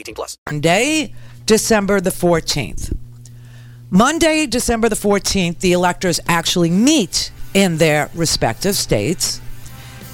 18 0.00 0.14
plus. 0.14 0.38
Monday, 0.48 1.14
December 1.46 2.00
the 2.00 2.10
14th. 2.10 2.96
Monday, 3.90 4.46
December 4.46 4.88
the 4.88 4.96
14th, 4.96 5.58
the 5.60 5.72
electors 5.72 6.20
actually 6.28 6.70
meet 6.70 7.32
in 7.54 7.78
their 7.78 8.10
respective 8.14 8.76
states 8.76 9.40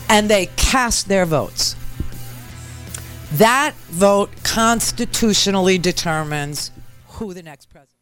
and 0.09 0.31
they 0.31 0.47
cast 0.57 1.09
their 1.09 1.27
votes. 1.27 1.77
That 3.33 3.75
vote 3.89 4.31
constitutionally 4.45 5.79
determines 5.79 6.71
who 7.09 7.35
the 7.35 7.43
next 7.43 7.67
president 7.67 7.97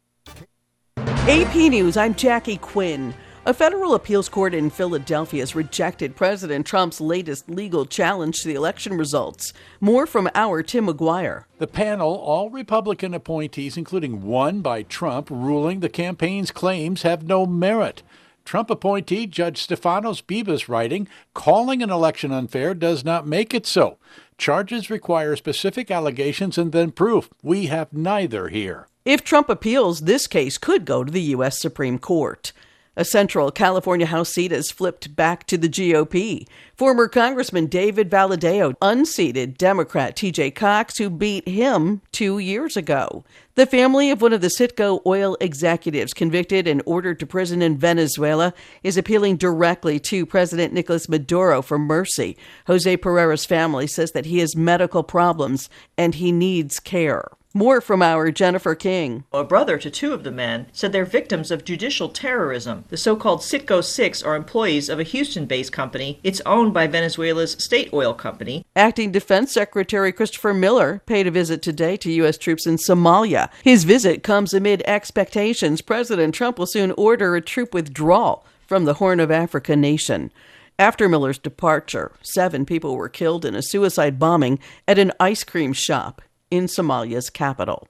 AP 1.27 1.55
News, 1.55 1.97
I'm 1.97 2.13
Jackie 2.13 2.57
Quinn. 2.57 3.13
A 3.47 3.53
federal 3.53 3.93
appeals 3.93 4.27
court 4.27 4.55
in 4.55 4.71
Philadelphia 4.71 5.43
has 5.43 5.53
rejected 5.53 6.15
President 6.15 6.65
Trump's 6.65 6.99
latest 6.99 7.47
legal 7.47 7.85
challenge 7.85 8.41
to 8.41 8.47
the 8.47 8.55
election 8.55 8.97
results. 8.97 9.53
More 9.79 10.07
from 10.07 10.31
our 10.33 10.63
Tim 10.63 10.87
McGuire. 10.87 11.43
The 11.59 11.67
panel, 11.67 12.15
all 12.15 12.49
Republican 12.49 13.13
appointees, 13.13 13.77
including 13.77 14.23
one 14.23 14.61
by 14.61 14.81
Trump, 14.81 15.29
ruling 15.29 15.81
the 15.81 15.89
campaign's 15.89 16.49
claims 16.49 17.03
have 17.03 17.27
no 17.27 17.45
merit. 17.45 18.01
Trump 18.45 18.71
appointee 18.71 19.27
Judge 19.27 19.67
Stefanos 19.67 20.23
Bibas 20.23 20.67
writing, 20.67 21.07
calling 21.35 21.83
an 21.83 21.91
election 21.91 22.31
unfair 22.31 22.73
does 22.73 23.05
not 23.05 23.27
make 23.27 23.53
it 23.53 23.67
so. 23.67 23.99
Charges 24.39 24.89
require 24.89 25.35
specific 25.35 25.91
allegations 25.91 26.57
and 26.57 26.71
then 26.71 26.89
proof. 26.89 27.29
We 27.43 27.67
have 27.67 27.93
neither 27.93 28.47
here. 28.47 28.87
If 29.05 29.23
Trump 29.23 29.49
appeals, 29.49 30.01
this 30.01 30.25
case 30.25 30.57
could 30.57 30.83
go 30.83 31.03
to 31.03 31.11
the 31.11 31.21
U.S. 31.21 31.59
Supreme 31.59 31.99
Court. 31.99 32.51
A 32.97 33.03
central 33.03 33.51
California 33.51 34.05
House 34.05 34.29
seat 34.29 34.51
has 34.51 34.71
flipped 34.71 35.17
back 35.17 35.45
to 35.47 35.57
the 35.57 35.67
GOP. 35.67 36.47
Former 36.77 37.09
Congressman 37.09 37.65
David 37.65 38.09
Valadao 38.09 38.73
unseated 38.81 39.57
Democrat 39.57 40.15
TJ 40.15 40.55
Cox, 40.55 40.97
who 40.97 41.09
beat 41.09 41.45
him 41.45 42.01
two 42.13 42.39
years 42.39 42.77
ago. 42.77 43.25
The 43.55 43.65
family 43.65 44.11
of 44.11 44.21
one 44.21 44.31
of 44.31 44.39
the 44.39 44.47
Citgo 44.47 45.01
oil 45.05 45.35
executives 45.41 46.13
convicted 46.13 46.67
and 46.67 46.81
ordered 46.85 47.19
to 47.19 47.25
prison 47.25 47.61
in 47.61 47.77
Venezuela 47.77 48.53
is 48.81 48.95
appealing 48.95 49.35
directly 49.35 49.99
to 49.99 50.25
President 50.25 50.71
Nicolas 50.71 51.09
Maduro 51.09 51.61
for 51.61 51.77
mercy. 51.77 52.37
Jose 52.67 52.95
Pereira's 52.95 53.45
family 53.45 53.87
says 53.87 54.13
that 54.13 54.25
he 54.25 54.39
has 54.39 54.55
medical 54.55 55.03
problems 55.03 55.69
and 55.97 56.15
he 56.15 56.31
needs 56.31 56.79
care. 56.79 57.27
More 57.57 57.79
from 57.79 58.01
our 58.01 58.31
Jennifer 58.31 58.75
King. 58.75 59.23
A 59.31 59.45
brother 59.45 59.77
to 59.77 59.89
two 59.89 60.11
of 60.11 60.25
the 60.25 60.31
men 60.31 60.65
said 60.73 60.91
they're 60.91 61.05
victims 61.05 61.51
of 61.51 61.63
judicial 61.63 62.09
terrorism. 62.09 62.83
The 62.89 62.97
so 62.97 63.15
called 63.15 63.39
Citgo 63.39 63.81
Six 63.81 64.21
are 64.21 64.35
employees 64.35 64.89
of 64.89 64.99
a 64.99 65.03
Houston 65.03 65.45
based 65.45 65.71
company. 65.71 66.19
It's 66.21 66.41
owned 66.45 66.73
by 66.73 66.87
Venezuela's 66.87 67.53
state 67.53 67.93
oil 67.93 68.13
company. 68.13 68.65
Acting 68.75 69.13
Defense 69.13 69.53
Secretary 69.53 70.11
Christopher 70.11 70.53
Miller 70.53 71.01
paid 71.05 71.27
a 71.27 71.31
visit 71.31 71.61
today 71.61 71.95
to 71.95 72.11
U.S. 72.11 72.37
troops 72.37 72.67
in 72.67 72.75
Somalia. 72.75 73.49
His 73.63 73.85
visit 73.85 74.21
comes 74.21 74.53
amid 74.53 74.83
expectations 74.85 75.79
President 75.79 76.35
Trump 76.35 76.59
will 76.59 76.67
soon 76.67 76.91
order 76.97 77.37
a 77.37 77.41
troop 77.41 77.73
withdrawal 77.73 78.45
from 78.67 78.83
the 78.83 78.95
Horn 78.95 79.21
of 79.21 79.31
Africa 79.31 79.77
nation. 79.77 80.29
After 80.77 81.07
Miller's 81.07 81.37
departure, 81.37 82.11
seven 82.21 82.65
people 82.65 82.97
were 82.97 83.07
killed 83.07 83.45
in 83.45 83.55
a 83.55 83.63
suicide 83.63 84.19
bombing 84.19 84.59
at 84.89 84.99
an 84.99 85.13
ice 85.21 85.45
cream 85.45 85.71
shop 85.71 86.21
in 86.55 86.65
Somalia's 86.65 87.29
capital. 87.29 87.87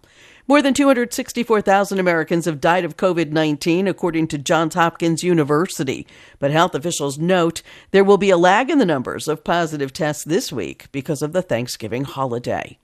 More 0.47 0.61
than 0.61 0.75
264,000 0.75 1.97
Americans 1.97 2.45
have 2.45 2.61
died 2.61 2.85
of 2.85 2.97
COVID 2.97 3.31
19, 3.31 3.87
according 3.87 4.27
to 4.27 4.37
Johns 4.37 4.75
Hopkins 4.75 5.23
University. 5.23 6.05
But 6.37 6.51
health 6.51 6.75
officials 6.75 7.17
note 7.17 7.63
there 7.89 8.03
will 8.03 8.17
be 8.17 8.29
a 8.29 8.37
lag 8.37 8.69
in 8.69 8.77
the 8.77 8.85
numbers 8.85 9.27
of 9.27 9.43
positive 9.43 9.91
tests 9.91 10.23
this 10.23 10.51
week 10.51 10.87
because 10.91 11.23
of 11.23 11.33
the 11.33 11.41
Thanksgiving 11.41 12.03
holiday. 12.03 12.77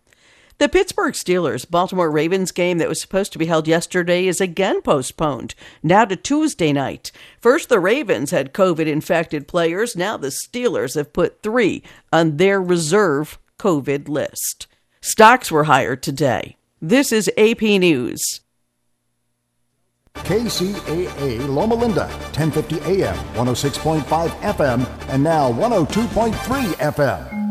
The 0.62 0.70
Pittsburgh 0.70 1.14
Steelers 1.14 1.68
Baltimore 1.68 2.12
Ravens 2.12 2.52
game 2.52 2.78
that 2.78 2.90
was 2.90 3.02
supposed 3.02 3.32
to 3.34 3.40
be 3.40 3.48
held 3.48 3.68
yesterday 3.68 4.28
is 4.28 4.40
again 4.40 4.82
postponed, 4.82 5.56
now 5.82 6.06
to 6.06 6.16
Tuesday 6.16 6.72
night. 6.72 7.12
First, 7.40 7.70
the 7.70 7.80
Ravens 7.80 8.30
had 8.30 8.54
COVID 8.54 8.86
infected 8.86 9.48
players. 9.48 9.96
Now, 9.96 10.18
the 10.18 10.28
Steelers 10.28 10.94
have 10.94 11.14
put 11.14 11.42
three 11.42 11.82
on 12.14 12.38
their 12.38 12.62
reserve 12.62 13.40
COVID 13.58 14.08
list. 14.08 14.68
Stocks 15.04 15.52
were 15.52 15.64
higher 15.64 15.96
today. 15.96 16.58
This 16.80 17.12
is 17.12 17.28
AP 17.36 17.62
News. 17.62 18.42
KCAA 20.14 21.48
Loma 21.48 21.74
Linda, 21.74 22.06
1050 22.36 22.82
AM, 22.82 23.16
106.5 23.34 24.30
FM, 24.30 24.86
and 25.10 25.24
now 25.24 25.52
102.3 25.54 26.34
FM. 26.76 27.51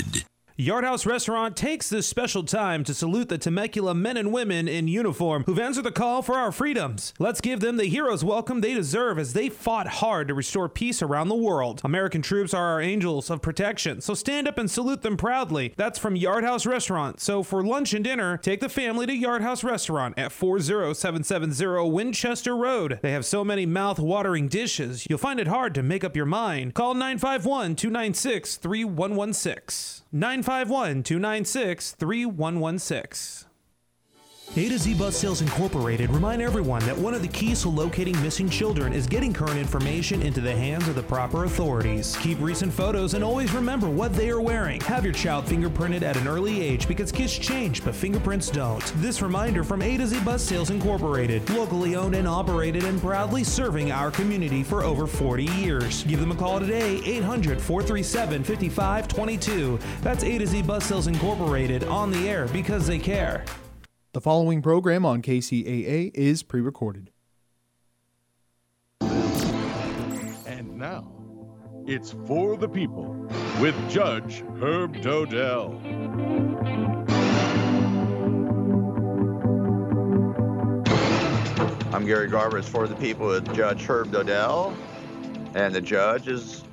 good. 0.01 0.30
Yard 0.57 0.83
House 0.83 1.05
Restaurant 1.05 1.55
takes 1.55 1.89
this 1.89 2.05
special 2.05 2.43
time 2.43 2.83
to 2.83 2.93
salute 2.93 3.29
the 3.29 3.37
Temecula 3.37 3.95
men 3.95 4.17
and 4.17 4.33
women 4.33 4.67
in 4.67 4.89
uniform 4.89 5.43
who've 5.45 5.57
answered 5.57 5.85
the 5.85 5.93
call 5.93 6.21
for 6.21 6.35
our 6.35 6.51
freedoms. 6.51 7.13
Let's 7.19 7.39
give 7.39 7.61
them 7.61 7.77
the 7.77 7.85
hero's 7.85 8.23
welcome 8.23 8.59
they 8.59 8.73
deserve 8.73 9.17
as 9.17 9.31
they 9.31 9.47
fought 9.47 9.87
hard 9.87 10.27
to 10.27 10.33
restore 10.33 10.67
peace 10.67 11.01
around 11.01 11.29
the 11.29 11.35
world. 11.35 11.79
American 11.85 12.21
troops 12.21 12.53
are 12.53 12.65
our 12.65 12.81
angels 12.81 13.29
of 13.29 13.41
protection, 13.41 14.01
so 14.01 14.13
stand 14.13 14.45
up 14.45 14.57
and 14.57 14.69
salute 14.69 15.03
them 15.03 15.15
proudly. 15.15 15.73
That's 15.77 15.97
from 15.97 16.17
Yard 16.17 16.43
House 16.43 16.65
Restaurant. 16.65 17.21
So 17.21 17.43
for 17.43 17.63
lunch 17.63 17.93
and 17.93 18.03
dinner, 18.03 18.35
take 18.35 18.59
the 18.59 18.67
family 18.67 19.05
to 19.05 19.15
Yard 19.15 19.41
House 19.41 19.63
Restaurant 19.63 20.19
at 20.19 20.33
40770 20.33 21.89
Winchester 21.89 22.57
Road. 22.57 22.99
They 23.01 23.13
have 23.13 23.25
so 23.25 23.45
many 23.45 23.65
mouth-watering 23.65 24.49
dishes, 24.49 25.07
you'll 25.09 25.17
find 25.17 25.39
it 25.39 25.47
hard 25.47 25.73
to 25.75 25.83
make 25.83 26.03
up 26.03 26.17
your 26.17 26.25
mind. 26.25 26.73
Call 26.73 26.93
951 26.93 27.77
296 27.77 28.57
3116. 28.57 30.00
951 30.13 31.03
296 31.03 31.95
3116. 31.97 33.45
A 34.57 34.67
to 34.67 34.77
Z 34.77 34.95
Bus 34.95 35.15
Sales 35.15 35.41
Incorporated 35.41 36.09
remind 36.09 36.41
everyone 36.41 36.85
that 36.85 36.97
one 36.97 37.13
of 37.13 37.21
the 37.21 37.27
keys 37.29 37.61
to 37.61 37.69
locating 37.69 38.21
missing 38.21 38.49
children 38.49 38.91
is 38.91 39.07
getting 39.07 39.31
current 39.31 39.57
information 39.57 40.21
into 40.21 40.41
the 40.41 40.53
hands 40.53 40.89
of 40.89 40.95
the 40.95 41.03
proper 41.03 41.45
authorities. 41.45 42.17
Keep 42.17 42.41
recent 42.41 42.73
photos 42.73 43.13
and 43.13 43.23
always 43.23 43.53
remember 43.53 43.89
what 43.89 44.13
they 44.13 44.29
are 44.29 44.41
wearing. 44.41 44.81
Have 44.81 45.05
your 45.05 45.13
child 45.13 45.45
fingerprinted 45.45 46.01
at 46.01 46.17
an 46.17 46.27
early 46.27 46.61
age 46.61 46.85
because 46.85 47.13
kids 47.13 47.39
change, 47.39 47.81
but 47.85 47.95
fingerprints 47.95 48.49
don't. 48.49 48.83
This 48.97 49.21
reminder 49.21 49.63
from 49.63 49.81
A 49.81 49.95
to 49.95 50.05
Z 50.05 50.19
Bus 50.19 50.43
Sales 50.43 50.69
Incorporated, 50.69 51.49
locally 51.51 51.95
owned 51.95 52.15
and 52.15 52.27
operated 52.27 52.83
and 52.83 52.99
proudly 52.99 53.45
serving 53.45 53.93
our 53.93 54.11
community 54.11 54.63
for 54.63 54.83
over 54.83 55.07
40 55.07 55.45
years. 55.45 56.03
Give 56.03 56.19
them 56.19 56.33
a 56.33 56.35
call 56.35 56.59
today, 56.59 57.01
800 57.05 57.61
437 57.61 58.43
5522. 58.43 59.79
That's 60.01 60.25
A 60.25 60.37
to 60.37 60.45
Z 60.45 60.63
Bus 60.63 60.83
Sales 60.83 61.07
Incorporated 61.07 61.85
on 61.85 62.11
the 62.11 62.27
air 62.27 62.49
because 62.49 62.85
they 62.85 62.99
care. 62.99 63.45
The 64.13 64.19
following 64.19 64.61
program 64.61 65.05
on 65.05 65.21
KCAA 65.21 66.11
is 66.13 66.43
pre 66.43 66.59
recorded. 66.59 67.11
And 68.99 70.75
now, 70.77 71.09
it's 71.87 72.11
For 72.27 72.57
the 72.57 72.67
People 72.67 73.13
with 73.61 73.73
Judge 73.89 74.43
Herb 74.59 74.97
Dodell. 74.97 75.79
I'm 81.93 82.05
Gary 82.05 82.27
Garber. 82.27 82.57
It's 82.57 82.67
For 82.67 82.89
the 82.89 82.95
People 82.95 83.27
with 83.27 83.55
Judge 83.55 83.85
Herb 83.85 84.11
Dodell. 84.11 84.75
And 85.55 85.73
the 85.73 85.79
judge 85.79 86.27
is 86.27 86.65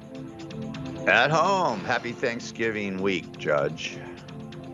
at 1.07 1.31
home. 1.31 1.85
Happy 1.85 2.11
Thanksgiving 2.11 3.01
week, 3.01 3.39
Judge. 3.39 3.97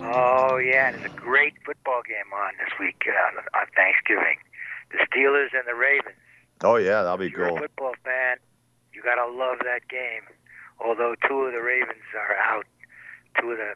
Oh 0.01 0.57
yeah, 0.57 0.91
it's 0.91 1.05
a 1.05 1.11
great 1.11 1.54
football 1.65 2.03
game 2.07 2.31
on 2.33 2.53
this 2.61 2.73
week 2.79 3.03
uh, 3.09 3.41
on, 3.59 3.67
Thanksgiving. 3.75 4.39
The 4.93 4.99
Steelers 5.09 5.51
and 5.57 5.67
the 5.67 5.75
Ravens. 5.75 6.17
Oh, 6.63 6.77
yeah, 6.77 7.03
that'll 7.03 7.19
be 7.19 7.27
If 7.27 7.33
you're 7.33 7.49
cool. 7.49 7.59
a 7.59 7.67
football 7.67 7.95
fan, 8.05 8.37
you 8.93 9.03
gotta 9.03 9.27
love 9.27 9.59
that 9.65 9.89
game. 9.89 10.23
Although 10.79 11.15
two 11.27 11.43
of 11.49 11.53
the 11.53 11.63
Ravens 11.63 12.05
are 12.15 12.37
out, 12.37 12.67
two 13.41 13.51
of 13.53 13.59
the 13.59 13.75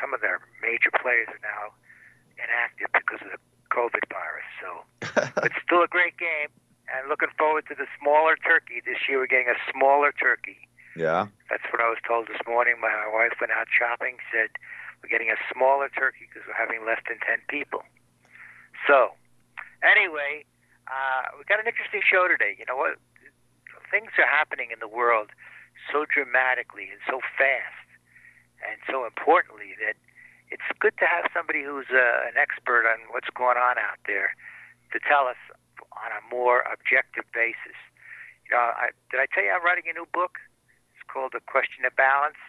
some 0.00 0.14
of 0.14 0.20
their 0.20 0.40
major 0.62 0.90
players 1.02 1.28
are 1.28 1.42
now 1.44 1.74
inactive 2.40 2.88
because 2.94 3.20
of 3.20 3.30
the 3.36 3.40
COVID 3.68 4.06
virus. 4.08 4.48
So, 4.62 4.68
but 5.40 5.52
still 5.64 5.82
a 5.82 5.88
great 5.90 6.16
game. 6.16 6.48
And 6.92 7.08
looking 7.08 7.32
forward 7.38 7.64
to 7.68 7.74
the 7.74 7.86
smaller 8.00 8.36
turkey 8.36 8.80
this 8.84 9.08
year. 9.08 9.18
We're 9.18 9.26
getting 9.26 9.48
a 9.48 9.58
smaller 9.72 10.12
turkey. 10.12 10.68
Yeah. 10.96 11.26
That's 11.50 11.64
what 11.72 11.80
I 11.80 11.88
was 11.88 11.98
told 12.06 12.28
this 12.28 12.38
morning. 12.46 12.76
My 12.80 13.08
wife 13.10 13.34
went 13.40 13.52
out 13.52 13.66
shopping, 13.72 14.16
said 14.30 14.50
we're 15.04 15.12
getting 15.12 15.28
a 15.28 15.36
smaller 15.52 15.92
turkey 15.92 16.24
because 16.24 16.48
we're 16.48 16.56
having 16.56 16.80
less 16.88 17.04
than 17.04 17.20
10 17.20 17.44
people. 17.52 17.84
So, 18.88 19.12
anyway, 19.84 20.48
uh, 20.88 21.36
we 21.36 21.44
got 21.44 21.60
an 21.60 21.68
interesting 21.68 22.00
show 22.00 22.24
today. 22.24 22.56
You 22.56 22.64
know 22.64 22.80
what? 22.80 22.96
Things 23.92 24.16
are 24.16 24.24
happening 24.24 24.72
in 24.72 24.80
the 24.80 24.88
world 24.88 25.28
so 25.92 26.08
dramatically 26.08 26.88
and 26.88 27.04
so 27.04 27.20
fast 27.36 27.84
and 28.64 28.80
so 28.88 29.04
importantly 29.04 29.76
that 29.76 30.00
it's 30.48 30.64
good 30.80 30.96
to 30.96 31.04
have 31.04 31.28
somebody 31.36 31.60
who's 31.60 31.92
uh, 31.92 32.24
an 32.24 32.40
expert 32.40 32.88
on 32.88 33.04
what's 33.12 33.28
going 33.36 33.60
on 33.60 33.76
out 33.76 34.00
there 34.08 34.32
to 34.96 34.98
tell 35.04 35.28
us 35.28 35.36
on 35.92 36.16
a 36.16 36.24
more 36.32 36.64
objective 36.64 37.28
basis. 37.36 37.76
You 38.48 38.56
know, 38.56 38.72
I, 38.72 38.96
did 39.12 39.20
I 39.20 39.28
tell 39.28 39.44
you 39.44 39.52
I'm 39.52 39.60
writing 39.60 39.84
a 39.84 39.92
new 39.92 40.08
book? 40.08 40.40
It's 40.96 41.04
called 41.12 41.36
A 41.36 41.44
Question 41.44 41.84
of 41.84 41.92
Balance. 41.92 42.40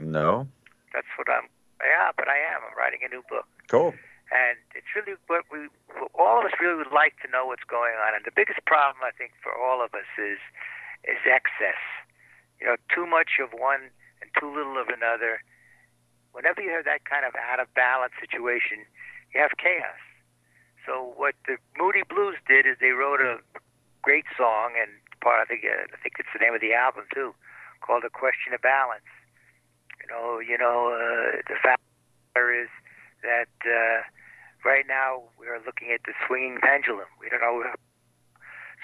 No. 0.00 0.48
That's 0.96 1.10
what 1.20 1.28
I'm. 1.28 1.52
Yeah, 1.82 2.12
but 2.16 2.28
I 2.28 2.38
am. 2.38 2.62
I'm 2.68 2.76
writing 2.78 3.00
a 3.04 3.10
new 3.10 3.22
book, 3.28 3.46
Cool. 3.68 3.92
and 4.30 4.56
it's 4.74 4.88
really 4.94 5.18
what 5.26 5.44
we 5.50 5.68
all 6.14 6.38
of 6.40 6.46
us 6.46 6.54
really 6.60 6.76
would 6.78 6.94
like 6.94 7.18
to 7.24 7.28
know 7.30 7.46
what's 7.46 7.66
going 7.66 7.94
on. 7.98 8.14
And 8.14 8.24
the 8.24 8.34
biggest 8.34 8.62
problem 8.64 9.02
I 9.02 9.10
think 9.16 9.32
for 9.42 9.50
all 9.52 9.82
of 9.84 9.92
us 9.94 10.08
is 10.16 10.38
is 11.04 11.20
excess. 11.26 11.80
You 12.60 12.66
know, 12.72 12.76
too 12.94 13.04
much 13.06 13.36
of 13.42 13.50
one 13.52 13.90
and 14.22 14.30
too 14.38 14.48
little 14.48 14.78
of 14.78 14.88
another. 14.88 15.42
Whenever 16.32 16.62
you 16.62 16.70
have 16.70 16.84
that 16.86 17.04
kind 17.04 17.26
of 17.26 17.34
out 17.36 17.60
of 17.60 17.68
balance 17.74 18.14
situation, 18.18 18.82
you 19.34 19.40
have 19.42 19.54
chaos. 19.58 20.00
So 20.86 21.12
what 21.16 21.34
the 21.46 21.56
Moody 21.78 22.02
Blues 22.08 22.36
did 22.48 22.66
is 22.66 22.76
they 22.80 22.90
wrote 22.96 23.20
a 23.20 23.38
great 24.02 24.24
song, 24.36 24.74
and 24.80 24.90
part 25.20 25.40
I 25.42 25.44
think 25.44 25.64
uh, 25.64 25.90
I 25.90 25.96
think 26.02 26.16
it's 26.18 26.28
the 26.32 26.40
name 26.42 26.54
of 26.54 26.60
the 26.60 26.72
album 26.74 27.04
too, 27.12 27.34
called 27.82 28.04
"A 28.04 28.10
Question 28.10 28.54
of 28.54 28.62
Balance." 28.62 29.06
You 30.04 30.12
know, 30.12 30.36
you 30.36 30.58
know, 30.60 30.92
uh, 30.92 31.40
the 31.48 31.56
fact 31.64 31.80
is 32.36 32.68
that 33.24 33.48
uh, 33.64 34.04
right 34.68 34.84
now 34.84 35.24
we 35.40 35.48
are 35.48 35.56
looking 35.64 35.96
at 35.96 36.04
the 36.04 36.12
swinging 36.26 36.60
pendulum. 36.60 37.08
We 37.16 37.32
don't 37.32 37.40
know. 37.40 37.64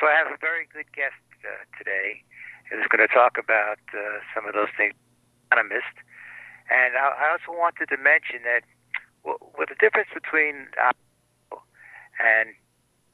So 0.01 0.09
I 0.09 0.17
have 0.17 0.33
a 0.33 0.41
very 0.41 0.65
good 0.73 0.89
guest 0.97 1.21
uh, 1.45 1.61
today 1.77 2.25
who's 2.73 2.89
going 2.89 3.05
to 3.05 3.13
talk 3.13 3.37
about 3.37 3.85
uh, 3.93 4.25
some 4.33 4.49
of 4.49 4.57
those 4.57 4.73
things 4.81 4.97
economist. 5.53 5.93
And 6.73 6.97
I, 6.97 7.29
I 7.29 7.37
also 7.37 7.53
wanted 7.53 7.93
to 7.93 8.01
mention 8.01 8.41
that 8.49 8.65
w- 9.21 9.45
with 9.61 9.69
the 9.69 9.77
difference 9.77 10.09
between 10.17 10.73
and 12.17 12.57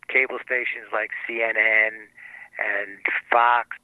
cable 0.07 0.39
stations 0.47 0.95
like 0.95 1.11
CNN 1.27 2.07
and 2.63 3.03
Fox 3.35 3.75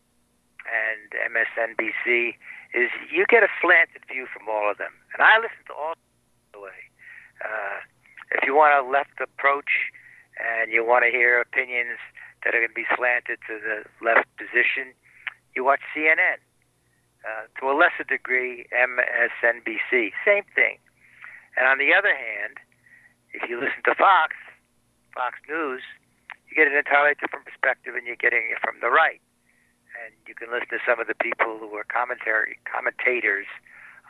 and 0.63 1.11
MSNBC 1.27 2.39
is 2.75 2.89
you 3.13 3.25
get 3.29 3.43
a 3.43 3.53
slanted 3.61 4.03
view 4.09 4.27
from 4.33 4.49
all 4.49 4.71
of 4.71 4.79
them. 4.79 4.93
And 5.13 5.21
I 5.23 5.37
listen 5.37 5.61
to 5.69 5.75
all 5.75 5.95
the 6.53 6.61
way. 6.61 6.81
Uh, 7.45 7.85
if 8.33 8.45
you 8.47 8.57
want 8.57 8.73
a 8.73 8.89
left 8.89 9.21
approach 9.21 9.93
and 10.41 10.73
you 10.73 10.85
want 10.85 11.05
to 11.05 11.11
hear 11.11 11.41
opinions 11.41 12.01
that 12.45 12.55
are 12.55 12.65
going 12.65 12.73
to 12.73 12.75
be 12.75 12.89
slanted 12.97 13.39
to 13.47 13.61
the 13.61 13.85
left 14.01 14.25
position, 14.41 14.97
you 15.55 15.65
watch 15.65 15.81
CNN. 15.93 16.41
Uh, 17.23 17.47
to 17.61 17.71
a 17.71 17.75
lesser 17.79 18.03
degree, 18.03 18.67
MSNBC. 18.75 20.11
Same 20.27 20.43
thing. 20.59 20.83
And 21.55 21.69
on 21.69 21.79
the 21.79 21.95
other 21.95 22.11
hand, 22.11 22.59
if 23.31 23.49
you 23.49 23.61
listen 23.61 23.79
to 23.85 23.95
Fox, 23.95 24.35
Fox 25.15 25.39
News, 25.47 25.83
you 26.49 26.57
get 26.57 26.67
an 26.67 26.77
entirely 26.77 27.15
different 27.21 27.47
perspective, 27.47 27.95
and 27.95 28.07
you're 28.07 28.19
getting 28.19 28.51
it 28.51 28.59
from 28.59 28.75
the 28.81 28.91
right. 28.91 29.21
And 30.03 30.11
you 30.27 30.35
can 30.35 30.51
listen 30.51 30.67
to 30.75 30.83
some 30.83 30.99
of 30.99 31.07
the 31.07 31.15
people 31.15 31.63
who 31.63 31.71
are 31.79 31.87
commentary 31.87 32.59
commentators 32.67 33.47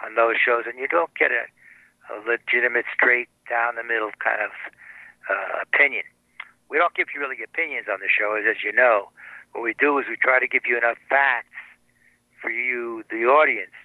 on 0.00 0.16
those 0.16 0.40
shows, 0.40 0.64
and 0.64 0.80
you 0.80 0.88
don't 0.88 1.12
get 1.12 1.28
a, 1.28 1.44
a 2.08 2.16
legitimate, 2.24 2.88
straight 2.88 3.28
down 3.44 3.76
the 3.76 3.84
middle 3.84 4.08
kind 4.16 4.40
of 4.40 4.56
uh, 5.28 5.60
opinion. 5.60 6.08
We 6.72 6.80
don't 6.80 6.96
give 6.96 7.12
you 7.12 7.20
really 7.20 7.36
opinions 7.44 7.92
on 7.92 8.00
the 8.00 8.08
show, 8.08 8.32
as, 8.32 8.64
you 8.64 8.72
know. 8.72 9.12
What 9.52 9.60
we 9.60 9.76
do 9.76 10.00
is 10.00 10.08
we 10.08 10.16
try 10.16 10.40
to 10.40 10.48
give 10.48 10.64
you 10.64 10.80
enough 10.80 10.96
facts 11.12 11.60
for 12.40 12.48
you, 12.48 13.04
the 13.12 13.28
audience, 13.28 13.76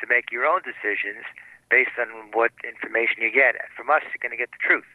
to 0.00 0.04
make 0.04 0.28
your 0.28 0.44
own 0.44 0.60
decisions 0.60 1.24
based 1.72 1.96
on 1.96 2.12
what 2.36 2.52
information 2.60 3.24
you 3.24 3.32
get. 3.32 3.56
From 3.72 3.88
us, 3.88 4.04
you're 4.12 4.20
going 4.20 4.36
to 4.36 4.38
get 4.38 4.52
the 4.52 4.60
truth. 4.60 4.86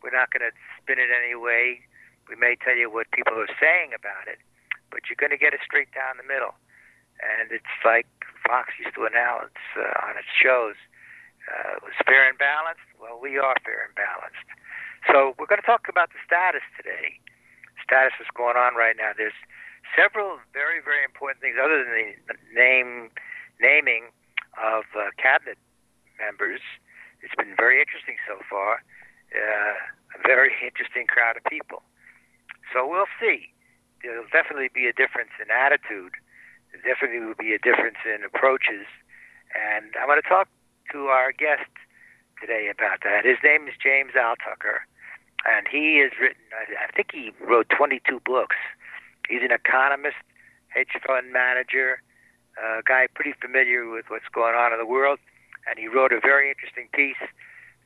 We're 0.00 0.16
not 0.16 0.32
going 0.32 0.48
to 0.48 0.56
spin 0.80 0.96
it 0.96 1.12
any 1.12 1.36
way. 1.36 1.84
We 2.32 2.34
may 2.34 2.56
tell 2.56 2.74
you 2.74 2.88
what 2.88 3.12
people 3.12 3.36
are 3.36 3.54
saying 3.60 3.92
about 3.92 4.24
it, 4.24 4.40
but 4.90 5.06
you're 5.08 5.18
going 5.18 5.34
to 5.34 5.40
get 5.40 5.54
it 5.54 5.62
straight 5.64 5.90
down 5.94 6.18
the 6.18 6.26
middle. 6.26 6.54
And 7.22 7.52
it's 7.52 7.74
like 7.84 8.08
Fox 8.46 8.74
used 8.78 8.94
to 8.96 9.06
announce 9.06 9.56
uh, 9.76 10.06
on 10.08 10.16
its 10.16 10.30
shows, 10.32 10.76
uh, 11.48 11.80
it 11.80 11.82
was 11.82 11.96
fair 12.06 12.28
and 12.28 12.36
balanced. 12.36 12.84
Well, 13.00 13.18
we 13.18 13.38
are 13.38 13.56
fair 13.64 13.88
and 13.88 13.94
balanced. 13.96 14.48
So 15.08 15.34
we're 15.38 15.48
going 15.48 15.60
to 15.60 15.66
talk 15.66 15.88
about 15.88 16.12
the 16.12 16.20
status 16.24 16.64
today. 16.76 17.16
Status 17.80 18.14
is 18.20 18.28
going 18.36 18.56
on 18.56 18.76
right 18.76 18.94
now. 18.96 19.16
There's 19.16 19.36
several 19.96 20.38
very, 20.52 20.78
very 20.84 21.02
important 21.02 21.40
things 21.40 21.56
other 21.56 21.80
than 21.82 21.92
the 22.28 22.36
name 22.52 23.10
naming 23.60 24.12
of 24.56 24.84
uh, 24.96 25.12
cabinet 25.20 25.58
members. 26.16 26.60
It's 27.20 27.34
been 27.36 27.56
very 27.56 27.80
interesting 27.80 28.16
so 28.28 28.40
far. 28.48 28.80
Uh, 29.32 29.76
a 30.16 30.20
very 30.26 30.52
interesting 30.64 31.06
crowd 31.06 31.36
of 31.36 31.44
people. 31.44 31.82
So 32.72 32.86
we'll 32.86 33.10
see. 33.20 33.52
There'll 34.02 34.30
definitely 34.32 34.70
be 34.72 34.86
a 34.86 34.92
difference 34.92 35.30
in 35.40 35.50
attitude. 35.50 36.16
There 36.72 36.82
definitely 36.82 37.20
will 37.20 37.38
be 37.38 37.52
a 37.52 37.58
difference 37.60 38.00
in 38.04 38.24
approaches. 38.24 38.86
And 39.52 39.92
I'm 40.00 40.06
going 40.06 40.20
to 40.22 40.28
talk 40.28 40.48
to 40.92 41.06
our 41.12 41.32
guest 41.32 41.68
today 42.40 42.70
about 42.72 43.02
that. 43.04 43.24
His 43.24 43.38
name 43.44 43.68
is 43.68 43.74
James 43.76 44.12
Altucher, 44.16 44.86
and 45.44 45.68
he 45.68 46.00
has 46.00 46.12
written, 46.20 46.40
I 46.56 46.88
I 46.88 46.90
think 46.96 47.12
he 47.12 47.32
wrote 47.44 47.68
22 47.68 48.20
books. 48.24 48.56
He's 49.28 49.42
an 49.42 49.52
economist, 49.52 50.16
hedge 50.68 50.96
fund 51.06 51.32
manager, 51.32 52.02
a 52.56 52.82
guy 52.82 53.06
pretty 53.14 53.34
familiar 53.40 53.88
with 53.88 54.06
what's 54.08 54.28
going 54.32 54.54
on 54.54 54.72
in 54.72 54.78
the 54.78 54.86
world, 54.86 55.18
and 55.68 55.78
he 55.78 55.86
wrote 55.86 56.12
a 56.12 56.20
very 56.20 56.48
interesting 56.48 56.88
piece 56.92 57.20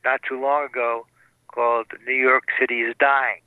not 0.03 0.21
too 0.27 0.39
long 0.39 0.65
ago 0.65 1.05
called 1.47 1.87
New 2.05 2.13
York 2.15 2.45
City 2.59 2.81
is 2.81 2.95
Dying. 2.99 3.41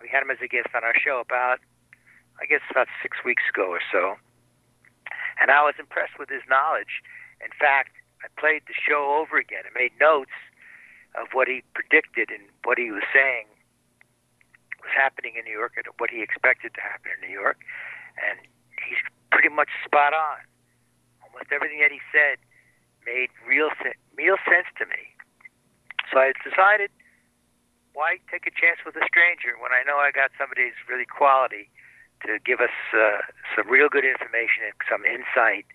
We 0.00 0.08
had 0.08 0.22
him 0.22 0.30
as 0.30 0.38
a 0.42 0.48
guest 0.48 0.68
on 0.74 0.84
our 0.84 0.94
show 0.96 1.20
about, 1.20 1.58
I 2.40 2.46
guess, 2.46 2.64
about 2.70 2.88
six 3.02 3.18
weeks 3.24 3.42
ago 3.48 3.68
or 3.68 3.80
so. 3.90 4.16
And 5.40 5.50
I 5.50 5.62
was 5.62 5.74
impressed 5.78 6.18
with 6.18 6.28
his 6.28 6.42
knowledge. 6.48 7.04
In 7.44 7.52
fact, 7.52 7.96
I 8.24 8.28
played 8.40 8.64
the 8.66 8.76
show 8.76 9.20
over 9.20 9.36
again 9.36 9.68
and 9.68 9.74
made 9.76 9.92
notes 10.00 10.32
of 11.16 11.32
what 11.32 11.48
he 11.48 11.64
predicted 11.72 12.28
and 12.32 12.44
what 12.64 12.78
he 12.78 12.90
was 12.90 13.04
saying 13.12 13.48
was 14.80 14.92
happening 14.92 15.36
in 15.36 15.44
New 15.44 15.56
York 15.56 15.76
and 15.76 15.84
what 15.98 16.08
he 16.10 16.22
expected 16.22 16.72
to 16.76 16.82
happen 16.82 17.12
in 17.16 17.20
New 17.24 17.32
York. 17.32 17.60
And 18.20 18.40
he's 18.84 19.00
pretty 19.32 19.50
much 19.50 19.68
spot 19.84 20.12
on. 20.12 20.40
Almost 21.24 21.52
everything 21.52 21.80
that 21.80 21.92
he 21.92 22.00
said 22.12 22.40
made 23.04 23.28
real 23.44 23.70
real 24.16 24.40
sense 24.48 24.68
to 24.80 24.86
me. 24.88 25.12
So 26.08 26.18
I 26.18 26.32
decided, 26.40 26.88
why 27.92 28.18
take 28.30 28.46
a 28.46 28.54
chance 28.54 28.80
with 28.84 28.96
a 28.96 29.04
stranger 29.04 29.58
when 29.60 29.72
I 29.72 29.84
know 29.84 30.00
I 30.00 30.12
got 30.12 30.32
somebody 30.38 30.70
who's 30.70 30.80
really 30.88 31.08
quality 31.08 31.68
to 32.24 32.38
give 32.44 32.60
us 32.60 32.74
uh, 32.94 33.20
some 33.54 33.68
real 33.68 33.88
good 33.88 34.04
information 34.04 34.64
and 34.64 34.76
some 34.88 35.04
insight 35.04 35.66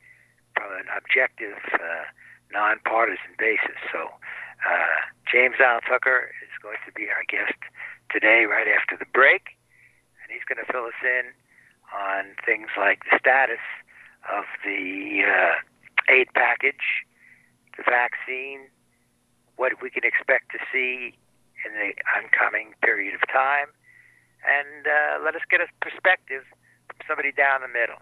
from 0.56 0.72
an 0.74 0.90
objective, 0.96 1.60
uh, 1.74 2.06
nonpartisan 2.52 3.38
basis. 3.38 3.78
So 3.92 4.10
uh, 4.66 4.98
James 5.30 5.58
Altucher 5.62 6.34
is 6.44 6.54
going 6.62 6.82
to 6.86 6.92
be 6.94 7.08
our 7.10 7.24
guest 7.30 7.58
today, 8.12 8.46
right 8.46 8.68
after 8.68 8.98
the 8.98 9.10
break, 9.14 9.56
and 10.22 10.28
he's 10.30 10.44
going 10.44 10.60
to 10.60 10.68
fill 10.72 10.86
us 10.86 11.02
in 11.02 11.32
on 11.92 12.36
things 12.46 12.68
like 12.78 13.04
the 13.10 13.18
status 13.20 13.64
of 14.30 14.46
the 14.64 15.24
uh, 15.26 15.56
aid 16.12 16.28
package, 16.34 17.08
the 17.78 17.84
vaccine, 17.84 18.68
what 19.56 19.74
we 19.82 19.90
can 19.90 20.04
expect 20.04 20.52
to 20.52 20.60
see 20.72 21.14
in 21.66 21.72
the 21.74 21.94
oncoming 22.18 22.74
period 22.82 23.16
of 23.16 23.22
time, 23.30 23.70
and 24.48 24.88
uh, 24.88 25.24
let 25.24 25.36
us 25.36 25.42
get 25.50 25.62
a 25.62 25.68
perspective 25.82 26.44
from 26.88 26.98
somebody 27.08 27.32
down 27.32 27.62
the 27.62 27.68
middle. 27.68 27.98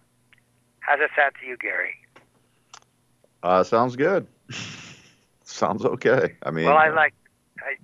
How's 0.79 0.99
that 0.99 1.09
sound 1.15 1.33
to 1.41 1.45
you, 1.45 1.57
Gary? 1.57 1.95
Uh, 3.43 3.63
sounds 3.63 3.95
good. 3.95 4.27
sounds 5.43 5.85
okay. 5.85 6.35
I 6.43 6.51
mean, 6.51 6.65
well, 6.65 6.77
I 6.77 6.89
uh, 6.89 6.95
like. 6.95 7.13
I, 7.59 7.75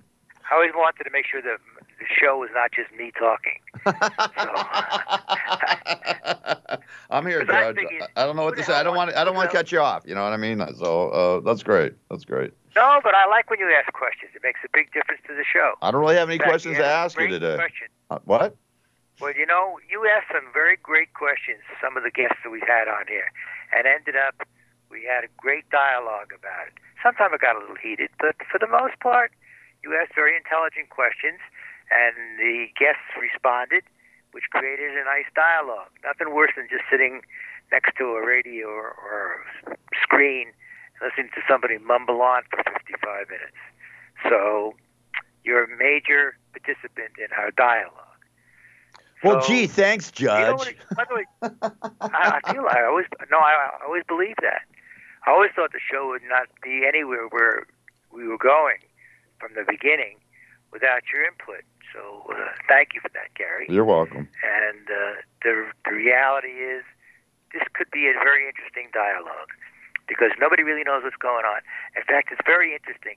I 0.50 0.54
always 0.54 0.72
wanted 0.74 1.04
to 1.04 1.10
make 1.10 1.26
sure 1.26 1.42
that 1.42 1.58
the 1.98 2.06
show 2.06 2.38
was 2.38 2.50
not 2.54 2.70
just 2.72 2.90
me 2.92 3.12
talking. 3.18 3.58
I'm 7.10 7.26
here, 7.26 7.44
Judge. 7.44 7.76
I, 7.78 8.22
I 8.22 8.26
don't 8.26 8.36
know 8.36 8.44
what 8.44 8.56
to 8.56 8.62
say. 8.62 8.74
I 8.74 8.82
don't 8.82 8.96
want. 8.96 9.14
I 9.16 9.24
don't 9.24 9.34
want 9.34 9.50
to 9.50 9.56
cut 9.56 9.72
you 9.72 9.80
off. 9.80 10.04
You 10.06 10.14
know 10.14 10.22
what 10.22 10.32
I 10.32 10.36
mean? 10.36 10.64
So 10.76 11.10
uh, 11.10 11.40
that's 11.40 11.62
great. 11.62 11.94
That's 12.10 12.24
great. 12.24 12.52
No, 12.76 13.00
but 13.02 13.16
I 13.16 13.24
like 13.24 13.48
when 13.48 13.58
you 13.58 13.72
ask 13.72 13.90
questions. 13.96 14.36
It 14.36 14.44
makes 14.44 14.60
a 14.60 14.68
big 14.68 14.92
difference 14.92 15.24
to 15.26 15.32
the 15.32 15.48
show. 15.48 15.80
I 15.80 15.90
don't 15.90 16.04
really 16.04 16.20
have 16.20 16.28
any 16.28 16.36
fact, 16.36 16.52
questions 16.52 16.76
to 16.76 16.84
ask 16.84 17.18
you 17.18 17.26
today. 17.26 17.56
Question. 17.56 17.88
Uh, 18.12 18.20
what? 18.28 18.54
Well, 19.18 19.32
you 19.32 19.48
know, 19.48 19.80
you 19.88 20.04
asked 20.04 20.28
some 20.28 20.52
very 20.52 20.76
great 20.76 21.16
questions, 21.16 21.64
some 21.80 21.96
of 21.96 22.04
the 22.04 22.12
guests 22.12 22.36
that 22.44 22.52
we've 22.52 22.68
had 22.68 22.84
on 22.84 23.08
here, 23.08 23.32
and 23.72 23.88
ended 23.88 24.12
up, 24.12 24.44
we 24.92 25.08
had 25.08 25.24
a 25.24 25.32
great 25.40 25.64
dialogue 25.72 26.36
about 26.36 26.68
it. 26.68 26.76
Sometimes 27.00 27.32
it 27.32 27.40
got 27.40 27.56
a 27.56 27.64
little 27.64 27.80
heated, 27.80 28.12
but 28.20 28.36
for 28.44 28.60
the 28.60 28.68
most 28.68 29.00
part, 29.00 29.32
you 29.80 29.96
asked 29.96 30.12
very 30.12 30.36
intelligent 30.36 30.92
questions, 30.92 31.40
and 31.88 32.36
the 32.36 32.68
guests 32.76 33.08
responded, 33.16 33.88
which 34.36 34.52
created 34.52 34.92
a 35.00 35.04
nice 35.08 35.32
dialogue. 35.32 35.96
Nothing 36.04 36.36
worse 36.36 36.52
than 36.52 36.68
just 36.68 36.84
sitting 36.92 37.24
next 37.72 37.96
to 37.96 38.20
a 38.20 38.22
radio 38.26 38.68
or, 38.68 38.92
or 39.00 39.48
screen 39.96 40.52
listening 41.02 41.28
to 41.34 41.40
somebody 41.48 41.78
mumble 41.78 42.22
on 42.22 42.42
for 42.50 42.62
55 42.64 43.28
minutes. 43.28 43.56
So 44.28 44.74
you're 45.44 45.64
a 45.64 45.76
major 45.76 46.36
participant 46.52 47.12
in 47.18 47.28
our 47.36 47.50
dialogue. 47.52 48.02
Well, 49.22 49.40
So- 49.42 49.48
gee, 49.48 49.66
thanks, 49.66 50.12
You 50.18 50.26
know 50.28 50.56
Judge. 50.58 50.76
what, 50.90 50.96
by 50.96 51.04
the 51.08 51.14
way, 51.14 51.24
I, 52.00 52.40
I 52.44 52.52
feel 52.52 52.66
I 52.70 52.82
always 52.84 53.06
no, 53.30 53.38
I, 53.38 53.70
I 53.80 53.84
always 53.86 54.04
believed 54.06 54.40
that. 54.42 54.62
I 55.26 55.30
always 55.30 55.50
thought 55.56 55.72
the 55.72 55.80
show 55.90 56.08
would 56.08 56.22
not 56.28 56.46
be 56.62 56.84
anywhere 56.86 57.26
where 57.28 57.66
we 58.12 58.26
were 58.28 58.38
going 58.38 58.78
from 59.40 59.52
the 59.54 59.64
beginning 59.68 60.16
without 60.72 61.02
your 61.12 61.24
input. 61.24 61.64
So 61.92 62.30
uh, 62.30 62.48
thank 62.68 62.94
you 62.94 63.00
for 63.00 63.08
that, 63.14 63.32
Gary. 63.34 63.66
You're 63.68 63.84
welcome. 63.84 64.28
And 64.44 64.86
uh, 64.90 65.20
the 65.42 65.66
the 65.84 65.92
reality 65.92 66.48
is, 66.62 66.84
this 67.52 67.62
could 67.74 67.90
be 67.90 68.06
a 68.08 68.12
very 68.12 68.46
interesting 68.46 68.88
dialogue 68.92 69.50
because 70.08 70.30
nobody 70.40 70.62
really 70.62 70.84
knows 70.84 71.02
what's 71.04 71.16
going 71.16 71.44
on. 71.44 71.60
In 71.96 72.02
fact, 72.02 72.28
it's 72.32 72.40
very 72.46 72.74
interesting. 72.74 73.16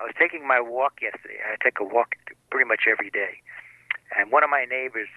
I 0.00 0.04
was 0.04 0.14
taking 0.18 0.46
my 0.46 0.60
walk 0.60 1.00
yesterday. 1.02 1.38
I 1.44 1.56
take 1.62 1.78
a 1.80 1.84
walk 1.84 2.16
pretty 2.50 2.66
much 2.68 2.88
every 2.90 3.10
day, 3.10 3.40
and 4.16 4.32
one 4.32 4.42
of 4.42 4.50
my 4.50 4.64
neighbors 4.64 5.08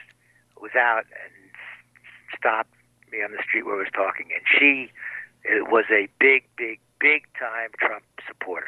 was 0.60 0.72
out 0.75 1.06
and 1.12 1.32
stopped 2.38 2.74
me 3.12 3.24
on 3.24 3.32
the 3.32 3.42
street 3.44 3.65
where 3.65 3.75
I 3.75 3.80
was 3.80 3.94
talking, 3.94 4.27
and 4.36 4.44
she 4.48 4.92
was 5.72 5.86
a 5.92 6.08
big, 6.20 6.44
big, 6.58 6.80
big 7.00 7.24
time 7.39 7.70
Trump 7.80 8.03
supporter. 8.27 8.68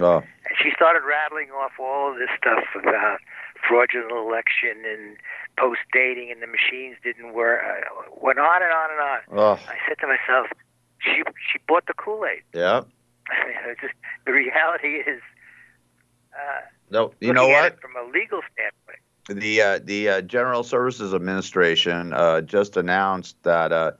Oh, 0.00 0.18
And 0.18 0.54
she 0.60 0.70
started 0.76 1.02
rattling 1.08 1.50
off 1.50 1.72
all 1.80 2.12
of 2.12 2.18
this 2.18 2.28
stuff 2.36 2.64
about 2.76 3.20
fraudulent 3.66 4.12
election 4.12 4.84
and 4.84 5.16
post 5.58 5.80
dating 5.92 6.30
and 6.30 6.42
the 6.42 6.46
machines 6.46 6.96
didn't 7.02 7.32
work. 7.32 7.62
Uh, 7.64 8.10
went 8.20 8.38
on 8.38 8.62
and 8.62 8.72
on 8.72 8.90
and 8.90 9.00
on. 9.00 9.18
oh, 9.32 9.58
I 9.66 9.76
said 9.88 9.96
to 10.00 10.06
myself, 10.06 10.48
she 11.06 11.22
she 11.52 11.58
bought 11.68 11.86
the 11.86 11.94
Kool 11.94 12.24
Aid. 12.24 12.42
yeah. 12.54 12.82
I 13.30 13.46
mean, 13.46 13.76
just 13.80 13.94
the 14.24 14.32
reality 14.32 14.88
is, 15.10 15.20
uh, 16.34 16.60
No, 16.90 17.12
you 17.20 17.32
know 17.32 17.50
at 17.50 17.72
what? 17.72 17.80
from 17.80 17.92
a 17.96 18.10
legal 18.10 18.40
standpoint. 18.52 19.40
The 19.42 19.60
uh, 19.62 19.80
the 19.82 20.08
uh, 20.08 20.20
General 20.20 20.62
Services 20.62 21.12
Administration 21.14 22.12
uh, 22.12 22.42
just 22.42 22.76
announced 22.76 23.36
that 23.42 23.72
uh, 23.72 23.92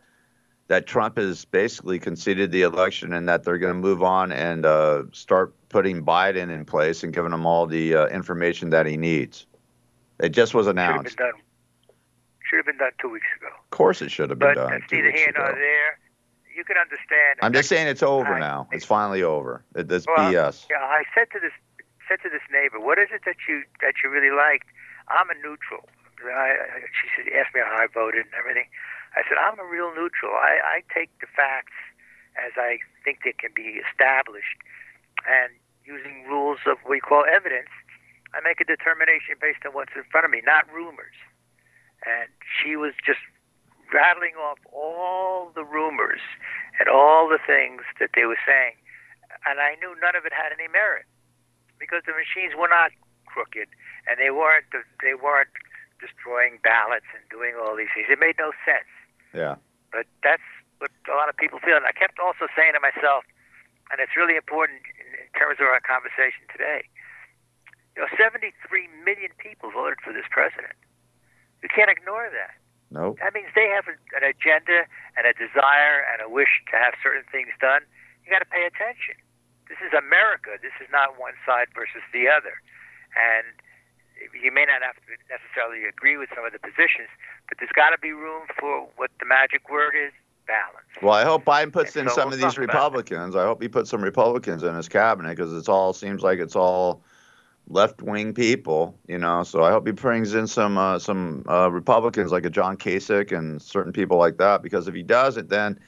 that 0.68 0.86
Trump 0.86 1.16
has 1.18 1.44
basically 1.44 1.98
conceded 1.98 2.52
the 2.52 2.62
election 2.62 3.12
and 3.12 3.28
that 3.28 3.42
they're 3.44 3.58
going 3.58 3.72
to 3.74 3.78
move 3.80 4.02
on 4.04 4.30
and 4.32 4.64
uh, 4.64 5.02
start 5.12 5.54
putting 5.68 6.04
Biden 6.04 6.50
in 6.50 6.64
place 6.64 7.02
and 7.02 7.12
giving 7.12 7.32
him 7.32 7.44
all 7.46 7.66
the 7.66 7.94
uh, 7.96 8.06
information 8.08 8.70
that 8.70 8.86
he 8.86 8.96
needs. 8.96 9.46
It 10.20 10.28
just 10.30 10.54
was 10.54 10.66
Should 10.66 10.76
have 10.78 10.86
been 10.88 10.94
announced. 10.94 11.16
done. 11.16 11.32
Should 12.48 12.56
have 12.58 12.66
been 12.66 12.78
done 12.78 12.92
two 13.00 13.08
weeks 13.10 13.26
ago. 13.38 13.48
Of 13.48 13.70
course, 13.70 14.00
it 14.02 14.10
should 14.12 14.30
have 14.30 14.38
been 14.38 14.54
But 14.54 14.68
done. 14.68 14.80
two 14.88 14.96
neither 14.96 15.10
here 15.10 15.32
nor 15.36 15.52
there. 15.52 15.98
You 16.56 16.64
can 16.64 16.80
understand. 16.80 17.36
I'm 17.42 17.52
just 17.52 17.68
saying 17.68 17.86
it's 17.86 18.02
over 18.02 18.32
I- 18.34 18.40
now. 18.40 18.66
It's 18.72 18.88
finally 18.88 19.22
over. 19.22 19.62
It, 19.76 19.92
it's 19.92 20.06
Well, 20.06 20.32
BS. 20.32 20.64
Yeah, 20.70 20.80
I 20.80 21.04
said 21.14 21.28
to 21.36 21.38
this 21.38 21.52
said 22.08 22.24
to 22.24 22.30
this 22.32 22.40
neighbor, 22.50 22.80
"What 22.80 22.98
is 22.98 23.12
it 23.12 23.28
that 23.28 23.36
you 23.46 23.64
that 23.84 24.00
you 24.02 24.08
really 24.08 24.34
liked?" 24.34 24.64
I'm 25.08 25.28
a 25.28 25.34
neutral. 25.34 25.84
I- 26.24 26.80
she 26.96 27.06
said, 27.12 27.28
asked 27.36 27.54
me 27.54 27.60
how 27.60 27.76
I 27.76 27.86
voted 27.92 28.24
and 28.24 28.34
everything. 28.34 28.64
I 29.14 29.22
said, 29.28 29.36
"I'm 29.36 29.60
a 29.60 29.68
real 29.68 29.94
neutral. 29.94 30.32
I, 30.32 30.80
I 30.80 30.82
take 30.94 31.12
the 31.20 31.28
facts 31.28 31.76
as 32.40 32.52
I 32.56 32.78
think 33.04 33.20
they 33.22 33.32
can 33.36 33.52
be 33.54 33.80
established, 33.84 34.56
and 35.28 35.52
using 35.84 36.24
rules 36.24 36.60
of 36.64 36.78
what 36.82 36.90
we 36.90 37.00
call 37.00 37.24
evidence, 37.28 37.68
I 38.32 38.40
make 38.40 38.60
a 38.60 38.64
determination 38.64 39.36
based 39.40 39.60
on 39.66 39.72
what's 39.72 39.92
in 39.94 40.04
front 40.08 40.24
of 40.24 40.30
me, 40.30 40.40
not 40.40 40.64
rumors." 40.72 41.20
And 42.06 42.30
she 42.40 42.76
was 42.76 42.94
just 43.04 43.20
rattling 43.92 44.34
off 44.36 44.58
all 44.72 45.52
the 45.54 45.64
rumors 45.64 46.22
and 46.78 46.88
all 46.88 47.28
the 47.28 47.38
things 47.38 47.82
that 48.00 48.10
they 48.14 48.24
were 48.24 48.40
saying, 48.46 48.74
and 49.46 49.60
I 49.60 49.76
knew 49.78 49.94
none 50.00 50.16
of 50.16 50.26
it 50.26 50.32
had 50.32 50.52
any 50.52 50.68
merit 50.68 51.06
because 51.78 52.02
the 52.06 52.16
machines 52.16 52.56
were 52.56 52.68
not 52.68 52.90
crooked 53.26 53.68
and 54.08 54.16
they 54.16 54.30
weren't 54.30 54.66
they 55.02 55.14
weren't 55.14 55.52
destroying 56.00 56.58
ballots 56.62 57.08
and 57.12 57.22
doing 57.28 57.56
all 57.56 57.76
these 57.76 57.90
things. 57.92 58.08
It 58.08 58.20
made 58.20 58.36
no 58.38 58.52
sense. 58.64 58.88
Yeah. 59.32 59.56
But 59.92 60.04
that's 60.20 60.44
what 60.78 60.92
a 61.08 61.16
lot 61.16 61.28
of 61.28 61.36
people 61.36 61.60
feel. 61.60 61.76
And 61.76 61.88
I 61.88 61.92
kept 61.96 62.20
also 62.20 62.48
saying 62.52 62.76
to 62.76 62.82
myself, 62.84 63.24
and 63.88 64.00
it's 64.00 64.12
really 64.16 64.36
important 64.36 64.84
in, 65.00 65.08
in 65.24 65.30
terms 65.32 65.56
of 65.60 65.68
our 65.68 65.80
conversation 65.80 66.44
today. 66.52 66.84
You 67.96 68.04
know, 68.04 68.10
73 68.12 68.52
million 69.04 69.32
people 69.40 69.72
voted 69.72 70.04
for 70.04 70.12
this 70.12 70.28
president. 70.28 70.76
You 71.64 71.72
can't 71.72 71.88
ignore 71.88 72.28
that. 72.28 72.52
Nope. 72.90 73.18
That 73.18 73.34
means 73.34 73.50
they 73.54 73.68
have 73.74 73.88
an 73.90 74.22
agenda 74.22 74.86
and 75.18 75.26
a 75.26 75.34
desire 75.34 76.06
and 76.06 76.22
a 76.22 76.28
wish 76.30 76.62
to 76.70 76.76
have 76.78 76.94
certain 77.02 77.24
things 77.32 77.50
done. 77.60 77.82
You 78.24 78.30
got 78.30 78.40
to 78.40 78.50
pay 78.50 78.66
attention. 78.66 79.18
This 79.68 79.78
is 79.82 79.90
America. 79.90 80.54
This 80.62 80.74
is 80.78 80.86
not 80.94 81.18
one 81.18 81.34
side 81.42 81.66
versus 81.74 82.02
the 82.14 82.30
other. 82.30 82.62
And 83.18 83.50
you 84.32 84.54
may 84.54 84.64
not 84.64 84.82
have 84.82 84.96
to 84.96 85.14
necessarily 85.26 85.84
agree 85.84 86.16
with 86.16 86.30
some 86.34 86.46
of 86.46 86.52
the 86.54 86.62
positions, 86.62 87.10
but 87.48 87.58
there's 87.58 87.74
got 87.74 87.90
to 87.90 87.98
be 87.98 88.12
room 88.12 88.46
for 88.58 88.86
what 88.96 89.10
the 89.18 89.26
magic 89.26 89.68
word 89.68 89.94
is 89.98 90.12
balance. 90.46 90.86
Well, 91.02 91.14
I 91.14 91.24
hope 91.24 91.44
Biden 91.44 91.72
puts 91.72 91.96
in 91.96 92.08
so 92.08 92.14
some 92.14 92.28
we'll 92.30 92.34
of 92.34 92.40
these 92.40 92.54
it. 92.54 92.60
Republicans. 92.60 93.34
I 93.34 93.44
hope 93.44 93.60
he 93.60 93.68
puts 93.68 93.90
some 93.90 94.02
Republicans 94.02 94.62
in 94.62 94.74
his 94.74 94.88
cabinet 94.88 95.36
because 95.36 95.52
it's 95.52 95.68
all 95.68 95.92
seems 95.92 96.22
like 96.22 96.38
it's 96.38 96.56
all 96.56 97.02
left 97.68 98.02
wing 98.02 98.34
people, 98.34 98.96
you 99.06 99.18
know. 99.18 99.42
So 99.42 99.62
I 99.62 99.70
hope 99.70 99.86
he 99.86 99.92
brings 99.92 100.34
in 100.34 100.46
some 100.46 100.78
uh, 100.78 100.98
some 100.98 101.44
uh, 101.48 101.70
Republicans 101.70 102.32
like 102.32 102.44
a 102.44 102.50
John 102.50 102.76
Kasich 102.76 103.36
and 103.36 103.60
certain 103.60 103.92
people 103.92 104.18
like 104.18 104.38
that. 104.38 104.62
Because 104.62 104.88
if 104.88 104.94
he 104.94 105.02
doesn't, 105.02 105.48
then 105.48 105.78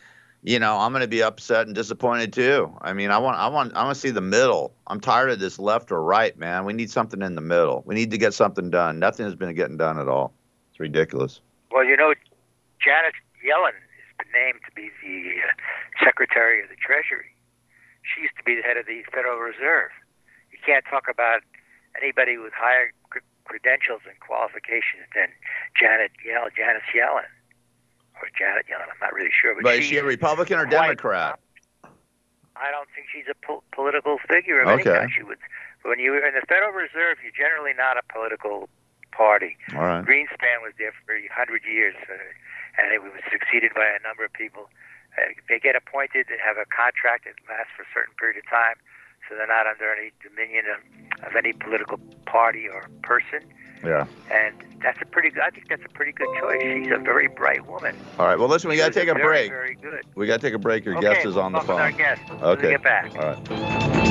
you 0.43 0.59
know 0.59 0.79
I'm 0.79 0.93
going 0.93 1.03
to 1.03 1.09
be 1.09 1.23
upset 1.23 1.67
and 1.67 1.75
disappointed 1.75 2.33
too. 2.33 2.77
I 2.81 2.93
mean, 2.93 3.11
I 3.11 3.19
want 3.19 3.39
I 3.39 3.49
want 3.49 3.75
I 3.75 3.85
want 3.85 3.95
to 3.95 4.01
see 4.01 4.11
the 4.11 4.21
middle. 4.21 4.75
I'm 4.87 5.01
tired 5.01 5.31
of 5.31 5.39
this 5.39 5.59
left 5.59 5.93
or 5.93 6.03
right, 6.03 6.37
man. 6.39 6.65
We 6.65 6.73
need 6.73 6.91
something 6.91 7.23
in 7.23 7.35
the 7.35 7.41
middle. 7.41 7.83
We 7.87 7.95
need 7.95 8.11
to 8.11 8.19
get 8.19 8.35
something 8.35 8.71
done. 8.71 8.99
Nothing 8.99 9.27
has 9.27 9.35
been 9.35 9.55
getting 9.55 9.77
done 9.77 9.99
at 9.99 10.09
all. 10.09 10.33
It's 10.71 10.81
ridiculous. 10.81 11.41
Well, 11.71 11.85
you 11.85 11.97
know, 11.97 12.15
Janet 12.83 13.15
Yellen 13.45 13.77
has 13.77 14.11
been 14.19 14.33
named 14.33 14.61
to 14.67 14.73
be 14.75 14.91
the 15.03 15.43
uh, 15.43 16.05
Secretary 16.05 16.63
of 16.63 16.69
the 16.69 16.77
Treasury. 16.77 17.35
she 18.03 18.23
used 18.23 18.37
to 18.37 18.43
be 18.45 18.57
the 18.57 18.63
head 18.63 18.77
of 18.77 18.87
the 18.87 19.03
Federal 19.13 19.39
Reserve. 19.39 19.91
You 20.51 20.59
can't 20.65 20.85
talk 20.89 21.05
about 21.11 21.43
anybody 22.01 22.37
with 22.37 22.53
higher 22.53 22.93
cr- 23.11 23.25
credentials 23.45 24.03
and 24.09 24.19
qualifications 24.21 25.09
than 25.15 25.29
Janet 25.79 26.13
Yellen, 26.27 26.53
Janice 26.55 26.85
Yellen, 26.95 27.29
or 28.21 28.29
Janet 28.37 28.67
Yellen. 28.69 28.89
I'm 28.93 29.01
not 29.01 29.13
really 29.13 29.33
sure, 29.33 29.55
but, 29.55 29.65
But 29.65 29.75
is 29.77 29.85
she's 29.89 29.97
she 29.97 29.97
a 29.99 30.05
Republican 30.05 30.59
or 30.59 30.67
quite- 30.67 30.99
Democrat? 30.99 31.39
I 32.59 32.71
don't 32.75 32.89
think 32.91 33.07
she's 33.15 33.31
a 33.31 33.39
po- 33.47 33.63
political 33.71 34.19
figure 34.27 34.61
of 34.61 34.67
any 34.69 34.83
Okay. 34.83 34.99
kind. 34.99 35.11
She 35.15 35.23
would, 35.23 35.39
when 35.87 36.01
you 36.03 36.11
were 36.11 36.27
in 36.27 36.35
the 36.35 36.43
Federal 36.51 36.73
Reserve, 36.75 37.23
you're 37.23 37.31
generally 37.31 37.71
not 37.73 37.97
a 37.97 38.03
political 38.13 38.69
party. 39.15 39.57
All 39.79 39.87
right. 39.87 40.03
Greenspan 40.05 40.59
was 40.67 40.75
there 40.77 40.91
for 41.07 41.15
a 41.15 41.23
hundred 41.31 41.63
years, 41.65 41.95
uh, 42.11 42.19
and 42.83 42.91
it 42.93 43.03
was 43.03 43.13
succeeded 43.31 43.75
by 43.75 43.87
a 43.87 44.03
number 44.03 44.25
of 44.27 44.33
people. 44.33 44.69
Uh, 45.17 45.31
they 45.49 45.59
get 45.63 45.77
appointed, 45.77 46.27
they 46.29 46.39
have 46.43 46.59
a 46.59 46.67
contract 46.67 47.25
that 47.31 47.35
lasts 47.49 47.71
for 47.79 47.83
a 47.83 47.91
certain 47.95 48.15
period 48.19 48.39
of 48.43 48.47
time, 48.51 48.75
so 49.29 49.35
they're 49.37 49.47
not 49.47 49.67
under 49.67 49.93
any 49.93 50.11
dominion 50.23 50.65
of, 50.75 51.27
of 51.29 51.37
any 51.37 51.53
political 51.53 51.99
party 52.27 52.67
or 52.69 52.89
person. 53.03 53.41
Yeah. 53.85 54.07
And 54.33 54.55
that's 54.83 54.99
a 55.01 55.07
pretty. 55.07 55.31
good 55.31 55.43
I 55.43 55.51
think 55.51 55.69
that's 55.69 55.85
a 55.85 55.89
pretty 55.91 56.13
good 56.13 56.29
choice. 56.41 56.61
She's 56.63 56.93
a 56.93 56.99
very 56.99 57.29
bright 57.29 57.67
woman. 57.67 57.95
All 58.19 58.27
right. 58.27 58.39
Well, 58.39 58.49
listen, 58.49 58.71
we 58.71 58.77
got 58.77 58.93
to 58.93 58.99
take 59.01 59.09
a 59.09 59.15
very, 59.15 59.49
break. 59.49 59.51
Very 59.51 59.75
good. 59.77 60.05
We 60.17 60.27
got 60.27 60.41
to 60.41 60.47
take 60.47 60.55
a 60.55 60.59
break. 60.59 60.85
Your 60.85 60.97
Okay, 60.97 61.07
guest 61.15 61.27
is 61.27 61.35
we'll 61.37 61.45
on 61.45 61.53
the 61.53 61.61
phone. 61.61 61.81
our 61.81 61.93
guest 61.93 62.21
Okay. 62.43 62.71
get 62.71 62.83
back. 62.83 63.15
All 63.15 63.23
right. 63.23 64.08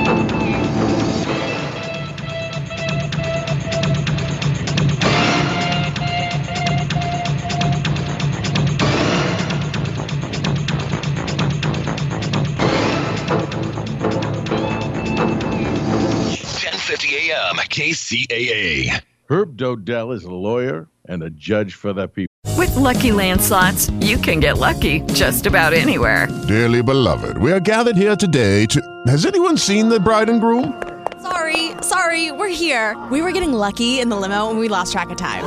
KCAA. 17.78 19.04
Herb 19.30 19.56
Dodell 19.56 20.12
is 20.12 20.24
a 20.24 20.32
lawyer 20.32 20.88
and 21.08 21.22
a 21.22 21.30
judge 21.30 21.76
for 21.76 21.94
the 21.94 22.08
people. 22.08 22.34
With 22.58 22.76
Lucky 22.76 23.12
Land 23.12 23.40
slots, 23.40 23.92
you 24.02 24.18
can 24.18 24.40
get 24.40 24.58
lucky 24.58 25.02
just 25.14 25.46
about 25.46 25.74
anywhere. 25.74 26.28
Dearly 26.48 26.82
beloved, 26.82 27.38
we 27.38 27.52
are 27.52 27.60
gathered 27.60 27.96
here 27.96 28.16
today 28.16 28.66
to. 28.66 28.82
Has 29.06 29.28
anyone 29.28 29.58
seen 29.58 29.90
the 29.90 30.00
bride 30.00 30.28
and 30.28 30.42
groom? 30.42 30.82
Sorry, 31.22 31.74
sorry, 31.84 32.32
we're 32.32 32.48
here. 32.48 32.98
We 33.12 33.22
were 33.22 33.32
getting 33.32 33.54
lucky 33.54 34.00
in 34.00 34.10
the 34.10 34.16
limo 34.16 34.50
and 34.50 34.58
we 34.58 34.70
lost 34.70 34.92
track 34.92 35.12
of 35.12 35.18
time. 35.18 35.46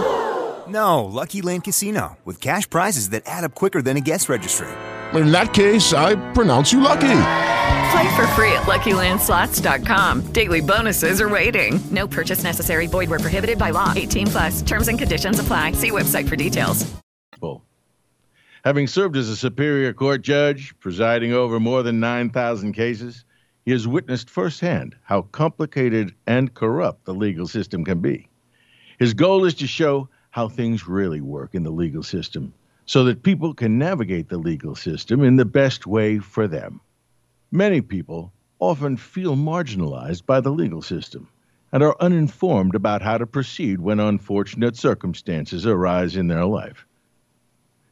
No, 0.70 1.04
Lucky 1.04 1.42
Land 1.42 1.64
Casino, 1.64 2.16
with 2.24 2.40
cash 2.40 2.70
prizes 2.70 3.08
that 3.08 3.24
add 3.26 3.42
up 3.42 3.56
quicker 3.56 3.82
than 3.82 3.96
a 3.96 4.00
guest 4.00 4.28
registry. 4.28 4.68
In 5.14 5.32
that 5.32 5.54
case, 5.54 5.92
I 5.92 6.14
pronounce 6.32 6.72
you 6.72 6.80
lucky. 6.80 7.22
Play 7.90 8.16
for 8.16 8.26
free 8.28 8.52
at 8.52 8.62
LuckyLandSlots.com. 8.66 10.32
Daily 10.32 10.60
bonuses 10.60 11.20
are 11.20 11.28
waiting. 11.28 11.80
No 11.90 12.06
purchase 12.06 12.44
necessary. 12.44 12.86
Void 12.86 13.10
where 13.10 13.18
prohibited 13.18 13.58
by 13.58 13.70
law. 13.70 13.92
18 13.96 14.26
plus. 14.28 14.62
Terms 14.62 14.88
and 14.88 14.98
conditions 14.98 15.38
apply. 15.40 15.72
See 15.72 15.90
website 15.90 16.28
for 16.28 16.36
details. 16.36 16.90
Having 18.64 18.88
served 18.88 19.16
as 19.16 19.30
a 19.30 19.36
Superior 19.36 19.94
Court 19.94 20.20
judge, 20.20 20.74
presiding 20.80 21.32
over 21.32 21.58
more 21.58 21.82
than 21.82 21.98
9,000 21.98 22.74
cases, 22.74 23.24
he 23.64 23.70
has 23.70 23.88
witnessed 23.88 24.28
firsthand 24.28 24.94
how 25.02 25.22
complicated 25.22 26.14
and 26.26 26.52
corrupt 26.52 27.06
the 27.06 27.14
legal 27.14 27.46
system 27.46 27.86
can 27.86 28.00
be. 28.00 28.28
His 28.98 29.14
goal 29.14 29.46
is 29.46 29.54
to 29.54 29.66
show 29.66 30.10
how 30.28 30.48
things 30.48 30.86
really 30.86 31.22
work 31.22 31.54
in 31.54 31.62
the 31.62 31.70
legal 31.70 32.02
system 32.02 32.52
so 32.90 33.04
that 33.04 33.22
people 33.22 33.54
can 33.54 33.78
navigate 33.78 34.28
the 34.28 34.36
legal 34.36 34.74
system 34.74 35.22
in 35.22 35.36
the 35.36 35.44
best 35.44 35.86
way 35.86 36.18
for 36.18 36.48
them. 36.48 36.80
Many 37.52 37.82
people 37.82 38.32
often 38.58 38.96
feel 38.96 39.36
marginalized 39.36 40.26
by 40.26 40.40
the 40.40 40.50
legal 40.50 40.82
system 40.82 41.28
and 41.70 41.84
are 41.84 41.94
uninformed 42.00 42.74
about 42.74 43.00
how 43.00 43.16
to 43.16 43.28
proceed 43.28 43.78
when 43.78 44.00
unfortunate 44.00 44.76
circumstances 44.76 45.64
arise 45.66 46.16
in 46.16 46.26
their 46.26 46.44
life. 46.44 46.84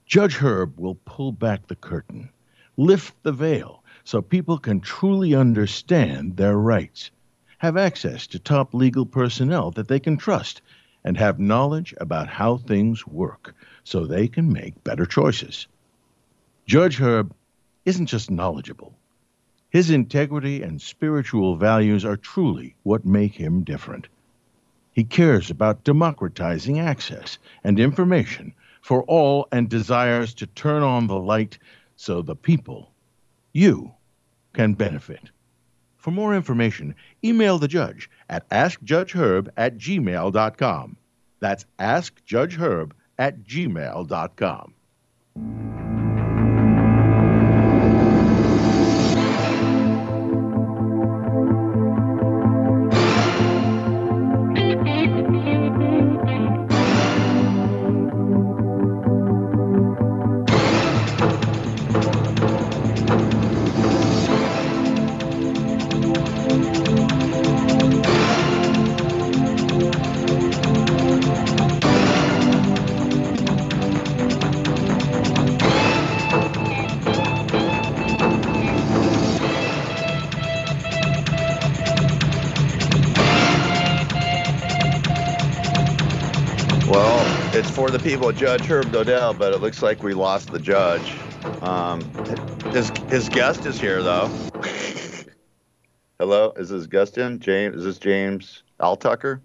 Judge 0.04 0.34
Herb 0.34 0.80
will 0.80 0.96
pull 1.04 1.30
back 1.30 1.68
the 1.68 1.76
curtain, 1.76 2.30
lift 2.76 3.14
the 3.22 3.30
veil, 3.30 3.84
so 4.02 4.20
people 4.20 4.58
can 4.58 4.80
truly 4.80 5.32
understand 5.32 6.36
their 6.36 6.56
rights, 6.56 7.12
have 7.58 7.76
access 7.76 8.26
to 8.26 8.40
top 8.40 8.74
legal 8.74 9.06
personnel 9.06 9.70
that 9.70 9.86
they 9.86 10.00
can 10.00 10.16
trust, 10.16 10.60
and 11.04 11.16
have 11.16 11.38
knowledge 11.38 11.94
about 12.00 12.26
how 12.26 12.56
things 12.56 13.06
work 13.06 13.54
so 13.88 14.04
they 14.04 14.28
can 14.28 14.52
make 14.52 14.84
better 14.84 15.06
choices. 15.06 15.66
Judge 16.66 16.98
Herb 16.98 17.34
isn't 17.86 18.04
just 18.04 18.30
knowledgeable, 18.30 18.94
his 19.70 19.88
integrity 19.88 20.62
and 20.62 20.82
spiritual 20.82 21.56
values 21.56 22.04
are 22.04 22.18
truly 22.18 22.74
what 22.82 23.06
make 23.06 23.32
him 23.34 23.64
different. 23.64 24.08
He 24.92 25.04
cares 25.04 25.50
about 25.50 25.84
democratizing 25.84 26.78
access 26.78 27.38
and 27.64 27.80
information 27.80 28.52
for 28.82 29.04
all 29.04 29.48
and 29.52 29.70
desires 29.70 30.34
to 30.34 30.46
turn 30.46 30.82
on 30.82 31.06
the 31.06 31.18
light 31.18 31.58
so 31.96 32.20
the 32.20 32.36
people, 32.36 32.92
you, 33.54 33.94
can 34.52 34.74
benefit. 34.74 35.30
For 35.96 36.10
more 36.10 36.34
information, 36.34 36.94
email 37.24 37.58
the 37.58 37.68
judge 37.68 38.10
at 38.28 38.46
askjudgeherb 38.50 39.48
at 39.56 39.78
gmail.com. 39.78 40.96
That's 41.40 41.64
askjudgeherb 41.78 42.92
at 43.18 43.44
gmail.com. 43.44 44.74
people, 88.08 88.32
Judge 88.32 88.62
Herb 88.62 88.86
Dodell, 88.86 89.38
but 89.38 89.52
it 89.52 89.60
looks 89.60 89.82
like 89.82 90.02
we 90.02 90.14
lost 90.14 90.50
the 90.50 90.58
judge. 90.58 91.12
Um, 91.60 92.00
his 92.72 92.90
his 93.10 93.28
guest 93.28 93.66
is 93.66 93.78
here 93.78 94.02
though. 94.02 94.30
Hello, 96.18 96.54
is 96.56 96.70
this 96.70 96.86
guest 96.86 97.18
in? 97.18 97.38
James, 97.38 97.76
is 97.76 97.84
this 97.84 97.98
James 97.98 98.62
Altucher? 98.80 99.42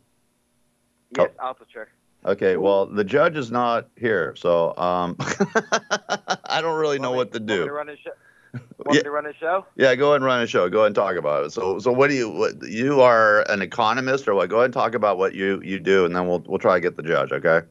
Yes, 1.17 1.31
Altucher. 1.41 1.87
Okay, 2.25 2.55
well, 2.55 2.85
the 2.85 3.03
judge 3.03 3.35
is 3.35 3.51
not 3.51 3.89
here, 3.97 4.33
so 4.37 4.73
um, 4.77 5.17
I 5.19 6.61
don't 6.61 6.79
really 6.79 6.99
know 6.99 7.11
what 7.11 7.33
to 7.33 7.39
Want 7.39 7.49
me 7.49 7.57
to 7.57 7.65
do. 7.65 7.69
run 7.69 7.87
his 7.89 7.99
show? 7.99 8.11
Want 8.85 8.95
me 8.95 9.01
to 9.01 9.11
run 9.11 9.25
his 9.25 9.35
show? 9.41 9.65
Yeah, 9.75 9.93
go 9.95 10.11
ahead 10.11 10.21
and 10.21 10.25
run 10.25 10.41
a 10.41 10.47
show. 10.47 10.69
Go 10.69 10.79
ahead 10.79 10.87
and 10.87 10.95
talk 10.95 11.17
about 11.17 11.43
it. 11.43 11.51
So, 11.51 11.79
so 11.79 11.91
what 11.91 12.09
do 12.09 12.15
you? 12.15 12.29
What, 12.29 12.63
you 12.63 13.01
are 13.01 13.41
an 13.51 13.61
economist, 13.61 14.25
or 14.25 14.35
what? 14.35 14.49
Go 14.49 14.59
ahead 14.59 14.65
and 14.67 14.73
talk 14.73 14.95
about 14.95 15.17
what 15.17 15.35
you 15.35 15.61
you 15.65 15.81
do, 15.81 16.05
and 16.05 16.15
then 16.15 16.29
we'll 16.29 16.45
we'll 16.47 16.59
try 16.59 16.75
to 16.75 16.79
get 16.79 16.95
the 16.95 17.03
judge. 17.03 17.33
Okay. 17.33 17.63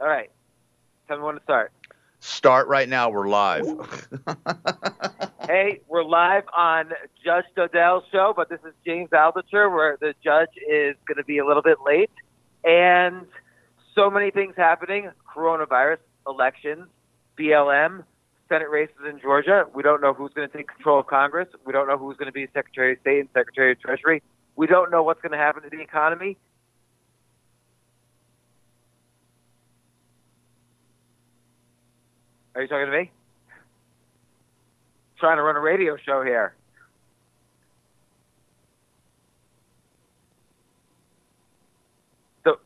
All 0.00 0.08
right. 0.08 0.30
Tell 1.08 1.18
me 1.18 1.24
when 1.24 1.34
to 1.36 1.42
start. 1.42 1.72
Start 2.20 2.68
right 2.68 2.88
now. 2.88 3.10
We're 3.10 3.28
live. 3.28 3.66
Hey, 5.46 5.80
we're 5.88 6.04
live 6.04 6.44
on 6.56 6.92
Judge 7.22 7.44
Dodell's 7.54 8.04
show, 8.10 8.32
but 8.34 8.48
this 8.48 8.60
is 8.66 8.72
James 8.86 9.10
Altucher, 9.10 9.70
where 9.70 9.98
the 10.00 10.14
judge 10.24 10.48
is 10.56 10.96
going 11.06 11.18
to 11.18 11.24
be 11.24 11.36
a 11.36 11.44
little 11.44 11.60
bit 11.60 11.78
late. 11.84 12.10
And 12.64 13.26
so 13.94 14.08
many 14.08 14.30
things 14.30 14.54
happening 14.56 15.10
coronavirus, 15.36 15.98
elections, 16.26 16.86
BLM, 17.38 18.04
Senate 18.48 18.70
races 18.70 18.96
in 19.06 19.20
Georgia. 19.20 19.66
We 19.74 19.82
don't 19.82 20.00
know 20.00 20.14
who's 20.14 20.32
going 20.32 20.48
to 20.48 20.56
take 20.56 20.68
control 20.68 21.00
of 21.00 21.08
Congress. 21.08 21.48
We 21.66 21.74
don't 21.74 21.88
know 21.88 21.98
who's 21.98 22.16
going 22.16 22.26
to 22.26 22.32
be 22.32 22.46
Secretary 22.54 22.94
of 22.94 23.00
State 23.00 23.20
and 23.20 23.28
Secretary 23.34 23.72
of 23.72 23.80
Treasury. 23.80 24.22
We 24.56 24.66
don't 24.66 24.90
know 24.90 25.02
what's 25.02 25.20
going 25.20 25.32
to 25.32 25.38
happen 25.38 25.62
to 25.62 25.68
the 25.68 25.82
economy. 25.82 26.38
Are 32.54 32.62
you 32.62 32.68
talking 32.68 32.86
to 32.86 32.92
me? 32.92 33.10
Trying 35.18 35.38
to 35.38 35.42
run 35.42 35.56
a 35.56 35.60
radio 35.60 35.96
show 35.96 36.22
here. 36.22 36.54
So, 42.44 42.58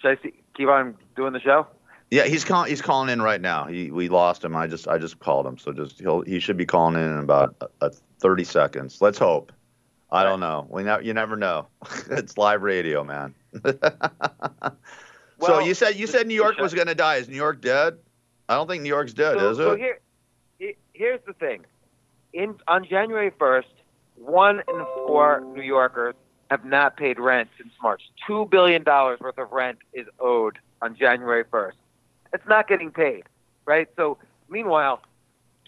should 0.00 0.18
I 0.18 0.22
see, 0.22 0.34
keep 0.56 0.68
on 0.68 0.96
doing 1.16 1.32
the 1.32 1.40
show? 1.40 1.66
Yeah, 2.10 2.24
he's 2.24 2.44
calling. 2.44 2.70
He's 2.70 2.82
calling 2.82 3.08
in 3.08 3.22
right 3.22 3.40
now. 3.40 3.64
He 3.64 3.90
we 3.90 4.08
lost 4.08 4.44
him. 4.44 4.54
I 4.54 4.66
just 4.66 4.86
I 4.86 4.98
just 4.98 5.18
called 5.18 5.46
him. 5.46 5.58
So 5.58 5.72
just 5.72 5.98
he'll 5.98 6.20
he 6.20 6.38
should 6.38 6.56
be 6.56 6.66
calling 6.66 6.94
in 6.94 7.10
in 7.10 7.18
about 7.18 7.56
uh, 7.60 7.66
uh, 7.80 7.90
30 8.20 8.44
seconds. 8.44 9.00
Let's 9.00 9.18
hope. 9.18 9.50
I 10.12 10.22
don't 10.22 10.38
know. 10.38 10.66
We 10.70 10.84
ne- 10.84 11.02
you 11.02 11.12
never 11.12 11.34
know. 11.34 11.66
it's 12.10 12.38
live 12.38 12.62
radio, 12.62 13.02
man. 13.02 13.34
well, 13.64 14.76
so 15.40 15.58
you 15.58 15.74
said 15.74 15.96
you 15.96 16.06
said 16.06 16.28
New 16.28 16.34
York 16.34 16.58
was 16.58 16.72
going 16.72 16.86
to 16.86 16.94
die. 16.94 17.16
Is 17.16 17.28
New 17.28 17.36
York 17.36 17.60
dead? 17.60 17.98
I 18.48 18.54
don't 18.54 18.66
think 18.68 18.82
New 18.82 18.88
York's 18.88 19.12
dead, 19.14 19.38
so, 19.38 19.50
is 19.50 19.56
so 19.56 19.76
here, 19.76 19.98
here's 20.92 21.20
the 21.26 21.32
thing. 21.34 21.64
In 22.32 22.56
on 22.68 22.84
January 22.84 23.30
1st, 23.30 23.64
one 24.16 24.60
in 24.68 24.86
four 25.06 25.42
New 25.54 25.62
Yorkers 25.62 26.14
have 26.50 26.64
not 26.64 26.96
paid 26.96 27.18
rent 27.18 27.48
since 27.58 27.72
March. 27.82 28.02
Two 28.26 28.46
billion 28.50 28.82
dollars 28.82 29.20
worth 29.20 29.38
of 29.38 29.52
rent 29.52 29.78
is 29.92 30.06
owed 30.18 30.58
on 30.82 30.96
January 30.96 31.44
1st. 31.44 31.72
It's 32.32 32.46
not 32.46 32.68
getting 32.68 32.90
paid, 32.90 33.24
right? 33.64 33.88
So 33.96 34.18
meanwhile, 34.48 35.00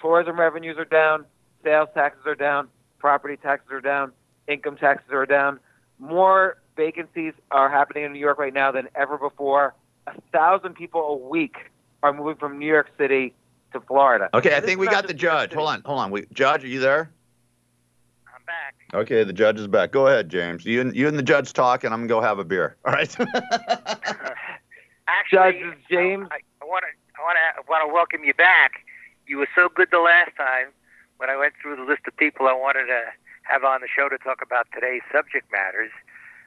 tourism 0.00 0.38
revenues 0.38 0.76
are 0.78 0.84
down, 0.84 1.24
sales 1.64 1.88
taxes 1.94 2.22
are 2.26 2.34
down, 2.34 2.68
property 2.98 3.36
taxes 3.36 3.70
are 3.70 3.80
down, 3.80 4.12
income 4.48 4.76
taxes 4.76 5.10
are 5.12 5.26
down. 5.26 5.60
More 5.98 6.58
vacancies 6.76 7.32
are 7.50 7.70
happening 7.70 8.04
in 8.04 8.12
New 8.12 8.18
York 8.18 8.38
right 8.38 8.52
now 8.52 8.70
than 8.70 8.88
ever 8.94 9.16
before. 9.16 9.74
A 10.06 10.12
thousand 10.32 10.74
people 10.74 11.00
a 11.00 11.16
week 11.16 11.56
are 12.06 12.12
moving 12.12 12.36
from 12.36 12.58
New 12.58 12.66
York 12.66 12.88
City 12.96 13.34
to 13.72 13.80
Florida. 13.80 14.30
Okay, 14.32 14.56
I 14.56 14.60
think 14.60 14.78
we 14.78 14.86
got 14.86 15.06
the 15.08 15.14
judge. 15.14 15.52
Hold 15.52 15.68
on, 15.68 15.82
hold 15.84 15.98
on. 15.98 16.10
We, 16.10 16.26
judge, 16.32 16.64
are 16.64 16.68
you 16.68 16.78
there? 16.78 17.10
I'm 18.32 18.42
back. 18.46 18.74
Okay, 18.94 19.24
the 19.24 19.32
judge 19.32 19.58
is 19.58 19.66
back. 19.66 19.90
Go 19.90 20.06
ahead, 20.06 20.28
James. 20.28 20.64
You 20.64 20.80
and 20.80 20.94
you 20.94 21.08
and 21.08 21.18
the 21.18 21.22
judge 21.22 21.52
talk, 21.52 21.82
and 21.84 21.92
I'm 21.92 22.06
gonna 22.06 22.20
go 22.20 22.20
have 22.20 22.38
a 22.38 22.44
beer. 22.44 22.76
All 22.84 22.92
right. 22.92 23.14
Actually, 25.08 25.60
Judge 25.60 25.78
James. 25.90 26.28
I 26.30 26.64
want 26.64 26.84
to 26.84 26.92
I 27.18 27.22
want 27.22 27.36
to 27.56 27.62
want 27.68 27.88
to 27.88 27.92
welcome 27.92 28.24
you 28.24 28.34
back. 28.34 28.84
You 29.26 29.38
were 29.38 29.48
so 29.54 29.68
good 29.68 29.88
the 29.90 29.98
last 29.98 30.30
time 30.36 30.68
when 31.16 31.28
I 31.28 31.36
went 31.36 31.54
through 31.60 31.76
the 31.76 31.82
list 31.82 32.02
of 32.06 32.16
people 32.16 32.46
I 32.46 32.52
wanted 32.52 32.86
to 32.86 33.02
have 33.42 33.64
on 33.64 33.80
the 33.80 33.88
show 33.88 34.08
to 34.08 34.18
talk 34.18 34.42
about 34.42 34.68
today's 34.72 35.02
subject 35.10 35.50
matters. 35.50 35.90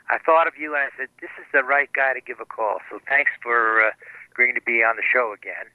I 0.09 0.17
thought 0.17 0.47
of 0.47 0.53
you 0.57 0.73
and 0.73 0.83
I 0.83 0.89
said, 0.97 1.07
this 1.21 1.29
is 1.39 1.45
the 1.53 1.63
right 1.63 1.89
guy 1.93 2.13
to 2.13 2.21
give 2.21 2.39
a 2.39 2.45
call. 2.45 2.79
So 2.89 2.99
thanks 3.07 3.31
for 3.43 3.85
uh, 3.85 3.91
agreeing 4.39 4.55
to 4.55 4.61
be 4.61 4.79
on 4.83 4.95
the 4.95 5.03
show 5.03 5.35
again. 5.35 5.67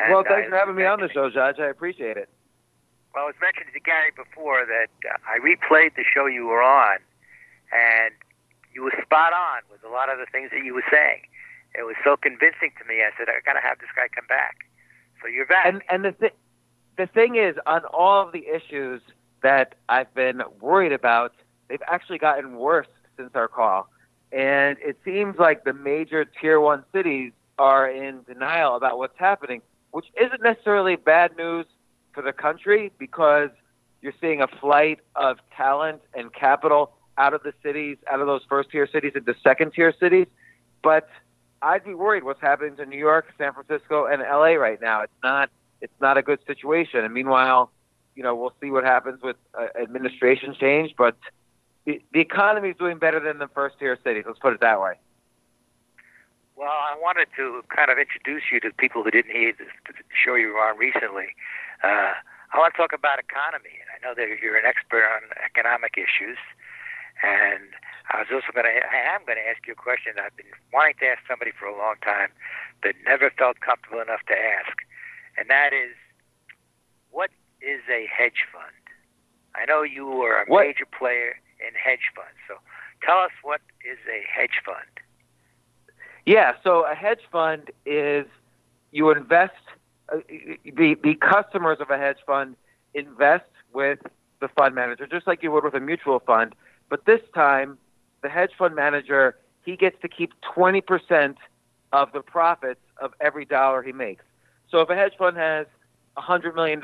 And 0.00 0.12
well, 0.12 0.24
thanks 0.24 0.46
I- 0.46 0.50
for 0.50 0.56
having 0.56 0.74
me 0.74 0.84
on 0.86 1.00
the 1.00 1.10
show, 1.12 1.28
Judge. 1.28 1.58
I 1.60 1.66
appreciate 1.66 2.16
it. 2.16 2.30
Well, 3.14 3.24
I 3.24 3.26
was 3.26 3.36
mentioning 3.40 3.72
to 3.74 3.80
Gary 3.80 4.10
before 4.16 4.64
that 4.66 4.88
uh, 5.06 5.16
I 5.28 5.38
replayed 5.38 5.94
the 5.94 6.02
show 6.02 6.26
you 6.26 6.46
were 6.46 6.62
on, 6.62 6.96
and 7.70 8.12
you 8.74 8.82
were 8.82 8.92
spot 9.02 9.32
on 9.32 9.60
with 9.70 9.84
a 9.84 9.92
lot 9.92 10.10
of 10.10 10.18
the 10.18 10.26
things 10.32 10.50
that 10.50 10.64
you 10.64 10.74
were 10.74 10.82
saying. 10.90 11.20
It 11.78 11.84
was 11.84 11.94
so 12.02 12.16
convincing 12.16 12.72
to 12.80 12.84
me. 12.88 13.02
I 13.02 13.10
said, 13.16 13.28
I 13.28 13.38
got 13.44 13.52
to 13.52 13.60
have 13.60 13.78
this 13.78 13.90
guy 13.94 14.08
come 14.12 14.26
back. 14.28 14.56
So 15.22 15.28
you're 15.28 15.46
back. 15.46 15.66
And 15.66 15.82
and 15.90 16.04
the 16.04 16.12
th- 16.12 16.34
the 16.96 17.06
thing 17.06 17.36
is, 17.36 17.56
on 17.66 17.84
all 17.92 18.26
of 18.26 18.32
the 18.32 18.46
issues 18.48 19.02
that 19.42 19.74
I've 19.88 20.12
been 20.14 20.42
worried 20.60 20.92
about, 20.92 21.34
they've 21.68 21.82
actually 21.86 22.18
gotten 22.18 22.56
worse 22.56 22.88
since 23.16 23.30
our 23.34 23.48
call. 23.48 23.88
And 24.32 24.76
it 24.80 24.98
seems 25.04 25.38
like 25.38 25.62
the 25.64 25.72
major 25.72 26.24
tier 26.24 26.58
one 26.58 26.82
cities 26.92 27.32
are 27.58 27.88
in 27.88 28.22
denial 28.22 28.76
about 28.76 28.98
what's 28.98 29.18
happening, 29.18 29.62
which 29.90 30.06
isn't 30.20 30.42
necessarily 30.42 30.96
bad 30.96 31.36
news 31.36 31.66
for 32.12 32.22
the 32.22 32.32
country 32.32 32.92
because 32.98 33.50
you're 34.02 34.14
seeing 34.20 34.42
a 34.42 34.46
flight 34.46 35.00
of 35.16 35.38
talent 35.56 36.02
and 36.14 36.32
capital 36.32 36.92
out 37.16 37.32
of 37.32 37.42
the 37.42 37.52
cities, 37.62 37.96
out 38.10 38.20
of 38.20 38.26
those 38.26 38.42
first 38.48 38.70
tier 38.70 38.86
cities 38.86 39.12
into 39.14 39.34
second 39.42 39.72
tier 39.72 39.94
cities. 39.98 40.26
But 40.82 41.08
I'd 41.62 41.84
be 41.84 41.94
worried 41.94 42.24
what's 42.24 42.40
happening 42.40 42.76
to 42.76 42.86
New 42.86 42.98
York, 42.98 43.26
San 43.38 43.52
Francisco, 43.52 44.06
and 44.06 44.20
LA 44.20 44.54
right 44.54 44.80
now. 44.80 45.02
It's 45.02 45.12
not 45.22 45.50
it's 45.80 46.00
not 46.00 46.16
a 46.16 46.22
good 46.22 46.38
situation. 46.46 47.04
And 47.04 47.12
meanwhile, 47.12 47.70
you 48.14 48.22
know, 48.22 48.34
we'll 48.34 48.54
see 48.60 48.70
what 48.70 48.84
happens 48.84 49.22
with 49.22 49.36
uh, 49.58 49.66
administration 49.80 50.54
change, 50.58 50.94
but 50.96 51.16
the, 51.84 52.00
the 52.12 52.20
economy 52.20 52.70
is 52.70 52.76
doing 52.78 52.98
better 52.98 53.20
than 53.20 53.38
the 53.38 53.48
first 53.48 53.78
tier 53.78 53.98
cities. 54.02 54.24
Let's 54.26 54.38
put 54.38 54.54
it 54.54 54.60
that 54.60 54.80
way. 54.80 54.94
Well, 56.56 56.70
I 56.70 56.94
wanted 56.94 57.28
to 57.36 57.64
kind 57.66 57.90
of 57.90 57.98
introduce 57.98 58.44
you 58.52 58.60
to 58.60 58.70
people 58.70 59.02
who 59.02 59.10
didn't 59.10 59.34
hear 59.34 59.52
the, 59.52 59.66
show 60.14 60.34
you 60.38 60.54
were 60.54 60.62
on 60.62 60.78
recently. 60.78 61.34
Uh, 61.82 62.14
I 62.54 62.58
want 62.58 62.74
to 62.74 62.78
talk 62.78 62.94
about 62.94 63.18
economy, 63.18 63.74
and 63.82 63.90
I 63.90 63.98
know 63.98 64.14
that 64.14 64.38
you're 64.38 64.56
an 64.56 64.64
expert 64.64 65.02
on 65.02 65.26
economic 65.42 65.98
issues. 65.98 66.38
And 67.26 67.74
I 68.14 68.22
was 68.22 68.30
also 68.30 68.54
going 68.54 68.70
to, 68.70 68.74
I 68.86 69.02
am 69.02 69.26
going 69.26 69.38
to 69.38 69.46
ask 69.46 69.66
you 69.66 69.74
a 69.74 69.78
question 69.78 70.14
that 70.14 70.30
I've 70.30 70.36
been 70.38 70.54
wanting 70.70 70.94
to 71.02 71.06
ask 71.10 71.26
somebody 71.26 71.50
for 71.50 71.66
a 71.66 71.74
long 71.74 71.98
time, 72.06 72.30
but 72.82 72.94
never 73.02 73.30
felt 73.34 73.58
comfortable 73.58 73.98
enough 73.98 74.22
to 74.30 74.36
ask. 74.38 74.78
And 75.34 75.50
that 75.50 75.74
is, 75.74 75.98
what 77.10 77.30
is 77.58 77.82
a 77.90 78.06
hedge 78.06 78.46
fund? 78.54 78.78
I 79.58 79.66
know 79.66 79.82
you 79.82 80.22
are 80.22 80.42
a 80.42 80.46
What- 80.46 80.66
major 80.66 80.86
player 80.86 81.34
in 81.58 81.74
hedge 81.74 82.10
funds, 82.14 82.38
so 82.46 82.58
tell 83.02 83.18
us 83.18 83.34
what 83.42 83.62
is 83.82 83.98
a 84.06 84.22
hedge 84.22 84.62
fund? 84.64 84.86
Yeah, 86.26 86.54
so 86.62 86.86
a 86.90 86.94
hedge 86.94 87.20
fund 87.30 87.70
is 87.84 88.26
you 88.92 89.10
invest, 89.10 89.52
uh, 90.12 90.18
the, 90.64 90.96
the 91.02 91.14
customers 91.16 91.78
of 91.80 91.90
a 91.90 91.98
hedge 91.98 92.18
fund 92.26 92.56
invest 92.94 93.44
with 93.72 93.98
the 94.40 94.48
fund 94.48 94.74
manager, 94.74 95.06
just 95.06 95.26
like 95.26 95.42
you 95.42 95.50
would 95.52 95.64
with 95.64 95.74
a 95.74 95.80
mutual 95.80 96.20
fund. 96.20 96.54
But 96.88 97.04
this 97.04 97.20
time, 97.34 97.78
the 98.22 98.28
hedge 98.28 98.52
fund 98.56 98.74
manager, 98.74 99.36
he 99.64 99.76
gets 99.76 100.00
to 100.02 100.08
keep 100.08 100.32
20% 100.56 101.36
of 101.92 102.12
the 102.12 102.20
profits 102.20 102.80
of 103.00 103.12
every 103.20 103.44
dollar 103.44 103.82
he 103.82 103.92
makes. 103.92 104.24
So 104.70 104.80
if 104.80 104.88
a 104.88 104.94
hedge 104.94 105.12
fund 105.18 105.36
has 105.36 105.66
$100 106.16 106.54
million 106.54 106.80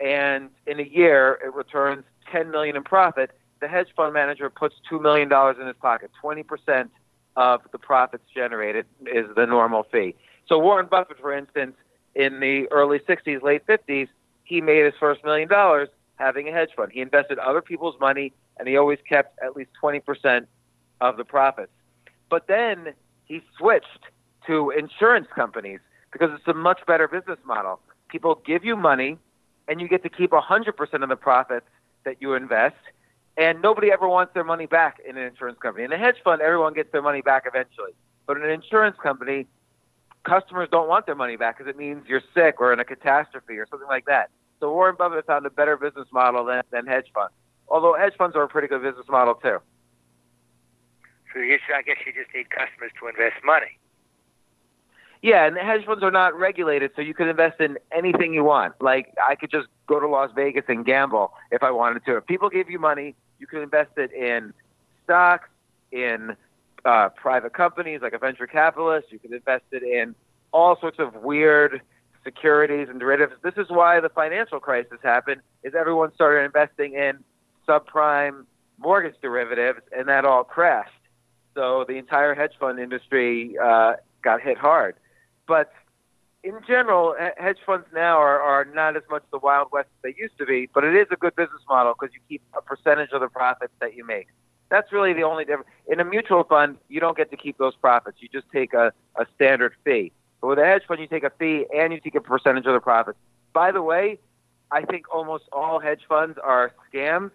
and 0.00 0.50
in 0.66 0.80
a 0.80 0.88
year 0.88 1.38
it 1.44 1.54
returns 1.54 2.04
10 2.32 2.50
million 2.50 2.76
in 2.76 2.84
profit, 2.84 3.32
the 3.60 3.68
hedge 3.68 3.88
fund 3.94 4.14
manager 4.14 4.48
puts 4.48 4.76
$2 4.90 5.00
million 5.00 5.30
in 5.60 5.66
his 5.66 5.76
pocket, 5.76 6.10
20% 6.22 6.88
of 7.36 7.60
the 7.72 7.78
profits 7.78 8.24
generated 8.34 8.86
is 9.06 9.26
the 9.36 9.46
normal 9.46 9.84
fee. 9.84 10.14
So 10.48 10.58
Warren 10.58 10.86
Buffett, 10.90 11.18
for 11.20 11.32
instance, 11.32 11.76
in 12.14 12.40
the 12.40 12.66
early 12.70 12.98
60s, 12.98 13.42
late 13.42 13.66
50s, 13.66 14.08
he 14.44 14.60
made 14.60 14.84
his 14.84 14.94
first 14.98 15.24
million 15.24 15.48
dollars 15.48 15.88
having 16.16 16.48
a 16.48 16.52
hedge 16.52 16.70
fund. 16.76 16.92
He 16.92 17.00
invested 17.00 17.38
other 17.38 17.62
people's 17.62 17.98
money, 18.00 18.32
and 18.58 18.68
he 18.68 18.76
always 18.76 18.98
kept 19.08 19.38
at 19.42 19.56
least 19.56 19.70
20% 19.82 20.46
of 21.00 21.16
the 21.16 21.24
profits. 21.24 21.72
But 22.28 22.46
then 22.46 22.94
he 23.24 23.42
switched 23.56 23.86
to 24.46 24.70
insurance 24.70 25.28
companies 25.34 25.80
because 26.12 26.30
it's 26.34 26.46
a 26.48 26.54
much 26.54 26.80
better 26.86 27.08
business 27.08 27.38
model. 27.46 27.80
People 28.08 28.40
give 28.44 28.64
you 28.64 28.76
money, 28.76 29.16
and 29.68 29.80
you 29.80 29.88
get 29.88 30.02
to 30.02 30.08
keep 30.08 30.32
100% 30.32 31.02
of 31.02 31.08
the 31.08 31.16
profits 31.16 31.66
that 32.04 32.16
you 32.20 32.34
invest, 32.34 32.76
and 33.40 33.62
nobody 33.62 33.90
ever 33.90 34.06
wants 34.06 34.34
their 34.34 34.44
money 34.44 34.66
back 34.66 35.00
in 35.08 35.16
an 35.16 35.24
insurance 35.24 35.58
company. 35.60 35.86
In 35.86 35.92
a 35.92 35.96
hedge 35.96 36.16
fund, 36.22 36.42
everyone 36.42 36.74
gets 36.74 36.92
their 36.92 37.00
money 37.00 37.22
back 37.22 37.44
eventually. 37.46 37.92
But 38.26 38.36
in 38.36 38.44
an 38.44 38.50
insurance 38.50 38.98
company, 39.02 39.46
customers 40.24 40.68
don't 40.70 40.88
want 40.88 41.06
their 41.06 41.14
money 41.14 41.36
back 41.36 41.56
because 41.56 41.70
it 41.70 41.78
means 41.78 42.04
you're 42.06 42.22
sick 42.34 42.56
or 42.60 42.70
in 42.70 42.80
a 42.80 42.84
catastrophe 42.84 43.56
or 43.56 43.66
something 43.70 43.88
like 43.88 44.04
that. 44.04 44.28
So 44.60 44.70
Warren 44.70 44.94
Buffett 44.98 45.24
found 45.24 45.46
a 45.46 45.50
better 45.50 45.78
business 45.78 46.06
model 46.12 46.44
than, 46.44 46.62
than 46.70 46.86
hedge 46.86 47.06
funds. 47.14 47.32
Although 47.66 47.96
hedge 47.96 48.12
funds 48.18 48.36
are 48.36 48.42
a 48.42 48.48
pretty 48.48 48.68
good 48.68 48.82
business 48.82 49.06
model 49.08 49.34
too. 49.34 49.58
So 51.32 51.40
you, 51.40 51.58
I 51.74 51.80
guess 51.80 51.96
you 52.04 52.12
just 52.12 52.34
need 52.34 52.50
customers 52.50 52.90
to 53.00 53.08
invest 53.08 53.42
money. 53.42 53.78
Yeah, 55.22 55.46
and 55.46 55.56
the 55.56 55.60
hedge 55.60 55.86
funds 55.86 56.02
are 56.02 56.10
not 56.10 56.38
regulated, 56.38 56.90
so 56.94 57.00
you 57.00 57.14
can 57.14 57.28
invest 57.28 57.58
in 57.58 57.78
anything 57.90 58.34
you 58.34 58.44
want. 58.44 58.74
Like 58.82 59.14
I 59.26 59.34
could 59.34 59.50
just 59.50 59.68
go 59.86 59.98
to 59.98 60.06
Las 60.06 60.30
Vegas 60.34 60.64
and 60.68 60.84
gamble 60.84 61.32
if 61.50 61.62
I 61.62 61.70
wanted 61.70 62.04
to. 62.04 62.18
If 62.18 62.26
people 62.26 62.50
give 62.50 62.68
you 62.68 62.78
money, 62.78 63.14
you 63.40 63.46
can 63.46 63.62
invest 63.62 63.90
it 63.96 64.12
in 64.12 64.52
stocks, 65.04 65.48
in 65.90 66.36
uh, 66.84 67.08
private 67.10 67.52
companies 67.52 68.00
like 68.02 68.12
a 68.12 68.18
venture 68.18 68.46
capitalist. 68.46 69.10
You 69.10 69.18
can 69.18 69.34
invest 69.34 69.64
it 69.72 69.82
in 69.82 70.14
all 70.52 70.78
sorts 70.78 70.98
of 70.98 71.14
weird 71.16 71.80
securities 72.22 72.88
and 72.88 73.00
derivatives. 73.00 73.40
This 73.42 73.54
is 73.56 73.70
why 73.70 74.00
the 74.00 74.10
financial 74.10 74.60
crisis 74.60 74.98
happened. 75.02 75.40
Is 75.62 75.74
everyone 75.74 76.14
started 76.14 76.44
investing 76.44 76.94
in 76.94 77.24
subprime 77.66 78.44
mortgage 78.78 79.14
derivatives, 79.20 79.80
and 79.96 80.08
that 80.08 80.24
all 80.24 80.44
crashed. 80.44 80.90
So 81.54 81.84
the 81.86 81.96
entire 81.96 82.34
hedge 82.34 82.52
fund 82.58 82.78
industry 82.78 83.56
uh, 83.62 83.94
got 84.22 84.40
hit 84.40 84.56
hard. 84.56 84.96
But 85.46 85.72
in 86.42 86.58
general, 86.66 87.14
hedge 87.36 87.58
funds 87.66 87.86
now 87.92 88.18
are, 88.18 88.40
are 88.40 88.64
not 88.64 88.96
as 88.96 89.02
much 89.10 89.22
the 89.30 89.38
Wild 89.38 89.68
West 89.72 89.88
as 89.98 90.02
they 90.02 90.20
used 90.20 90.38
to 90.38 90.46
be, 90.46 90.68
but 90.72 90.84
it 90.84 90.94
is 90.94 91.06
a 91.10 91.16
good 91.16 91.36
business 91.36 91.60
model 91.68 91.94
because 91.98 92.14
you 92.14 92.20
keep 92.28 92.42
a 92.56 92.62
percentage 92.62 93.10
of 93.12 93.20
the 93.20 93.28
profits 93.28 93.72
that 93.80 93.94
you 93.94 94.06
make. 94.06 94.28
That's 94.70 94.92
really 94.92 95.12
the 95.12 95.24
only 95.24 95.44
difference. 95.44 95.68
In 95.88 96.00
a 96.00 96.04
mutual 96.04 96.44
fund, 96.44 96.78
you 96.88 97.00
don't 97.00 97.16
get 97.16 97.30
to 97.30 97.36
keep 97.36 97.58
those 97.58 97.74
profits. 97.76 98.18
You 98.20 98.28
just 98.32 98.46
take 98.52 98.72
a, 98.72 98.92
a 99.16 99.26
standard 99.34 99.74
fee. 99.84 100.12
But 100.40 100.48
with 100.48 100.58
a 100.58 100.64
hedge 100.64 100.82
fund, 100.86 101.00
you 101.00 101.08
take 101.08 101.24
a 101.24 101.32
fee 101.38 101.66
and 101.76 101.92
you 101.92 102.00
take 102.00 102.14
a 102.14 102.20
percentage 102.20 102.66
of 102.66 102.72
the 102.72 102.80
profits. 102.80 103.18
By 103.52 103.72
the 103.72 103.82
way, 103.82 104.18
I 104.70 104.82
think 104.82 105.12
almost 105.12 105.44
all 105.52 105.80
hedge 105.80 106.02
funds 106.08 106.38
are 106.42 106.72
scams, 106.92 107.32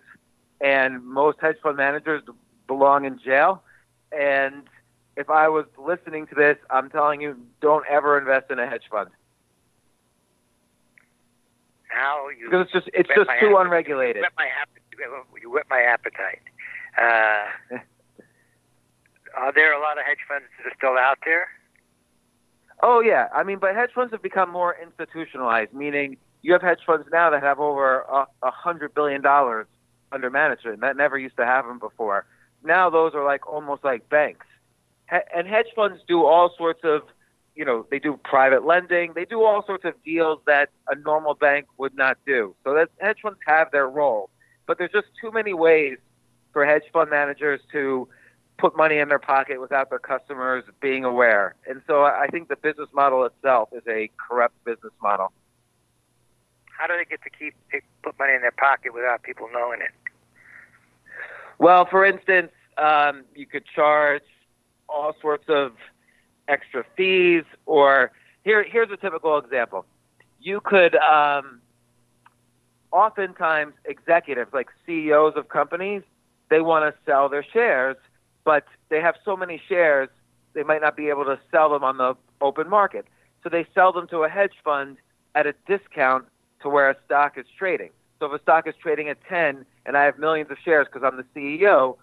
and 0.61 1.05
most 1.05 1.37
hedge 1.41 1.57
fund 1.61 1.77
managers 1.77 2.23
belong 2.67 3.05
in 3.05 3.19
jail. 3.19 3.61
And 4.17 4.63
if 5.17 5.29
I 5.29 5.47
was 5.49 5.65
listening 5.77 6.27
to 6.27 6.35
this, 6.35 6.57
I'm 6.69 6.89
telling 6.89 7.21
you, 7.21 7.37
don't 7.61 7.85
ever 7.89 8.17
invest 8.17 8.51
in 8.51 8.59
a 8.59 8.67
hedge 8.67 8.83
fund 8.91 9.09
Now 11.93 12.27
you 12.29 12.49
because 12.49 12.65
it's 12.65 12.71
just 12.71 12.89
it's 12.93 13.09
just 13.09 13.29
too 13.39 13.55
unregulated. 13.57 14.17
You 14.17 14.21
whet 14.21 14.33
my 14.37 14.49
appetite. 14.61 15.41
You 15.41 15.51
whet 15.51 15.65
my 15.69 15.81
appetite. 15.81 16.41
Uh, 16.97 17.77
are 19.35 19.51
there 19.53 19.73
a 19.73 19.79
lot 19.79 19.97
of 19.97 20.05
hedge 20.05 20.19
funds 20.27 20.45
that 20.57 20.67
are 20.67 20.75
still 20.77 20.97
out 20.97 21.19
there? 21.25 21.47
Oh 22.81 22.99
yeah, 22.99 23.27
I 23.33 23.43
mean, 23.43 23.59
but 23.59 23.75
hedge 23.75 23.91
funds 23.95 24.11
have 24.11 24.21
become 24.21 24.49
more 24.49 24.75
institutionalized, 24.81 25.73
meaning 25.73 26.17
you 26.41 26.53
have 26.53 26.61
hedge 26.61 26.79
funds 26.85 27.07
now 27.11 27.29
that 27.29 27.41
have 27.41 27.59
over 27.59 28.01
a, 28.01 28.51
hundred 28.51 28.93
billion 28.93 29.21
dollars 29.21 29.67
under 30.11 30.29
management. 30.29 30.81
That 30.81 30.97
never 30.97 31.17
used 31.17 31.37
to 31.37 31.45
happen 31.45 31.79
before. 31.79 32.25
Now 32.63 32.89
those 32.89 33.13
are 33.13 33.23
like 33.23 33.47
almost 33.47 33.83
like 33.83 34.09
banks, 34.09 34.45
and 35.09 35.47
hedge 35.47 35.67
funds 35.75 36.01
do 36.07 36.25
all 36.25 36.53
sorts 36.57 36.81
of, 36.83 37.03
you 37.55 37.63
know, 37.63 37.85
they 37.89 37.99
do 37.99 38.19
private 38.23 38.65
lending, 38.65 39.13
they 39.13 39.25
do 39.25 39.43
all 39.43 39.65
sorts 39.65 39.85
of 39.85 39.93
deals 40.03 40.39
that 40.45 40.69
a 40.89 40.95
normal 40.95 41.33
bank 41.33 41.67
would 41.77 41.95
not 41.95 42.17
do. 42.25 42.55
So 42.63 42.73
that 42.73 42.89
hedge 42.99 43.19
funds 43.21 43.39
have 43.45 43.71
their 43.71 43.87
role, 43.87 44.29
but 44.65 44.77
there's 44.77 44.91
just 44.91 45.07
too 45.21 45.31
many 45.31 45.53
ways 45.53 45.97
for 46.53 46.65
hedge 46.65 46.83
fund 46.91 47.09
managers 47.09 47.61
to 47.71 48.07
put 48.57 48.77
money 48.77 48.97
in 48.97 49.09
their 49.09 49.19
pocket 49.19 49.59
without 49.59 49.89
their 49.89 49.99
customers 49.99 50.63
being 50.81 51.03
aware. 51.03 51.55
And 51.67 51.81
so 51.87 52.03
I 52.03 52.27
think 52.31 52.47
the 52.47 52.55
business 52.55 52.87
model 52.93 53.25
itself 53.25 53.69
is 53.73 53.83
a 53.87 54.09
corrupt 54.17 54.55
business 54.63 54.93
model. 55.01 55.31
How 56.77 56.87
do 56.87 56.93
they 56.97 57.05
get 57.05 57.21
to 57.23 57.29
keep 57.29 57.53
put 58.03 58.17
money 58.17 58.33
in 58.33 58.41
their 58.41 58.51
pocket 58.51 58.93
without 58.93 59.23
people 59.23 59.49
knowing 59.53 59.81
it? 59.81 59.91
Well, 61.57 61.85
for 61.89 62.05
instance, 62.05 62.51
um, 62.77 63.23
you 63.33 63.45
could 63.45 63.63
charge 63.65 64.23
all 64.89 65.15
sorts 65.21 65.45
of 65.47 65.73
extra 66.47 66.85
fees, 66.95 67.43
or 67.65 68.11
here, 68.43 68.63
here's 68.63 68.91
a 68.91 68.97
typical 68.97 69.37
example. 69.37 69.85
You 70.39 70.61
could, 70.61 70.95
um, 70.95 71.61
oftentimes, 72.91 73.73
executives, 73.85 74.53
like 74.53 74.67
CEOs 74.85 75.33
of 75.35 75.49
companies, 75.49 76.03
they 76.49 76.61
want 76.61 76.93
to 76.93 76.99
sell 77.05 77.29
their 77.29 77.43
shares, 77.43 77.97
but 78.43 78.65
they 78.89 79.01
have 79.01 79.15
so 79.25 79.35
many 79.35 79.61
shares, 79.67 80.09
they 80.53 80.63
might 80.63 80.81
not 80.81 80.95
be 80.95 81.09
able 81.09 81.25
to 81.25 81.39
sell 81.51 81.69
them 81.69 81.83
on 81.83 81.97
the 81.97 82.15
open 82.41 82.69
market. 82.69 83.05
So 83.43 83.49
they 83.49 83.65
sell 83.73 83.91
them 83.91 84.07
to 84.09 84.23
a 84.23 84.29
hedge 84.29 84.53
fund 84.63 84.97
at 85.33 85.47
a 85.47 85.53
discount 85.67 86.25
to 86.61 86.69
where 86.69 86.89
a 86.89 86.95
stock 87.05 87.37
is 87.37 87.45
trading. 87.57 87.89
So 88.19 88.27
if 88.27 88.39
a 88.39 88.41
stock 88.41 88.67
is 88.67 88.75
trading 88.81 89.09
at 89.09 89.17
10 89.27 89.65
and 89.85 89.97
I 89.97 90.05
have 90.05 90.17
millions 90.17 90.49
of 90.49 90.57
shares 90.63 90.87
because 90.91 91.03
I'm 91.05 91.17
the 91.17 91.25
CEO, 91.35 91.97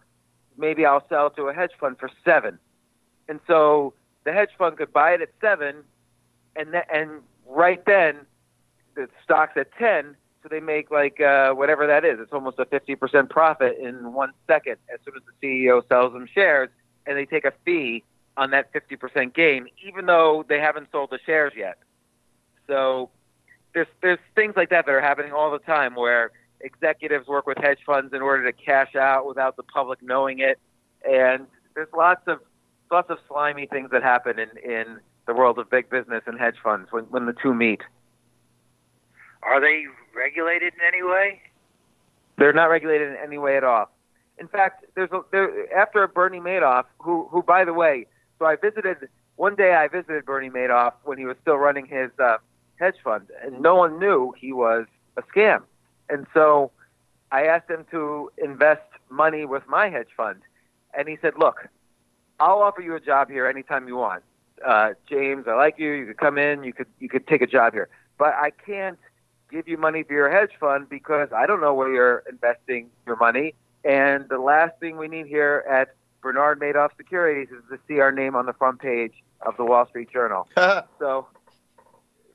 maybe 0.57 0.85
I'll 0.85 1.07
sell 1.09 1.31
to 1.31 1.49
a 1.49 1.55
hedge 1.55 1.73
fund 1.81 1.99
for 1.99 2.11
7. 2.25 2.59
And 3.29 3.41
so 3.47 3.95
the 4.25 4.33
hedge 4.33 4.51
fund 4.59 4.77
could 4.77 4.93
buy 4.93 5.13
it 5.13 5.23
at 5.23 5.31
7 5.41 5.77
and 6.57 6.73
th- 6.73 6.85
and 6.93 7.11
right 7.47 7.85
then 7.87 8.27
the 8.95 9.09
stock's 9.25 9.57
at 9.57 9.73
10, 9.79 10.17
so 10.43 10.49
they 10.49 10.61
make 10.61 10.91
like 10.91 11.21
uh, 11.21 11.53
whatever 11.53 11.87
that 11.87 12.05
is. 12.05 12.19
It's 12.21 12.33
almost 12.33 12.59
a 12.59 12.67
50% 12.67 13.31
profit 13.31 13.79
in 13.79 14.13
1 14.13 14.33
second 14.47 14.77
as 14.93 15.01
soon 15.05 15.15
as 15.17 15.23
the 15.41 15.47
CEO 15.47 15.87
sells 15.89 16.13
them 16.13 16.29
shares 16.33 16.69
and 17.07 17.17
they 17.17 17.27
take 17.27 17.45
a 17.45 17.53
fee 17.65 18.05
on 18.37 18.51
that 18.51 18.73
50% 18.73 19.35
gain 19.35 19.69
even 19.87 20.07
though 20.07 20.45
they 20.49 20.59
haven't 20.59 20.89
sold 20.91 21.11
the 21.11 21.19
shares 21.25 21.53
yet. 21.57 21.79
So 22.67 23.11
there's 23.75 23.89
there's 24.03 24.19
things 24.35 24.55
like 24.57 24.71
that 24.71 24.87
that 24.87 24.93
are 24.93 25.01
happening 25.01 25.33
all 25.33 25.51
the 25.51 25.59
time 25.59 25.95
where 25.95 26.31
executives 26.61 27.27
work 27.27 27.47
with 27.47 27.59
hedge 27.59 27.79
funds 27.85 28.13
in 28.13 28.23
order 28.23 28.51
to 28.51 28.53
cash 28.53 28.95
out 28.95 29.27
without 29.27 29.57
the 29.57 29.63
public 29.63 30.01
knowing 30.03 30.39
it, 30.39 30.59
and 31.09 31.47
there's 31.75 31.89
lots 31.97 32.23
of 32.27 32.41
lots 32.93 33.11
of 33.11 33.19
slimy 33.27 33.67
things 33.67 33.91
that 33.91 34.03
happen 34.03 34.39
in 34.39 34.49
in 34.71 34.99
the 35.27 35.35
world 35.35 35.59
of 35.59 35.71
big 35.71 35.89
business 35.91 36.23
and 36.27 36.39
hedge 36.39 36.57
funds 36.63 36.93
when 36.93 37.05
when 37.05 37.27
the 37.27 37.33
two 37.33 37.55
meet. 37.55 37.81
Are 39.43 39.61
they 39.61 39.85
regulated 40.15 40.75
in 40.75 40.81
any 40.87 41.03
way? 41.03 41.41
They're 42.39 42.53
not 42.53 42.67
regulated 42.67 43.09
in 43.09 43.17
any 43.17 43.39
way 43.39 43.57
at 43.57 43.65
all. 43.65 43.91
In 44.39 44.49
fact, 44.49 44.85
there's 44.95 45.11
a, 45.13 45.23
there 45.31 45.73
after 45.77 46.07
Bernie 46.07 46.41
Madoff, 46.41 46.85
who 46.99 47.27
who 47.31 47.43
by 47.43 47.65
the 47.65 47.73
way, 47.73 48.07
so 48.39 48.47
I 48.47 48.57
visited 48.57 49.09
one 49.37 49.55
day. 49.55 49.75
I 49.75 49.89
visited 49.89 50.25
Bernie 50.25 50.51
Madoff 50.51 50.93
when 51.05 51.19
he 51.19 51.25
was 51.25 51.37
still 51.43 51.57
running 51.57 51.87
his 51.87 52.11
uh, 52.19 52.39
hedge 52.77 52.97
fund, 53.03 53.29
and 53.43 53.61
no 53.61 53.75
one 53.75 53.99
knew 53.99 54.33
he 54.37 54.53
was 54.53 54.87
a 55.17 55.23
scam. 55.23 55.63
And 56.09 56.27
so 56.35 56.71
I 57.31 57.45
asked 57.45 57.71
him 57.71 57.85
to 57.91 58.31
invest 58.39 58.83
money 59.11 59.45
with 59.45 59.67
my 59.69 59.89
hedge 59.89 60.09
fund, 60.17 60.41
and 60.97 61.09
he 61.09 61.19
said, 61.21 61.35
"Look, 61.39 61.69
I'll 62.43 62.61
offer 62.61 62.83
you 62.83 62.97
a 62.97 63.01
job 63.01 63.31
here 63.31 63.47
anytime 63.47 63.87
you 63.87 63.97
want, 63.97 64.25
uh, 64.67 64.95
James. 65.09 65.47
I 65.47 65.55
like 65.55 65.79
you. 65.79 65.93
You 65.93 66.07
could 66.07 66.17
come 66.17 66.39
in. 66.39 66.65
You 66.65 66.73
could 66.73 66.89
you 66.99 67.09
could 67.09 67.29
take 67.29 67.41
a 67.41 67.47
job 67.47 67.73
here, 67.73 67.89
but 68.19 68.35
I 68.35 68.51
can't 68.51 68.99
give 69.49 69.69
you 69.69 69.79
money 69.79 70.03
for 70.03 70.13
your 70.13 70.29
hedge 70.29 70.51
fund 70.59 70.89
because 70.89 71.29
I 71.33 71.47
don't 71.47 71.61
know 71.61 71.73
where 71.73 71.93
you're 71.93 72.25
investing 72.29 72.91
your 73.07 73.15
money. 73.15 73.55
And 73.85 74.29
the 74.29 74.39
last 74.39 74.73
thing 74.81 74.97
we 74.97 75.07
need 75.07 75.27
here 75.27 75.65
at 75.71 75.95
Bernard 76.21 76.59
Madoff 76.59 76.97
Securities 76.97 77.49
is 77.53 77.63
to 77.71 77.79
see 77.87 78.01
our 78.01 78.11
name 78.11 78.35
on 78.35 78.47
the 78.47 78.55
front 78.55 78.81
page 78.81 79.15
of 79.43 79.57
the 79.57 79.65
Wall 79.65 79.87
Street 79.87 80.11
Journal. 80.11 80.49
so 80.99 81.29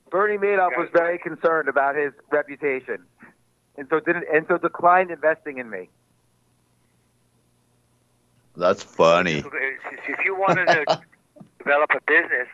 Bernie 0.10 0.38
Madoff 0.38 0.78
was 0.78 0.88
very 0.94 1.20
concerned 1.20 1.68
about 1.68 1.98
his 1.98 2.14
reputation, 2.32 3.00
and 3.78 3.88
so 3.90 4.00
didn't 4.00 4.24
and 4.34 4.46
so 4.48 4.58
declined 4.58 5.12
investing 5.12 5.58
in 5.58 5.70
me. 5.70 5.90
That's 8.58 8.82
funny. 8.82 9.44
If 10.08 10.20
you 10.26 10.36
wanted 10.36 10.66
to 10.66 10.86
develop 11.60 11.92
a 11.92 12.02
business, 12.08 12.48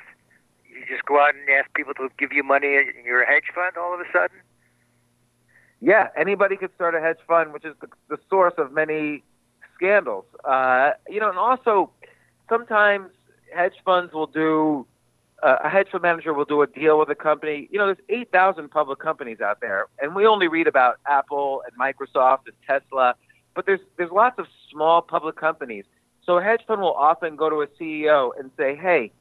you 0.69 0.85
just 0.87 1.05
go 1.05 1.19
out 1.19 1.33
and 1.33 1.49
ask 1.49 1.73
people 1.73 1.93
to 1.95 2.09
give 2.17 2.33
you 2.33 2.43
money 2.43 2.75
in 2.75 3.05
your 3.05 3.25
hedge 3.25 3.45
fund 3.55 3.77
all 3.77 3.93
of 3.93 4.01
a 4.01 4.11
sudden. 4.11 4.37
Yeah, 5.79 6.09
anybody 6.17 6.57
could 6.57 6.73
start 6.75 6.93
a 6.93 6.99
hedge 6.99 7.19
fund, 7.27 7.53
which 7.53 7.65
is 7.65 7.75
the, 7.81 7.87
the 8.09 8.17
source 8.29 8.53
of 8.57 8.73
many 8.73 9.23
scandals. 9.75 10.25
Uh, 10.43 10.91
you 11.09 11.19
know, 11.19 11.29
and 11.29 11.37
also 11.37 11.89
sometimes 12.49 13.09
hedge 13.55 13.75
funds 13.85 14.13
will 14.13 14.27
do 14.27 14.85
uh, 15.41 15.57
a 15.63 15.69
hedge 15.69 15.89
fund 15.91 16.01
manager 16.01 16.33
will 16.33 16.45
do 16.45 16.61
a 16.61 16.67
deal 16.67 16.97
with 16.99 17.09
a 17.09 17.15
company. 17.15 17.67
You 17.71 17.79
know, 17.79 17.85
there's 17.87 17.97
8,000 18.09 18.69
public 18.69 18.99
companies 18.99 19.41
out 19.41 19.59
there, 19.61 19.87
and 20.01 20.15
we 20.15 20.25
only 20.25 20.47
read 20.47 20.67
about 20.67 20.99
Apple 21.05 21.63
and 21.65 21.77
Microsoft 21.77 22.45
and 22.45 22.55
Tesla, 22.65 23.15
but 23.55 23.65
there's 23.65 23.79
there's 23.97 24.11
lots 24.11 24.39
of 24.39 24.47
small 24.71 25.01
public 25.01 25.35
companies. 25.35 25.85
So 26.25 26.37
a 26.37 26.43
hedge 26.43 26.61
fund 26.67 26.81
will 26.81 26.93
often 26.93 27.35
go 27.35 27.49
to 27.49 27.61
a 27.61 27.67
CEO 27.67 28.31
and 28.37 28.51
say, 28.57 28.75
"Hey, 28.75 29.11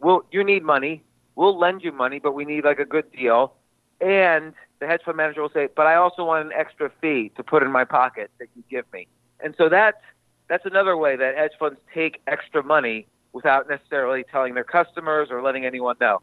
we'll 0.00 0.24
you 0.30 0.44
need 0.44 0.62
money. 0.62 1.02
We'll 1.34 1.58
lend 1.58 1.82
you 1.82 1.92
money, 1.92 2.18
but 2.18 2.32
we 2.32 2.44
need 2.44 2.64
like 2.64 2.78
a 2.78 2.84
good 2.84 3.10
deal." 3.12 3.54
And 4.00 4.54
the 4.78 4.86
hedge 4.86 5.02
fund 5.04 5.16
manager 5.16 5.42
will 5.42 5.50
say, 5.50 5.68
"But 5.74 5.86
I 5.86 5.96
also 5.96 6.24
want 6.24 6.46
an 6.46 6.52
extra 6.52 6.90
fee 7.00 7.30
to 7.36 7.42
put 7.42 7.62
in 7.62 7.70
my 7.70 7.84
pocket 7.84 8.30
that 8.38 8.48
you 8.54 8.62
give 8.70 8.84
me." 8.92 9.08
And 9.40 9.54
so 9.56 9.68
that's 9.68 10.02
that's 10.48 10.66
another 10.66 10.96
way 10.96 11.16
that 11.16 11.36
hedge 11.36 11.52
funds 11.58 11.78
take 11.92 12.20
extra 12.26 12.62
money 12.62 13.06
without 13.32 13.68
necessarily 13.68 14.24
telling 14.24 14.54
their 14.54 14.64
customers 14.64 15.28
or 15.30 15.42
letting 15.42 15.66
anyone 15.66 15.96
know. 16.00 16.22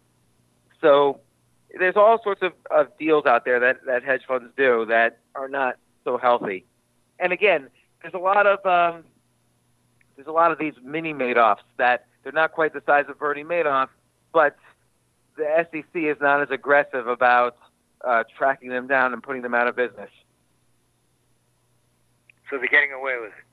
So 0.82 1.20
there's 1.78 1.96
all 1.96 2.22
sorts 2.24 2.42
of, 2.42 2.54
of 2.72 2.98
deals 2.98 3.26
out 3.26 3.46
there 3.46 3.60
that, 3.60 3.86
that 3.86 4.04
hedge 4.04 4.24
funds 4.28 4.52
do 4.58 4.86
that 4.86 5.20
are 5.36 5.48
not 5.48 5.78
so 6.04 6.18
healthy. 6.18 6.66
And 7.20 7.32
again, 7.32 7.70
there's 8.02 8.14
a 8.14 8.20
lot 8.20 8.46
of 8.46 8.66
um, 8.66 9.04
there's 10.16 10.28
a 10.28 10.32
lot 10.32 10.52
of 10.52 10.60
these 10.60 10.74
mini 10.84 11.14
Madoffs 11.14 11.64
that 11.78 12.06
they're 12.24 12.32
not 12.32 12.52
quite 12.52 12.74
the 12.74 12.82
size 12.86 13.06
of 13.10 13.20
Bernie 13.20 13.44
Madoff, 13.44 13.90
but 14.32 14.58
the 15.38 15.68
SEC 15.72 15.86
is 15.96 16.18
not 16.22 16.42
as 16.42 16.50
aggressive 16.52 17.08
about 17.08 17.58
uh, 18.04 18.24
tracking 18.38 18.70
them 18.70 18.88
down 18.88 19.14
and 19.14 19.24
putting 19.24 19.42
them 19.42 19.54
out 19.54 19.68
of 19.68 19.76
business. 19.76 20.10
So 22.50 22.58
they're 22.58 22.68
getting 22.68 22.92
away 22.92 23.18
with 23.20 23.32
it. 23.32 23.44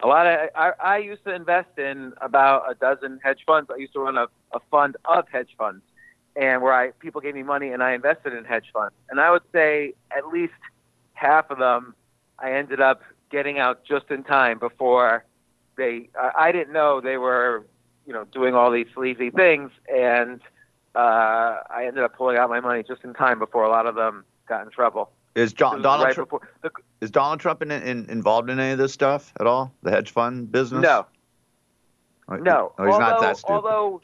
A 0.00 0.06
lot 0.06 0.26
of 0.26 0.50
I, 0.54 0.72
I 0.80 0.98
used 0.98 1.24
to 1.24 1.34
invest 1.34 1.76
in 1.76 2.12
about 2.20 2.70
a 2.70 2.74
dozen 2.74 3.18
hedge 3.22 3.40
funds. 3.44 3.68
I 3.72 3.78
used 3.78 3.94
to 3.94 4.00
run 4.00 4.16
a, 4.16 4.28
a 4.52 4.60
fund 4.70 4.96
of 5.06 5.26
hedge 5.28 5.50
funds, 5.58 5.82
and 6.36 6.62
where 6.62 6.72
I 6.72 6.90
people 6.92 7.20
gave 7.20 7.34
me 7.34 7.42
money 7.42 7.70
and 7.70 7.82
I 7.82 7.94
invested 7.94 8.32
in 8.32 8.44
hedge 8.44 8.66
funds. 8.72 8.94
And 9.10 9.20
I 9.20 9.32
would 9.32 9.42
say 9.52 9.94
at 10.16 10.28
least 10.28 10.52
half 11.14 11.50
of 11.50 11.58
them 11.58 11.96
I 12.38 12.52
ended 12.52 12.80
up 12.80 13.02
getting 13.30 13.58
out 13.58 13.84
just 13.84 14.10
in 14.10 14.24
time 14.24 14.58
before 14.58 15.24
they. 15.76 16.08
I, 16.18 16.30
I 16.48 16.52
didn't 16.52 16.72
know 16.72 17.00
they 17.00 17.16
were 17.16 17.66
you 18.06 18.12
know 18.12 18.24
doing 18.24 18.54
all 18.54 18.70
these 18.70 18.86
sleazy 18.94 19.30
things, 19.30 19.70
and 19.92 20.40
uh, 20.94 21.58
I 21.70 21.84
ended 21.86 22.04
up 22.04 22.16
pulling 22.16 22.36
out 22.36 22.48
my 22.48 22.60
money 22.60 22.82
just 22.82 23.04
in 23.04 23.14
time 23.14 23.38
before 23.38 23.64
a 23.64 23.68
lot 23.68 23.86
of 23.86 23.94
them 23.94 24.24
got 24.48 24.64
in 24.64 24.70
trouble. 24.70 25.10
Is 25.34 25.52
John 25.52 25.82
Donald 25.82 26.06
right 26.06 26.14
Trump 26.14 26.32
the- 26.62 26.70
is 27.00 27.10
Donald 27.10 27.38
Trump 27.38 27.62
in, 27.62 27.70
in, 27.70 28.08
involved 28.10 28.50
in 28.50 28.58
any 28.58 28.72
of 28.72 28.78
this 28.78 28.92
stuff 28.92 29.32
at 29.38 29.46
all? 29.46 29.72
The 29.82 29.90
hedge 29.90 30.10
fund 30.10 30.50
business? 30.50 30.82
No. 30.82 31.06
Oh, 32.28 32.36
No, 32.36 32.72
Oh, 32.78 32.84
he's 32.84 32.94
although, 32.94 32.98
not 33.06 33.20
that 33.20 33.36
stupid. 33.36 33.52
Although, 33.54 34.00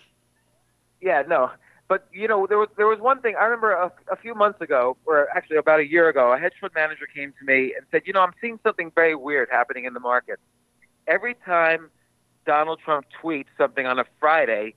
yeah, 1.01 1.23
no. 1.27 1.51
But 1.87 2.09
you 2.13 2.29
know, 2.29 2.47
there 2.47 2.59
was 2.59 2.69
there 2.77 2.87
was 2.87 2.99
one 2.99 3.21
thing 3.21 3.37
I 3.39 3.45
remember 3.45 3.73
a, 3.73 3.93
a 4.11 4.17
few 4.17 4.35
months 4.35 4.61
ago, 4.61 4.97
or 5.05 5.29
actually 5.37 5.59
about 5.59 5.81
a 5.81 5.87
year 5.87 6.09
ago, 6.09 6.33
a 6.33 6.39
hedge 6.39 6.55
fund 6.61 6.73
manager 6.75 7.07
came 7.07 7.35
to 7.39 7.45
me 7.45 7.75
and 7.77 7.85
said, 7.91 8.03
"You 8.07 8.15
know, 8.15 8.21
I'm 8.21 8.33
seeing 8.41 8.59
something 8.63 8.91
very 8.95 9.15
weird 9.15 9.49
happening 9.51 9.85
in 9.85 9.93
the 9.93 10.01
market. 10.01 10.39
Every 11.07 11.35
time 11.45 11.91
Donald 12.47 12.81
Trump 12.83 13.07
tweets 13.23 13.49
something 13.59 13.87
on 13.87 13.99
a 13.99 14.05
Friday, 14.19 14.75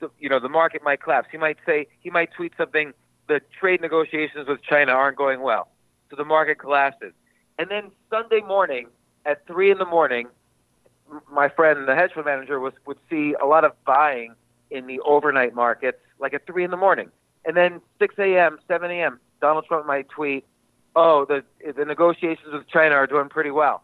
the, 0.00 0.10
you 0.18 0.28
know, 0.28 0.38
the 0.38 0.50
market 0.50 0.82
might 0.82 1.02
collapse. 1.02 1.28
He 1.32 1.38
might 1.38 1.58
say 1.64 1.86
he 2.00 2.10
might 2.10 2.32
tweet 2.32 2.52
something. 2.58 2.92
The 3.28 3.40
trade 3.58 3.80
negotiations 3.80 4.48
with 4.48 4.60
China 4.62 4.92
aren't 4.92 5.16
going 5.16 5.40
well, 5.40 5.68
so 6.10 6.16
the 6.16 6.24
market 6.24 6.58
collapses. 6.58 7.12
And 7.58 7.70
then 7.70 7.90
Sunday 8.10 8.40
morning 8.40 8.88
at 9.24 9.46
three 9.46 9.70
in 9.70 9.78
the 9.78 9.84
morning, 9.86 10.28
my 11.32 11.48
friend, 11.48 11.86
the 11.86 11.94
hedge 11.94 12.12
fund 12.12 12.26
manager, 12.26 12.60
was 12.60 12.74
would 12.86 12.98
see 13.08 13.34
a 13.40 13.46
lot 13.46 13.64
of 13.64 13.72
buying 13.84 14.34
in 14.70 14.86
the 14.86 15.00
overnight 15.00 15.54
markets, 15.54 15.98
like 16.20 16.34
at 16.34 16.46
three 16.46 16.64
in 16.64 16.70
the 16.70 16.76
morning. 16.76 17.10
And 17.44 17.56
then 17.56 17.80
6 17.98 18.14
a.m., 18.18 18.58
7 18.68 18.90
a.m., 18.90 19.18
Donald 19.40 19.64
Trump 19.66 19.86
might 19.86 20.08
tweet, 20.08 20.44
"Oh, 20.94 21.24
the 21.24 21.42
the 21.74 21.84
negotiations 21.84 22.52
with 22.52 22.68
China 22.68 22.94
are 22.96 23.06
doing 23.06 23.28
pretty 23.30 23.50
well," 23.50 23.82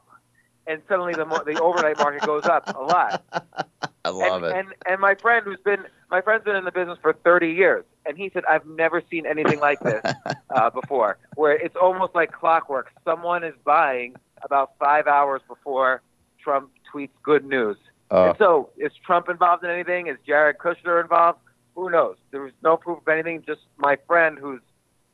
and 0.66 0.82
suddenly 0.88 1.14
the 1.14 1.24
the 1.46 1.58
overnight 1.60 1.96
market 1.98 2.22
goes 2.22 2.44
up 2.44 2.68
a 2.76 2.82
lot. 2.82 3.24
I 4.04 4.10
love 4.10 4.42
and, 4.42 4.44
it. 4.44 4.58
And 4.58 4.68
and 4.86 5.00
my 5.00 5.14
friend 5.14 5.44
who's 5.44 5.60
been 5.64 5.84
my 6.10 6.20
friend's 6.20 6.44
been 6.44 6.56
in 6.56 6.64
the 6.64 6.72
business 6.72 6.98
for 7.00 7.12
30 7.12 7.52
years, 7.52 7.84
and 8.04 8.16
he 8.18 8.30
said 8.32 8.44
I've 8.48 8.66
never 8.66 9.02
seen 9.10 9.26
anything 9.26 9.60
like 9.60 9.80
this 9.80 10.02
uh, 10.50 10.70
before, 10.70 11.18
where 11.34 11.56
it's 11.56 11.76
almost 11.76 12.14
like 12.14 12.32
clockwork. 12.32 12.92
Someone 13.04 13.42
is 13.42 13.54
buying 13.64 14.14
about 14.42 14.72
five 14.78 15.06
hours 15.06 15.40
before 15.48 16.02
Trump 16.38 16.70
tweets 16.92 17.10
good 17.22 17.44
news. 17.44 17.76
Oh. 18.10 18.28
And 18.28 18.38
so, 18.38 18.70
is 18.76 18.92
Trump 19.04 19.28
involved 19.28 19.64
in 19.64 19.70
anything? 19.70 20.06
Is 20.06 20.16
Jared 20.24 20.58
Kushner 20.58 21.00
involved? 21.00 21.40
Who 21.76 21.90
knows? 21.90 22.16
There 22.30 22.40
was 22.40 22.52
no 22.62 22.76
proof 22.76 22.98
of 22.98 23.08
anything. 23.08 23.44
Just 23.46 23.60
my 23.76 23.98
friend, 24.06 24.38
who's 24.38 24.62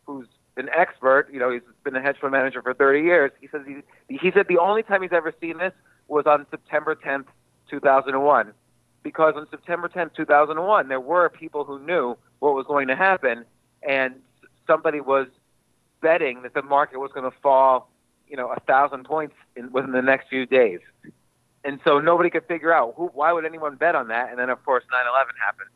who's 0.06 0.28
an 0.56 0.68
expert. 0.74 1.28
You 1.32 1.40
know, 1.40 1.50
he's 1.50 1.62
been 1.84 1.96
a 1.96 2.00
hedge 2.00 2.16
fund 2.20 2.32
manager 2.32 2.62
for 2.62 2.72
30 2.72 3.00
years. 3.00 3.32
He 3.40 3.48
says 3.48 3.62
he 3.66 3.82
he 4.08 4.30
said 4.30 4.46
the 4.48 4.58
only 4.58 4.82
time 4.82 5.02
he's 5.02 5.12
ever 5.12 5.34
seen 5.40 5.58
this 5.58 5.72
was 6.08 6.24
on 6.26 6.46
September 6.50 6.94
10th, 6.94 7.26
2001, 7.70 8.52
because 9.02 9.34
on 9.36 9.46
September 9.50 9.88
10th, 9.88 10.14
2001, 10.14 10.88
there 10.88 11.00
were 11.00 11.28
people 11.28 11.64
who 11.64 11.78
knew 11.78 12.16
what 12.40 12.54
was 12.54 12.66
going 12.66 12.88
to 12.88 12.96
happen, 12.96 13.44
and 13.82 14.14
somebody 14.66 15.00
was 15.00 15.26
betting 16.00 16.42
that 16.42 16.54
the 16.54 16.62
market 16.62 16.98
was 16.98 17.10
going 17.12 17.28
to 17.28 17.36
fall, 17.42 17.90
you 18.28 18.36
know, 18.36 18.48
a 18.48 18.60
thousand 18.60 19.04
points 19.04 19.34
in, 19.56 19.72
within 19.72 19.92
the 19.92 20.02
next 20.02 20.28
few 20.28 20.44
days. 20.44 20.80
And 21.64 21.80
so 21.84 22.00
nobody 22.00 22.28
could 22.28 22.44
figure 22.46 22.72
out 22.72 22.94
who, 22.96 23.06
why 23.14 23.32
would 23.32 23.44
anyone 23.44 23.76
bet 23.76 23.94
on 23.94 24.08
that. 24.08 24.30
And 24.30 24.38
then 24.38 24.50
of 24.50 24.62
course 24.64 24.84
9/11 24.92 25.26
happened. 25.44 25.70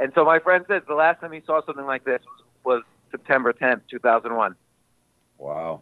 And 0.00 0.12
so 0.14 0.24
my 0.24 0.38
friend 0.38 0.64
says 0.66 0.82
the 0.88 0.94
last 0.94 1.20
time 1.20 1.30
he 1.30 1.42
saw 1.46 1.64
something 1.64 1.84
like 1.84 2.04
this 2.04 2.22
was, 2.64 2.82
was 2.82 2.82
September 3.10 3.52
10th, 3.52 3.82
2001. 3.90 4.56
Wow. 5.38 5.80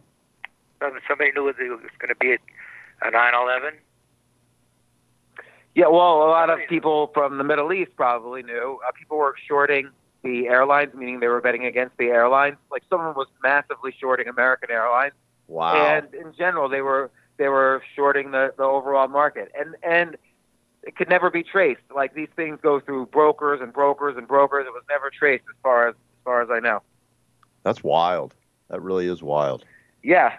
So 0.79 0.91
Somebody 1.07 1.31
knew 1.31 1.47
it 1.47 1.57
was 1.57 1.79
going 1.99 2.09
to 2.09 2.15
be 2.15 2.33
a, 2.33 3.07
a 3.07 3.11
9/11. 3.11 3.71
Yeah, 5.75 5.87
well, 5.87 6.23
a 6.23 6.29
lot 6.29 6.49
of 6.49 6.59
people 6.67 7.11
from 7.13 7.37
the 7.37 7.43
Middle 7.43 7.71
East 7.71 7.91
probably 7.95 8.43
knew. 8.43 8.79
Uh, 8.85 8.91
people 8.91 9.17
were 9.17 9.35
shorting 9.47 9.89
the 10.23 10.47
airlines, 10.47 10.93
meaning 10.93 11.19
they 11.19 11.27
were 11.27 11.41
betting 11.41 11.65
against 11.65 11.95
the 11.97 12.07
airlines. 12.07 12.57
Like 12.71 12.83
someone 12.89 13.13
was 13.15 13.27
massively 13.41 13.93
shorting 13.97 14.27
American 14.27 14.71
Airlines. 14.71 15.13
Wow. 15.47 15.75
And 15.75 16.13
in 16.13 16.33
general, 16.37 16.67
they 16.69 16.81
were 16.81 17.11
they 17.37 17.47
were 17.47 17.81
shorting 17.95 18.31
the, 18.31 18.53
the 18.57 18.63
overall 18.63 19.07
market, 19.07 19.51
and 19.57 19.75
and 19.83 20.17
it 20.83 20.95
could 20.95 21.09
never 21.09 21.29
be 21.29 21.43
traced. 21.43 21.81
Like 21.93 22.13
these 22.13 22.29
things 22.35 22.59
go 22.61 22.79
through 22.79 23.07
brokers 23.07 23.61
and 23.61 23.73
brokers 23.73 24.17
and 24.17 24.27
brokers. 24.27 24.65
It 24.67 24.73
was 24.73 24.83
never 24.89 25.09
traced, 25.09 25.43
as 25.49 25.55
far 25.61 25.87
as 25.89 25.95
as 25.95 26.23
far 26.23 26.41
as 26.41 26.49
I 26.51 26.59
know. 26.59 26.81
That's 27.63 27.83
wild. 27.83 28.35
That 28.69 28.81
really 28.81 29.07
is 29.07 29.21
wild. 29.21 29.65
Yeah, 30.03 30.37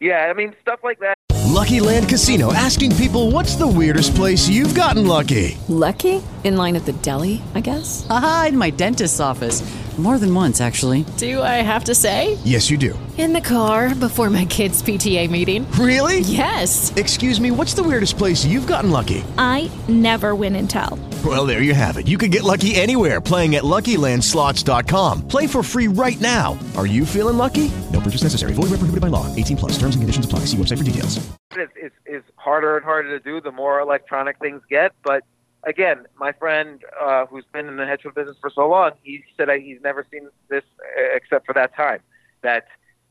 yeah. 0.00 0.26
I 0.28 0.32
mean, 0.32 0.54
stuff 0.60 0.80
like 0.82 1.00
that. 1.00 1.16
Lucky 1.46 1.80
Land 1.80 2.08
Casino 2.08 2.52
asking 2.52 2.94
people 2.96 3.30
what's 3.30 3.56
the 3.56 3.66
weirdest 3.66 4.14
place 4.14 4.48
you've 4.48 4.74
gotten 4.74 5.06
lucky? 5.06 5.58
Lucky? 5.68 6.22
In 6.44 6.56
line 6.56 6.76
at 6.76 6.86
the 6.86 6.92
deli, 6.92 7.42
I 7.54 7.60
guess? 7.60 8.06
Aha, 8.08 8.46
in 8.48 8.56
my 8.56 8.70
dentist's 8.70 9.20
office. 9.20 9.62
More 9.98 10.16
than 10.16 10.32
once, 10.32 10.60
actually. 10.60 11.04
Do 11.16 11.42
I 11.42 11.56
have 11.62 11.82
to 11.84 11.94
say? 11.94 12.38
Yes, 12.44 12.70
you 12.70 12.78
do. 12.78 12.96
In 13.18 13.32
the 13.32 13.40
car 13.40 13.96
before 13.96 14.30
my 14.30 14.44
kids' 14.44 14.80
PTA 14.80 15.28
meeting. 15.28 15.68
Really? 15.72 16.20
Yes. 16.20 16.94
Excuse 16.94 17.40
me, 17.40 17.50
what's 17.50 17.74
the 17.74 17.82
weirdest 17.82 18.16
place 18.16 18.44
you've 18.44 18.68
gotten 18.68 18.92
lucky? 18.92 19.24
I 19.36 19.68
never 19.88 20.36
win 20.36 20.54
and 20.54 20.70
tell. 20.70 21.00
Well, 21.24 21.46
there 21.46 21.62
you 21.62 21.74
have 21.74 21.96
it. 21.96 22.06
You 22.06 22.16
can 22.16 22.30
get 22.30 22.44
lucky 22.44 22.76
anywhere 22.76 23.20
playing 23.20 23.56
at 23.56 23.64
LuckyLandSlots.com. 23.64 25.26
Play 25.26 25.48
for 25.48 25.64
free 25.64 25.88
right 25.88 26.20
now. 26.20 26.56
Are 26.76 26.86
you 26.86 27.04
feeling 27.04 27.36
lucky? 27.36 27.68
No 27.92 27.98
purchase 28.00 28.22
necessary. 28.22 28.52
Void 28.52 28.70
where 28.70 28.78
prohibited 28.78 29.00
by 29.00 29.08
law. 29.08 29.26
18 29.34 29.56
plus. 29.56 29.72
Terms 29.72 29.96
and 29.96 30.02
conditions 30.02 30.26
apply. 30.26 30.40
See 30.40 30.56
website 30.56 30.78
for 30.78 30.84
details. 30.84 31.18
It's, 31.56 31.72
is, 31.82 31.92
is 32.06 32.22
harder 32.36 32.76
and 32.76 32.84
harder 32.84 33.18
to 33.18 33.24
do 33.24 33.40
the 33.40 33.50
more 33.50 33.80
electronic 33.80 34.38
things 34.38 34.62
get. 34.70 34.92
But 35.02 35.24
again, 35.64 36.06
my 36.18 36.32
friend 36.32 36.82
uh, 37.00 37.26
who's 37.26 37.44
been 37.52 37.66
in 37.68 37.76
the 37.76 37.86
hedge 37.86 38.02
fund 38.02 38.14
business 38.14 38.36
for 38.40 38.50
so 38.50 38.68
long, 38.68 38.92
he 39.02 39.24
said 39.36 39.48
I, 39.48 39.58
he's 39.58 39.80
never 39.82 40.06
seen 40.10 40.28
this 40.48 40.64
uh, 40.80 41.02
except 41.14 41.46
for 41.46 41.52
that 41.54 41.74
time. 41.74 42.00
That 42.42 42.66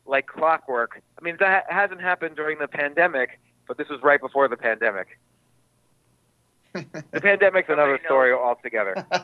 like 0.06 0.28
clockwork. 0.28 1.02
I 1.20 1.22
mean, 1.24 1.38
that 1.40 1.66
hasn't 1.70 2.02
happened 2.02 2.36
during 2.36 2.60
the 2.60 2.68
pandemic, 2.68 3.40
but 3.68 3.78
this 3.78 3.90
was 3.90 4.02
right 4.02 4.22
before 4.22 4.48
the 4.48 4.56
pandemic. 4.56 5.20
the 6.74 6.86
pandemic's 7.22 7.70
another 7.70 8.00
story 8.06 8.32
altogether. 8.32 9.06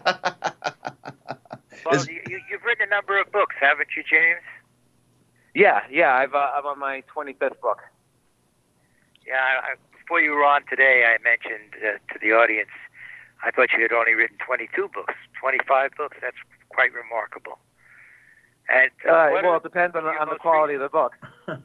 Well, 1.85 2.05
you, 2.05 2.21
you, 2.29 2.39
you've 2.49 2.63
written 2.63 2.87
a 2.87 2.89
number 2.89 3.19
of 3.19 3.31
books, 3.31 3.55
haven't 3.59 3.89
you, 3.95 4.03
James? 4.03 4.41
Yeah, 5.53 5.81
yeah. 5.91 6.13
I've 6.13 6.33
uh, 6.33 6.51
I'm 6.55 6.65
on 6.65 6.79
my 6.79 7.03
25th 7.13 7.59
book. 7.61 7.81
Yeah. 9.27 9.35
I, 9.35 9.71
I, 9.71 9.75
before 9.91 10.19
you 10.21 10.31
were 10.31 10.43
on 10.43 10.61
today, 10.69 11.05
I 11.07 11.21
mentioned 11.23 11.75
uh, 11.77 12.13
to 12.13 12.19
the 12.21 12.33
audience, 12.33 12.69
I 13.43 13.51
thought 13.51 13.69
you 13.75 13.81
had 13.81 13.91
only 13.91 14.13
written 14.13 14.37
22 14.45 14.89
books, 14.93 15.15
25 15.39 15.91
books. 15.97 16.17
That's 16.21 16.37
quite 16.69 16.93
remarkable. 16.93 17.57
And 18.69 18.91
uh, 19.07 19.29
well, 19.31 19.57
it 19.57 19.63
depends 19.63 19.95
on 19.95 20.03
the, 20.03 20.11
on 20.11 20.29
the 20.29 20.35
quality 20.35 20.75
of 20.75 20.81
the 20.81 20.89
book. 20.89 21.13
I 21.47 21.55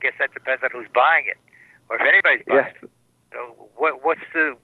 guess 0.00 0.14
that 0.18 0.32
depends 0.32 0.62
on 0.64 0.70
who's 0.72 0.88
buying 0.94 1.26
it, 1.28 1.36
or 1.88 1.96
if 1.96 2.02
anybody's 2.02 2.44
buying 2.46 2.64
Yes. 2.64 2.74
it. 2.82 2.90
So, 3.32 3.38
what 3.76 4.04
what's 4.04 4.20
the 4.32 4.56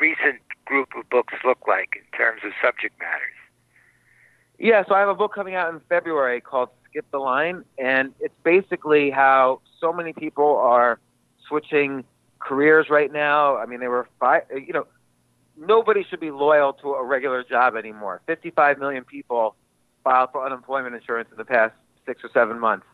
recent 0.00 0.40
group 0.64 0.90
of 0.96 1.08
books 1.10 1.34
look 1.44 1.66
like 1.66 1.96
in 1.96 2.04
terms 2.18 2.42
of 2.44 2.52
subject 2.64 2.96
matters? 3.00 3.34
Yeah, 4.58 4.84
so 4.86 4.94
I 4.94 5.00
have 5.00 5.08
a 5.08 5.14
book 5.14 5.34
coming 5.34 5.54
out 5.56 5.72
in 5.72 5.80
February 5.88 6.40
called 6.40 6.68
Skip 6.88 7.06
the 7.10 7.18
Line, 7.18 7.64
and 7.78 8.14
it's 8.20 8.34
basically 8.44 9.10
how 9.10 9.60
so 9.80 9.92
many 9.92 10.12
people 10.12 10.56
are 10.56 11.00
switching 11.48 12.04
careers 12.40 12.90
right 12.90 13.12
now. 13.12 13.56
I 13.56 13.66
mean, 13.66 13.80
they 13.80 13.88
were 13.88 14.08
five, 14.18 14.42
you 14.50 14.72
know, 14.72 14.86
nobody 15.56 16.04
should 16.08 16.20
be 16.20 16.30
loyal 16.30 16.72
to 16.74 16.94
a 16.94 17.04
regular 17.04 17.44
job 17.44 17.76
anymore. 17.76 18.22
55 18.26 18.78
million 18.78 19.04
people 19.04 19.54
filed 20.02 20.30
for 20.32 20.44
unemployment 20.44 20.94
insurance 20.94 21.28
in 21.30 21.36
the 21.36 21.44
past 21.44 21.74
six 22.06 22.24
or 22.24 22.30
seven 22.32 22.58
months. 22.58 22.86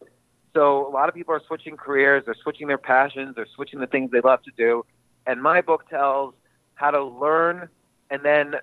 So 0.55 0.87
a 0.87 0.91
lot 0.91 1.09
of 1.09 1.15
people 1.15 1.35
are 1.35 1.43
switching 1.47 1.77
careers, 1.77 2.25
they're 2.25 2.35
switching 2.43 2.67
their 2.67 2.79
passions, 2.79 3.35
they're 3.37 3.47
switching 3.55 3.79
the 3.79 3.87
things 3.87 4.11
they 4.11 4.21
love 4.21 4.43
to 4.45 4.51
do. 4.57 4.85
And 5.27 5.43
my 5.43 5.61
book 5.61 5.89
tells 5.89 6.35
how 6.75 6.91
to 6.91 7.05
learn 7.05 7.69
and 8.11 8.23
then 8.23 8.57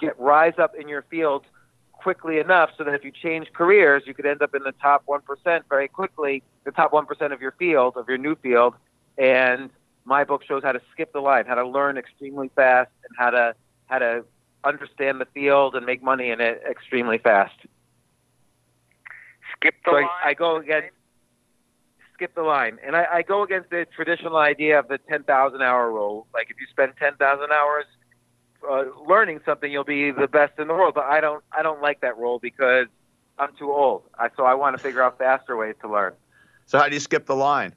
get 0.00 0.18
rise 0.18 0.54
up 0.58 0.74
in 0.74 0.88
your 0.88 1.02
field 1.02 1.44
quickly 1.92 2.38
enough 2.38 2.70
so 2.76 2.84
that 2.84 2.94
if 2.94 3.04
you 3.04 3.12
change 3.12 3.52
careers, 3.52 4.02
you 4.06 4.14
could 4.14 4.26
end 4.26 4.42
up 4.42 4.54
in 4.54 4.62
the 4.62 4.72
top 4.72 5.04
1% 5.06 5.62
very 5.68 5.88
quickly, 5.88 6.42
the 6.64 6.72
top 6.72 6.90
1% 6.90 7.32
of 7.32 7.40
your 7.40 7.52
field, 7.52 7.96
of 7.96 8.08
your 8.08 8.18
new 8.18 8.34
field. 8.36 8.74
And 9.18 9.70
my 10.04 10.24
book 10.24 10.42
shows 10.44 10.62
how 10.62 10.72
to 10.72 10.80
skip 10.92 11.12
the 11.12 11.20
line, 11.20 11.46
how 11.46 11.54
to 11.54 11.66
learn 11.66 11.96
extremely 11.96 12.50
fast, 12.54 12.90
and 13.08 13.16
how 13.16 13.30
to 13.30 13.54
how 13.86 13.98
to 13.98 14.24
understand 14.64 15.20
the 15.20 15.26
field 15.26 15.74
and 15.74 15.84
make 15.84 16.02
money 16.02 16.30
in 16.30 16.40
it 16.40 16.62
extremely 16.68 17.18
fast. 17.18 17.54
Skip 19.56 19.74
the 19.84 19.90
so 19.90 19.96
line. 19.96 20.08
I, 20.24 20.30
I 20.30 20.34
go 20.34 20.56
against 20.56 20.90
skip 22.14 22.34
the 22.34 22.42
line, 22.42 22.78
and 22.84 22.94
I, 22.96 23.06
I 23.12 23.22
go 23.22 23.42
against 23.42 23.70
the 23.70 23.86
traditional 23.94 24.36
idea 24.36 24.78
of 24.78 24.88
the 24.88 24.98
10,000 24.98 25.62
hour 25.62 25.90
rule. 25.90 26.26
Like 26.32 26.50
if 26.50 26.56
you 26.60 26.66
spend 26.70 26.92
10,000 26.98 27.50
hours 27.50 27.84
uh, 28.68 28.84
learning 29.08 29.40
something, 29.44 29.70
you'll 29.70 29.84
be 29.84 30.10
the 30.10 30.28
best 30.28 30.58
in 30.58 30.68
the 30.68 30.74
world. 30.74 30.94
But 30.94 31.04
I 31.04 31.20
don't 31.20 31.42
I 31.56 31.62
don't 31.62 31.82
like 31.82 32.00
that 32.00 32.16
rule 32.18 32.38
because 32.38 32.86
I'm 33.38 33.54
too 33.58 33.72
old. 33.72 34.04
I, 34.18 34.28
so 34.36 34.44
I 34.44 34.54
want 34.54 34.76
to 34.76 34.82
figure 34.82 35.02
out 35.02 35.18
faster 35.18 35.56
ways 35.56 35.74
to 35.82 35.90
learn. 35.90 36.14
So 36.66 36.78
how 36.78 36.88
do 36.88 36.94
you 36.94 37.00
skip 37.00 37.26
the 37.26 37.36
line? 37.36 37.74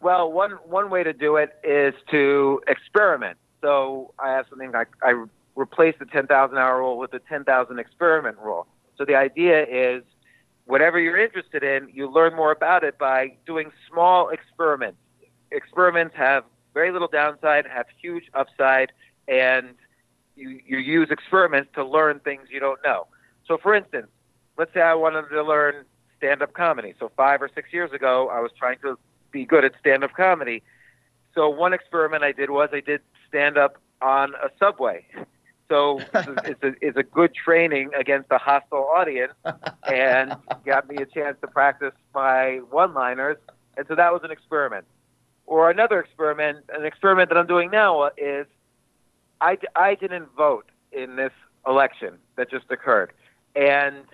Well, 0.00 0.32
one 0.32 0.52
one 0.64 0.90
way 0.90 1.02
to 1.02 1.12
do 1.12 1.36
it 1.36 1.56
is 1.62 1.94
to 2.10 2.62
experiment. 2.66 3.38
So 3.60 4.14
I 4.18 4.30
have 4.30 4.46
something 4.48 4.74
I, 4.74 4.84
I 5.02 5.26
replace 5.54 5.94
the 5.98 6.06
10,000 6.06 6.56
hour 6.56 6.78
rule 6.78 6.96
with 6.96 7.10
the 7.10 7.18
10,000 7.18 7.78
experiment 7.78 8.38
rule. 8.38 8.66
So 8.96 9.04
the 9.04 9.14
idea 9.14 9.64
is 9.66 10.02
whatever 10.64 10.98
you're 10.98 11.18
interested 11.18 11.62
in, 11.62 11.90
you 11.92 12.10
learn 12.10 12.34
more 12.34 12.52
about 12.52 12.84
it 12.84 12.96
by 12.98 13.36
doing 13.44 13.70
small 13.90 14.30
experiments. 14.30 14.98
Experiments 15.50 16.14
have 16.16 16.44
very 16.72 16.92
little 16.92 17.08
downside, 17.08 17.66
have 17.66 17.86
huge 18.00 18.24
upside, 18.32 18.92
and 19.28 19.74
you, 20.36 20.60
you 20.64 20.78
use 20.78 21.08
experiments 21.10 21.70
to 21.74 21.84
learn 21.84 22.20
things 22.20 22.48
you 22.50 22.60
don't 22.60 22.78
know. 22.84 23.06
So, 23.46 23.58
for 23.58 23.74
instance, 23.74 24.06
let's 24.56 24.72
say 24.72 24.80
I 24.80 24.94
wanted 24.94 25.28
to 25.28 25.42
learn 25.42 25.84
stand 26.16 26.40
up 26.40 26.52
comedy. 26.54 26.94
So, 26.98 27.10
five 27.16 27.42
or 27.42 27.50
six 27.54 27.72
years 27.72 27.92
ago, 27.92 28.28
I 28.32 28.40
was 28.40 28.52
trying 28.56 28.78
to 28.82 28.96
be 29.30 29.44
good 29.44 29.64
at 29.64 29.72
stand 29.78 30.04
up 30.04 30.12
comedy. 30.14 30.62
so 31.34 31.48
one 31.48 31.72
experiment 31.72 32.22
I 32.22 32.32
did 32.32 32.50
was 32.50 32.70
I 32.72 32.80
did 32.80 33.00
stand 33.28 33.56
up 33.56 33.78
on 34.02 34.34
a 34.34 34.48
subway. 34.58 35.06
So 35.68 36.00
it's 36.14 36.62
a, 36.62 36.74
it's 36.80 36.96
a, 36.96 37.02
good 37.02 37.32
training 37.34 37.90
against 37.96 38.30
a 38.30 38.38
hostile 38.38 38.90
audience 38.94 39.32
and 39.84 40.34
got 40.66 40.88
me 40.88 40.96
a 40.96 41.06
chance 41.06 41.36
to 41.42 41.46
practice 41.46 41.94
my 42.14 42.60
one-liners. 42.70 43.36
And 43.76 43.86
so 43.86 43.94
that 43.94 44.12
was 44.12 44.22
an 44.24 44.32
experiment. 44.32 44.84
Or 45.46 45.70
another 45.70 46.00
experiment, 46.00 46.58
an 46.72 46.84
experiment 46.84 47.28
that 47.30 47.38
I'm 47.38 47.46
doing 47.46 47.70
now 47.70 48.10
is 48.16 48.46
I, 49.40 49.58
I 49.76 49.94
didn't 49.94 50.28
vote 50.36 50.66
in 50.92 51.16
this 51.16 51.32
election 51.66 52.14
that 52.36 52.50
just 52.50 52.66
occurred. 52.70 53.12
And 53.54 54.04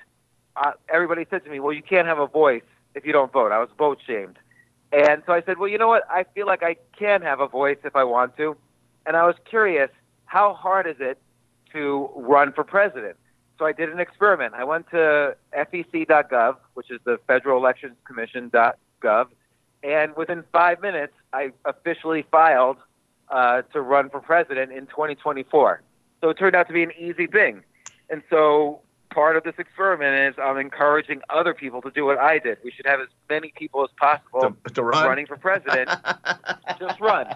uh, 0.57 0.73
everybody 0.93 1.27
said 1.29 1.45
to 1.45 1.51
me, 1.51 1.61
well, 1.61 1.73
you 1.73 1.83
can't 1.83 2.07
have 2.07 2.19
a 2.19 2.27
voice 2.27 2.63
if 2.95 3.07
you 3.07 3.13
don't 3.13 3.33
vote. 3.33 3.53
I 3.53 3.59
was 3.59 3.69
vote 3.79 3.99
shamed. 4.07 4.39
And 4.93 5.23
so 5.27 5.33
I 5.33 5.43
said, 5.43 5.59
well, 5.59 5.69
you 5.69 5.79
know 5.79 5.89
what? 5.89 6.05
I 6.11 6.25
feel 6.35 6.47
like 6.47 6.63
I 6.63 6.77
can 6.99 7.23
have 7.23 7.41
a 7.41 7.49
voice 7.49 7.79
if 7.85 7.97
I 7.97 8.05
want 8.05 8.37
to. 8.37 8.57
And 9.05 9.17
I 9.17 9.27
was 9.27 9.37
curious, 9.45 9.91
how 10.25 10.55
hard 10.55 10.87
is 10.87 10.97
it 11.01 11.19
to 11.73 12.11
run 12.15 12.53
for 12.53 12.65
president? 12.65 13.17
So 13.59 13.65
I 13.65 13.73
did 13.73 13.89
an 13.89 14.01
experiment. 14.01 14.55
I 14.55 14.65
went 14.65 14.91
to 14.91 15.37
FEC.gov, 15.57 16.57
which 16.75 16.91
is 16.91 17.01
the 17.05 17.19
Federal 17.27 17.59
Elections 17.59 17.97
Commission.gov, 18.05 19.29
and 19.83 20.17
within 20.17 20.45
five 20.53 20.81
minutes, 20.83 21.13
I 21.33 21.53
officially 21.65 22.27
filed 22.31 22.79
uh, 23.29 23.63
to 23.73 23.81
run 23.81 24.11
for 24.11 24.21
president 24.21 24.73
in 24.73 24.87
2024. 24.87 25.83
So 26.21 26.31
it 26.31 26.39
turned 26.39 26.57
out 26.57 26.67
to 26.67 26.73
be 26.73 26.83
an 26.83 26.93
easy 26.99 27.27
thing. 27.27 27.63
And 28.11 28.23
so 28.31 28.81
part 29.17 29.35
of 29.39 29.45
this 29.45 29.55
experiment 29.59 30.15
is 30.29 30.39
I'm 30.45 30.59
encouraging 30.59 31.23
other 31.31 31.55
people 31.55 31.81
to 31.81 31.91
do 31.91 32.05
what 32.05 32.19
I 32.19 32.39
did. 32.39 32.59
We 32.63 32.71
should 32.71 32.85
have 32.85 33.01
as 33.01 33.09
many 33.31 33.51
people 33.57 33.83
as 33.83 33.89
possible 33.99 34.55
To- 34.67 34.75
to 34.75 34.83
run? 34.83 35.07
running 35.07 35.27
for 35.27 35.39
president. 35.39 35.89
Just 36.79 37.01
run. 37.01 37.35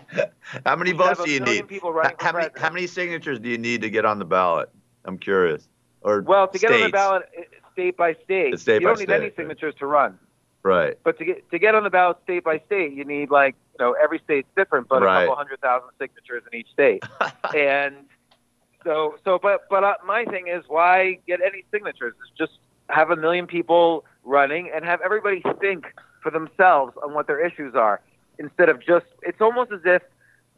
How 0.67 0.77
many 0.77 0.93
votes 0.93 1.25
do 1.25 1.31
you 1.31 1.41
need? 1.41 1.67
people 1.69 1.91
running 1.95 2.17
for 2.19 2.23
how, 2.27 2.33
many, 2.35 2.49
how 2.57 2.69
many 2.71 2.87
signatures 2.87 3.41
do 3.41 3.49
you 3.49 3.57
need 3.57 3.81
to 3.81 3.89
get 3.89 4.05
on 4.05 4.19
the 4.19 4.27
ballot? 4.27 4.69
I'm 5.07 5.17
curious. 5.17 5.67
Or 6.03 6.21
Well, 6.21 6.49
to 6.49 6.59
get 6.59 6.71
on 6.71 6.83
the 6.83 6.91
ballot 6.91 7.23
uh, 7.39 7.43
state 7.73 7.97
by 7.97 8.13
state, 8.25 8.59
state 8.61 8.83
you 8.83 8.87
don't 8.87 8.99
need 8.99 9.09
any 9.11 9.29
state. 9.29 9.37
signatures 9.37 9.75
to 9.79 9.87
run. 9.87 10.19
Right. 10.63 10.99
But 11.03 11.17
to 11.19 11.25
get 11.25 11.51
to 11.51 11.59
get 11.59 11.75
on 11.75 11.85
the 11.85 11.91
ballot 11.91 12.19
state 12.25 12.45
by 12.45 12.59
state, 12.67 12.93
you 12.93 13.07
need 13.07 13.31
like 13.31 13.55
you 13.79 13.87
know 13.87 13.93
every 14.03 14.19
state's 14.23 14.49
different, 14.55 14.89
but 14.89 15.01
Right. 15.03 15.23
a 15.23 15.27
couple 15.27 15.37
hundred 15.37 15.63
thousand 15.63 15.89
signatures 15.99 16.43
in 16.53 16.59
each 16.59 16.69
state. 16.71 17.03
and 17.57 17.95
so 18.85 19.17
so 19.25 19.39
but 19.39 19.69
but 19.69 19.85
uh, 19.85 19.95
my 20.07 20.25
thing 20.25 20.49
is 20.49 20.65
why 20.69 21.19
get 21.27 21.41
any 21.41 21.65
signatures? 21.71 22.15
It's 22.21 22.39
just 22.39 22.59
have 22.89 23.11
a 23.11 23.17
million 23.17 23.47
people 23.47 24.05
running 24.25 24.71
and 24.75 24.85
have 24.85 25.01
everybody 25.03 25.43
think 25.61 25.87
for 26.23 26.31
themselves 26.31 26.97
on 27.03 27.15
what 27.15 27.27
their 27.27 27.45
issues 27.45 27.75
are 27.75 28.01
instead 28.39 28.69
of 28.69 28.81
just. 28.81 29.07
It's 29.23 29.41
almost 29.41 29.73
as 29.73 29.81
if 29.85 30.03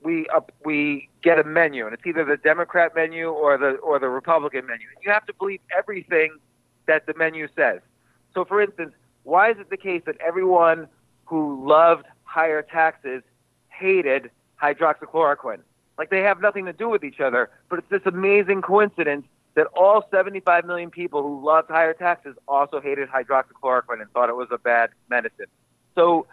we 0.02 0.26
up 0.28 0.52
we 0.64 1.08
get 1.22 1.38
a 1.38 1.44
menu 1.44 1.84
and 1.86 1.94
it's 1.94 2.06
either 2.06 2.24
the 2.24 2.36
Democrat 2.36 2.94
menu 2.94 3.30
or 3.30 3.56
the 3.58 3.72
or 3.76 3.98
the 3.98 4.08
Republican 4.08 4.66
menu. 4.66 4.86
And 4.94 5.04
You 5.04 5.12
have 5.12 5.26
to 5.26 5.34
believe 5.34 5.60
everything 5.76 6.38
that 6.86 7.06
the 7.06 7.14
menu 7.14 7.48
says. 7.54 7.80
So, 8.34 8.44
for 8.44 8.60
instance, 8.60 8.92
why 9.24 9.50
is 9.50 9.58
it 9.58 9.70
the 9.70 9.76
case 9.76 10.02
that 10.06 10.16
everyone 10.20 10.88
who 11.26 11.66
loved 11.66 12.06
higher 12.24 12.62
taxes 12.62 13.22
hated 13.68 14.30
hydroxychloroquine? 14.60 15.60
Like 15.99 16.11
they 16.11 16.22
have 16.22 16.40
nothing 16.40 16.64
to 16.66 16.72
do 16.72 16.88
with 16.88 17.05
each 17.05 17.20
other, 17.20 17.51
but 17.68 17.78
it's 17.78 17.88
this 17.90 18.03
amazing 18.07 18.62
coincidence 18.62 19.26
that 19.55 19.66
all 19.76 20.05
75 20.11 20.64
million 20.64 20.90
people 20.90 21.22
who 21.22 21.45
loved 21.45 21.70
higher 21.70 21.93
taxes 21.93 22.34
also 22.49 22.80
hated 22.80 23.09
hydroxychloroquine 23.09 24.01
and 24.01 24.11
thought 24.12 24.30
it 24.30 24.36
was 24.36 24.49
a 24.51 24.59
bad 24.59 24.90
medicine. 25.11 25.47
So, 25.95 26.26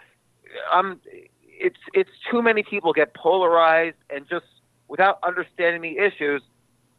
um, 0.72 1.00
it's 1.44 1.80
it's 1.94 2.10
too 2.32 2.42
many 2.42 2.64
people 2.64 2.94
get 2.94 3.14
polarized 3.14 3.98
and 4.10 4.28
just 4.30 4.46
without 4.88 5.20
understanding 5.24 5.82
the 5.82 6.02
issues, 6.02 6.42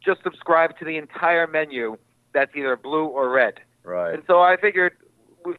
just 0.04 0.22
subscribe 0.22 0.78
to 0.78 0.84
the 0.84 0.96
entire 0.96 1.46
menu 1.46 1.96
that's 2.32 2.54
either 2.54 2.76
blue 2.76 3.06
or 3.06 3.30
red. 3.30 3.54
Right. 3.82 4.14
And 4.14 4.22
so 4.26 4.40
I 4.40 4.56
figured 4.56 4.96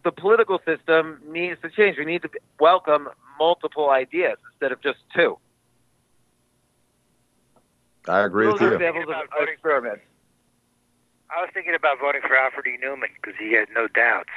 the 0.04 0.12
political 0.12 0.60
system 0.66 1.22
needs 1.28 1.60
to 1.62 1.70
change. 1.70 1.98
We 1.98 2.06
need 2.06 2.22
to 2.22 2.30
welcome 2.60 3.10
multiple 3.38 3.90
ideas 3.90 4.38
instead 4.54 4.72
of 4.72 4.82
just 4.82 5.00
two. 5.16 5.38
I 8.12 8.26
agree 8.26 8.48
with 8.48 8.62
you. 8.62 8.74
examples 8.74 9.06
of 9.08 9.16
of. 9.16 10.00
I 11.30 11.42
was 11.42 11.50
thinking 11.54 11.74
about 11.76 12.00
voting 12.00 12.22
for 12.22 12.36
Alfred 12.36 12.68
E. 12.68 12.78
Neuman 12.84 13.08
because 13.16 13.40
he 13.40 13.54
had 13.54 13.70
no 13.74 13.88
doubts, 13.88 14.30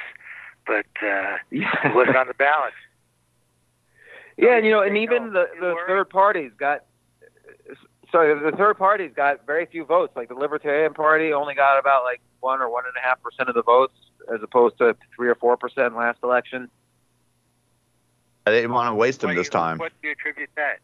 but 0.65 0.85
uh, 1.05 1.37
he 1.51 1.65
wasn't 1.93 2.15
on 2.15 2.27
the 2.27 2.33
ballot. 2.33 2.73
Yeah, 4.37 4.57
and 4.57 4.65
you 4.65 4.71
know, 4.73 4.81
and 4.81 4.97
even 4.97 5.31
the, 5.31 5.47
the 5.61 5.75
third 5.87 6.09
parties 6.09 6.51
got 6.57 6.83
sorry, 8.11 8.51
the 8.51 8.55
third 8.55 8.77
parties 8.77 9.11
got 9.15 9.45
very 9.45 9.65
few 9.65 9.85
votes. 9.85 10.15
Like 10.15 10.29
the 10.29 10.35
Libertarian 10.35 10.93
Party 10.93 11.33
only 11.33 11.53
got 11.55 11.79
about 11.79 12.03
like 12.03 12.21
one 12.39 12.61
or 12.61 12.69
one 12.69 12.83
and 12.85 12.93
a 12.97 13.05
half 13.05 13.21
percent 13.21 13.49
of 13.49 13.55
the 13.55 13.63
votes, 13.63 13.95
as 14.33 14.41
opposed 14.41 14.77
to 14.77 14.95
three 15.15 15.29
or 15.29 15.35
four 15.35 15.57
percent 15.57 15.95
last 15.95 16.19
election. 16.23 16.69
I 18.45 18.51
didn't 18.51 18.73
want 18.73 18.89
to 18.89 18.95
waste 18.95 19.21
them 19.21 19.35
this 19.35 19.49
time. 19.49 19.77
What 19.77 19.91
do 20.01 20.07
you 20.07 20.13
attribute 20.13 20.49
that? 20.55 20.79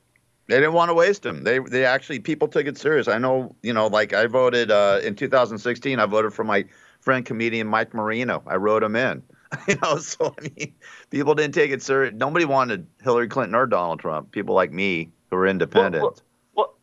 They 0.47 0.55
didn't 0.57 0.73
want 0.73 0.89
to 0.89 0.93
waste 0.93 1.23
them. 1.23 1.43
They 1.43 1.59
they 1.59 1.85
actually 1.85 2.19
people 2.19 2.47
took 2.47 2.65
it 2.65 2.77
serious. 2.77 3.07
I 3.07 3.17
know, 3.17 3.55
you 3.61 3.73
know, 3.73 3.87
like 3.87 4.13
I 4.13 4.27
voted 4.27 4.71
uh, 4.71 4.99
in 5.03 5.15
2016. 5.15 5.99
I 5.99 6.05
voted 6.05 6.33
for 6.33 6.43
my 6.43 6.65
friend 6.99 7.25
comedian 7.25 7.67
Mike 7.67 7.93
Marino. 7.93 8.43
I 8.47 8.55
wrote 8.55 8.83
him 8.83 8.95
in. 8.95 9.23
You 9.67 9.75
know, 9.83 9.97
so 9.97 10.33
I 10.37 10.43
mean, 10.43 10.73
people 11.09 11.35
didn't 11.35 11.53
take 11.53 11.71
it 11.71 11.81
serious. 11.81 12.13
Nobody 12.15 12.45
wanted 12.45 12.87
Hillary 13.03 13.27
Clinton 13.27 13.53
or 13.53 13.65
Donald 13.65 13.99
Trump. 13.99 14.31
People 14.31 14.55
like 14.55 14.71
me 14.71 15.09
who 15.29 15.35
are 15.35 15.45
independent. 15.45 16.01
Well, 16.01 16.17
well, 16.55 16.73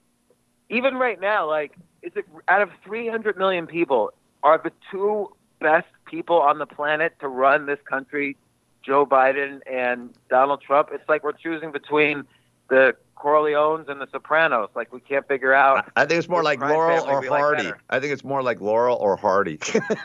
even 0.69 0.97
right 0.97 1.19
now, 1.19 1.49
like, 1.49 1.73
is 2.03 2.13
it 2.15 2.27
out 2.47 2.61
of 2.61 2.69
300 2.85 3.39
million 3.39 3.67
people, 3.67 4.13
are 4.43 4.59
the 4.63 4.71
two 4.91 5.35
best 5.61 5.87
people 6.05 6.37
on 6.37 6.59
the 6.59 6.67
planet 6.67 7.15
to 7.21 7.29
run 7.29 7.65
this 7.65 7.79
country, 7.89 8.37
Joe 8.83 9.07
Biden 9.07 9.61
and 9.67 10.11
Donald 10.29 10.61
Trump? 10.61 10.91
It's 10.93 11.09
like 11.09 11.25
we're 11.25 11.33
choosing 11.33 11.73
between 11.73 12.25
the 12.69 12.95
Corleones 13.17 13.89
and 13.89 14.01
the 14.01 14.07
Sopranos. 14.11 14.71
Like 14.75 14.93
we 14.93 15.01
can't 15.01 15.27
figure 15.27 15.53
out. 15.53 15.91
I 15.97 16.07
think 16.07 16.19
it's 16.19 16.29
more 16.29 16.43
like 16.43 16.61
Laurel 16.61 17.05
or 17.05 17.21
we 17.21 17.29
like 17.29 17.41
Hardy. 17.41 17.73
I 17.91 18.01
think 18.01 18.13
it's 18.13 18.25
more 18.25 18.43
like 18.43 18.61
Laurel 18.61 18.97
or 18.97 19.17
Hardy, 19.17 19.59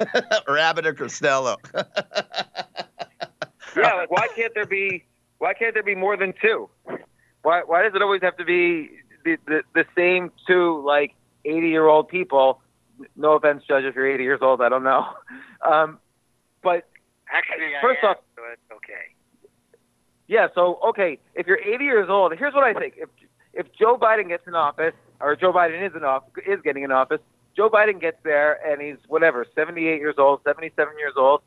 or 0.47 0.57
Abbott 0.57 0.85
or 0.85 0.93
Costello. 0.93 1.57
yeah, 3.75 3.93
like 3.93 4.11
why 4.11 4.27
can't 4.35 4.53
there 4.53 4.65
be 4.65 5.03
why 5.37 5.53
can't 5.53 5.73
there 5.73 5.83
be 5.83 5.95
more 5.95 6.17
than 6.17 6.33
two? 6.41 6.69
Why 7.43 7.61
why 7.65 7.83
does 7.83 7.93
it 7.95 8.01
always 8.01 8.21
have 8.21 8.37
to 8.37 8.45
be 8.45 8.89
the 9.23 9.37
the, 9.45 9.63
the 9.73 9.85
same 9.95 10.31
two 10.47 10.81
like 10.85 11.13
eighty 11.45 11.69
year 11.69 11.87
old 11.87 12.07
people? 12.07 12.61
No 13.15 13.33
offense, 13.33 13.63
Judge, 13.67 13.83
if 13.83 13.95
you're 13.95 14.09
eighty 14.09 14.23
years 14.23 14.39
old, 14.41 14.61
I 14.61 14.69
don't 14.69 14.83
know. 14.83 15.05
Um, 15.65 15.99
but 16.61 16.89
Actually, 17.31 17.71
first 17.81 17.99
I 18.03 18.07
am, 18.07 18.11
off, 18.11 18.17
so 18.35 18.41
it's 18.51 18.61
okay. 18.69 19.12
Yeah. 20.27 20.47
So 20.55 20.79
okay, 20.89 21.19
if 21.35 21.47
you're 21.47 21.59
80 21.59 21.83
years 21.83 22.09
old, 22.09 22.33
here's 22.37 22.53
what 22.53 22.63
I 22.63 22.73
think: 22.73 22.95
if 22.97 23.09
if 23.53 23.71
Joe 23.73 23.97
Biden 23.97 24.27
gets 24.27 24.47
in 24.47 24.55
office, 24.55 24.93
or 25.19 25.35
Joe 25.35 25.53
Biden 25.53 25.85
is 25.87 25.95
in 25.95 26.03
office, 26.03 26.29
is 26.45 26.59
getting 26.63 26.83
in 26.83 26.91
office, 26.91 27.19
Joe 27.55 27.69
Biden 27.69 28.01
gets 28.01 28.17
there 28.23 28.59
and 28.65 28.81
he's 28.81 28.97
whatever, 29.07 29.45
78 29.55 29.99
years 29.99 30.15
old, 30.17 30.41
77 30.43 30.97
years 30.97 31.13
old. 31.15 31.41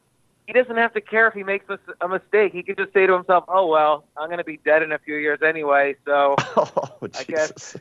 He 0.47 0.53
doesn't 0.53 0.77
have 0.77 0.95
to 0.95 1.01
care 1.01 1.27
if 1.27 1.35
he 1.35 1.43
makes 1.43 1.65
a, 1.69 1.79
a 2.01 2.09
mistake. 2.09 2.53
He 2.53 2.63
can 2.63 2.77
just 2.77 2.93
say 2.93 3.05
to 3.05 3.13
himself, 3.13 3.45
"Oh 3.49 3.67
well, 3.67 4.05
I'm 4.17 4.29
going 4.29 4.39
to 4.39 4.45
be 4.45 4.61
dead 4.65 4.83
in 4.83 4.93
a 4.93 4.99
few 4.99 5.17
years 5.17 5.41
anyway, 5.45 5.97
so 6.05 6.37
oh, 6.57 6.97
I 7.03 7.25
guess, 7.25 7.77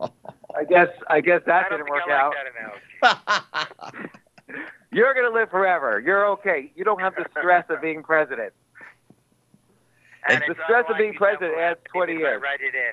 I 0.00 0.64
guess, 0.64 0.88
I 1.08 1.20
guess 1.20 1.42
that 1.44 1.68
didn't 1.68 1.90
work 1.90 2.08
out." 2.08 2.34
You're 4.92 5.12
going 5.12 5.30
to 5.30 5.38
live 5.38 5.50
forever. 5.50 6.00
You're 6.00 6.26
okay. 6.30 6.72
You 6.74 6.84
don't 6.84 7.00
have 7.00 7.14
the 7.16 7.26
stress 7.38 7.66
of 7.68 7.82
being 7.82 8.02
president. 8.02 8.54
And 10.28 10.42
the 10.48 10.56
stress 10.64 10.84
of 10.88 10.96
being 10.98 11.14
president 11.14 11.56
adds 11.58 11.80
20 11.92 12.12
years. 12.14 12.42
Write 12.42 12.60
it 12.60 12.74
in. 12.74 12.92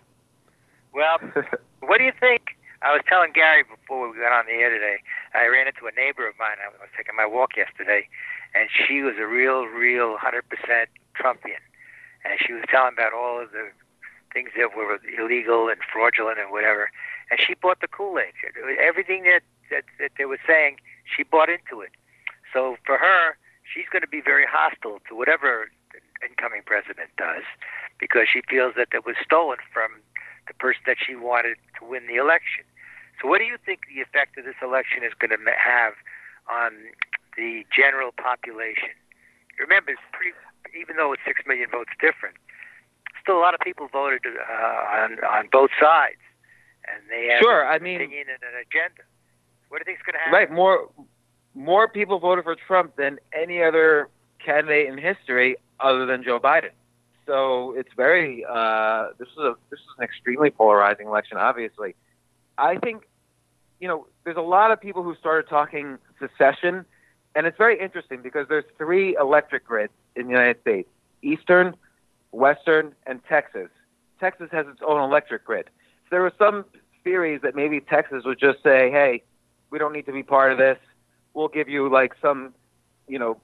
Well, 0.93 1.17
what 1.79 1.97
do 1.97 2.03
you 2.03 2.13
think? 2.19 2.57
I 2.83 2.91
was 2.91 3.01
telling 3.07 3.31
Gary 3.31 3.63
before 3.63 4.11
we 4.11 4.19
got 4.19 4.33
on 4.33 4.45
the 4.45 4.59
air 4.59 4.69
today. 4.69 4.97
I 5.33 5.47
ran 5.47 5.67
into 5.67 5.87
a 5.87 5.91
neighbor 5.95 6.27
of 6.27 6.35
mine. 6.37 6.57
I 6.59 6.67
was 6.67 6.91
taking 6.97 7.15
my 7.15 7.25
walk 7.25 7.55
yesterday, 7.55 8.07
and 8.53 8.67
she 8.69 9.01
was 9.01 9.15
a 9.17 9.25
real, 9.25 9.63
real 9.65 10.17
100% 10.17 10.43
Trumpian. 11.15 11.63
And 12.25 12.39
she 12.45 12.51
was 12.51 12.63
telling 12.69 12.93
about 12.93 13.13
all 13.13 13.41
of 13.41 13.51
the 13.51 13.71
things 14.33 14.49
that 14.57 14.75
were 14.75 14.99
illegal 15.17 15.69
and 15.69 15.79
fraudulent 15.91 16.39
and 16.39 16.51
whatever. 16.51 16.91
And 17.31 17.39
she 17.39 17.53
bought 17.53 17.79
the 17.79 17.87
Kool-Aid. 17.87 18.33
Everything 18.79 19.23
that, 19.23 19.43
that, 19.71 19.85
that 19.99 20.11
they 20.17 20.25
were 20.25 20.39
saying, 20.45 20.77
she 21.05 21.23
bought 21.23 21.49
into 21.49 21.79
it. 21.79 21.91
So 22.51 22.75
for 22.85 22.97
her, 22.97 23.37
she's 23.63 23.85
going 23.91 24.01
to 24.01 24.07
be 24.07 24.21
very 24.21 24.45
hostile 24.45 24.99
to 25.07 25.15
whatever 25.15 25.71
incoming 26.27 26.61
president 26.65 27.09
does 27.17 27.43
because 27.99 28.27
she 28.31 28.41
feels 28.49 28.73
that 28.75 28.89
it 28.93 29.05
was 29.05 29.15
stolen 29.23 29.57
from 29.71 29.91
the 30.47 30.53
person 30.55 30.81
that 30.85 30.97
she 30.99 31.15
wanted 31.15 31.57
to 31.79 31.85
win 31.85 32.07
the 32.07 32.15
election. 32.15 32.63
So, 33.21 33.27
what 33.29 33.39
do 33.39 33.45
you 33.45 33.57
think 33.63 33.81
the 33.93 34.01
effect 34.01 34.37
of 34.37 34.45
this 34.45 34.57
election 34.61 35.03
is 35.03 35.13
going 35.17 35.31
to 35.31 35.39
have 35.55 35.93
on 36.51 36.73
the 37.37 37.63
general 37.71 38.11
population? 38.11 38.91
Remember, 39.59 39.91
it's 39.91 40.01
pretty, 40.11 40.33
even 40.77 40.97
though 40.97 41.13
it's 41.13 41.21
six 41.25 41.41
million 41.47 41.69
votes 41.69 41.91
different, 42.01 42.35
still 43.21 43.37
a 43.37 43.43
lot 43.43 43.53
of 43.53 43.59
people 43.61 43.87
voted 43.87 44.25
uh, 44.25 44.97
on 44.99 45.23
on 45.23 45.47
both 45.51 45.69
sides, 45.79 46.19
and 46.89 46.99
they 47.09 47.27
have 47.31 47.39
Sure, 47.39 47.63
an 47.63 47.71
I 47.71 47.79
mean- 47.79 48.01
opinion 48.01 48.27
and 48.33 48.41
an 48.43 48.59
agenda. 48.59 49.03
What 49.69 49.79
do 49.83 49.89
you 49.89 49.95
think's 49.95 50.05
going 50.05 50.13
to 50.13 50.19
happen? 50.19 50.33
Right, 50.33 50.51
more 50.51 50.89
more 51.55 51.87
people 51.87 52.19
voted 52.19 52.43
for 52.43 52.55
Trump 52.67 52.95
than 52.97 53.19
any 53.31 53.61
other 53.63 54.09
candidate 54.43 54.87
in 54.87 54.97
history 54.97 55.57
other 55.79 56.05
than 56.05 56.23
Joe 56.23 56.39
Biden. 56.39 56.71
So 57.25 57.73
it's 57.77 57.91
very 57.95 58.45
uh, 58.49 59.09
this 59.17 59.29
is 59.29 59.37
a 59.37 59.55
this 59.69 59.79
is 59.79 59.85
an 59.97 60.03
extremely 60.03 60.49
polarizing 60.49 61.07
election. 61.07 61.37
Obviously, 61.37 61.95
I 62.57 62.77
think 62.77 63.07
you 63.79 63.87
know 63.87 64.07
there's 64.23 64.37
a 64.37 64.41
lot 64.41 64.71
of 64.71 64.81
people 64.81 65.03
who 65.03 65.15
started 65.15 65.49
talking 65.49 65.97
secession, 66.19 66.85
and 67.35 67.45
it's 67.45 67.57
very 67.57 67.79
interesting 67.79 68.21
because 68.21 68.47
there's 68.49 68.65
three 68.77 69.15
electric 69.15 69.65
grids 69.65 69.93
in 70.15 70.25
the 70.25 70.31
United 70.31 70.59
States: 70.61 70.89
Eastern, 71.21 71.75
Western, 72.31 72.93
and 73.07 73.23
Texas. 73.25 73.69
Texas 74.19 74.49
has 74.51 74.67
its 74.67 74.81
own 74.85 75.01
electric 75.01 75.45
grid. 75.45 75.69
So 76.03 76.07
there 76.11 76.21
were 76.21 76.33
some 76.37 76.65
theories 77.03 77.41
that 77.41 77.55
maybe 77.55 77.79
Texas 77.79 78.23
would 78.25 78.39
just 78.39 78.61
say, 78.63 78.91
"Hey, 78.91 79.23
we 79.69 79.79
don't 79.79 79.93
need 79.93 80.05
to 80.05 80.13
be 80.13 80.23
part 80.23 80.51
of 80.51 80.57
this. 80.57 80.77
We'll 81.33 81.47
give 81.47 81.69
you 81.69 81.89
like 81.89 82.15
some, 82.21 82.53
you 83.07 83.17
know, 83.17 83.39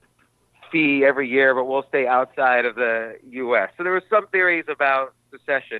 fee 0.72 1.04
every 1.06 1.30
year, 1.30 1.54
but 1.54 1.66
we'll 1.66 1.86
stay 1.90 2.08
outside 2.08 2.66
of 2.66 2.76
the 2.76 3.18
U.S." 3.32 3.72
So 3.78 3.84
there 3.84 3.92
were 3.92 4.04
some 4.10 4.28
theories 4.28 4.66
about 4.68 5.14
secession, 5.32 5.80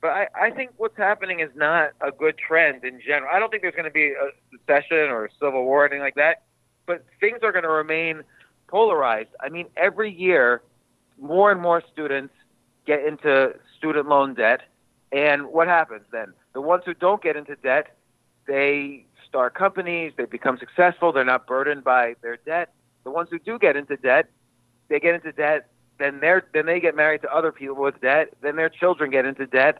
but 0.00 0.08
I, 0.08 0.28
I 0.34 0.50
think 0.50 0.70
what's 0.76 0.96
happening 0.96 1.40
is 1.40 1.50
not 1.54 1.90
a 2.00 2.10
good 2.10 2.38
trend 2.38 2.84
in 2.84 3.00
general. 3.00 3.30
I 3.32 3.38
don't 3.38 3.50
think 3.50 3.62
there's 3.62 3.74
going 3.74 3.84
to 3.84 3.90
be 3.90 4.12
a 4.12 4.30
secession 4.52 5.10
or 5.10 5.26
a 5.26 5.28
civil 5.40 5.64
war 5.64 5.84
or 5.84 5.86
anything 5.86 6.02
like 6.02 6.14
that, 6.14 6.42
but 6.86 7.04
things 7.20 7.38
are 7.42 7.52
going 7.52 7.64
to 7.64 7.70
remain 7.70 8.22
polarized. 8.66 9.30
I 9.40 9.48
mean, 9.48 9.66
every 9.76 10.12
year, 10.12 10.62
more 11.20 11.50
and 11.52 11.60
more 11.60 11.82
students 11.92 12.34
get 12.86 13.04
into 13.04 13.54
student 13.76 14.08
loan 14.08 14.34
debt, 14.34 14.62
and 15.12 15.48
what 15.48 15.68
happens 15.68 16.04
then? 16.10 16.32
The 16.54 16.60
ones 16.60 16.82
who 16.86 16.94
don't 16.94 17.22
get 17.22 17.36
into 17.36 17.56
debt, 17.56 17.96
they 18.46 19.04
start 19.28 19.54
companies, 19.54 20.12
they 20.16 20.24
become 20.24 20.58
successful, 20.58 21.12
they're 21.12 21.24
not 21.24 21.46
burdened 21.46 21.84
by 21.84 22.16
their 22.22 22.36
debt. 22.38 22.72
The 23.04 23.10
ones 23.10 23.28
who 23.30 23.38
do 23.38 23.58
get 23.58 23.76
into 23.76 23.96
debt, 23.96 24.28
they 24.88 25.00
get 25.00 25.14
into 25.14 25.32
debt, 25.32 25.68
then 25.98 26.20
they're 26.20 26.44
then 26.52 26.66
they 26.66 26.80
get 26.80 26.96
married 26.96 27.22
to 27.22 27.34
other 27.34 27.52
people 27.52 27.76
with 27.76 28.00
debt, 28.00 28.32
then 28.40 28.56
their 28.56 28.68
children 28.68 29.10
get 29.10 29.24
into 29.24 29.46
debt. 29.46 29.78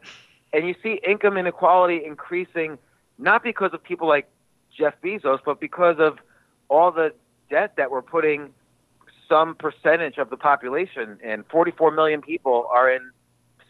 And 0.53 0.67
you 0.67 0.75
see 0.83 0.99
income 1.07 1.37
inequality 1.37 2.03
increasing 2.05 2.77
not 3.17 3.43
because 3.43 3.73
of 3.73 3.83
people 3.83 4.07
like 4.07 4.29
Jeff 4.75 4.93
Bezos, 5.03 5.39
but 5.45 5.59
because 5.59 5.97
of 5.99 6.17
all 6.69 6.91
the 6.91 7.13
debt 7.49 7.73
that 7.77 7.91
we're 7.91 8.01
putting 8.01 8.53
some 9.27 9.55
percentage 9.55 10.17
of 10.17 10.29
the 10.29 10.37
population 10.37 11.17
in. 11.23 11.43
44 11.43 11.91
million 11.91 12.21
people 12.21 12.67
are 12.69 12.91
in 12.91 13.11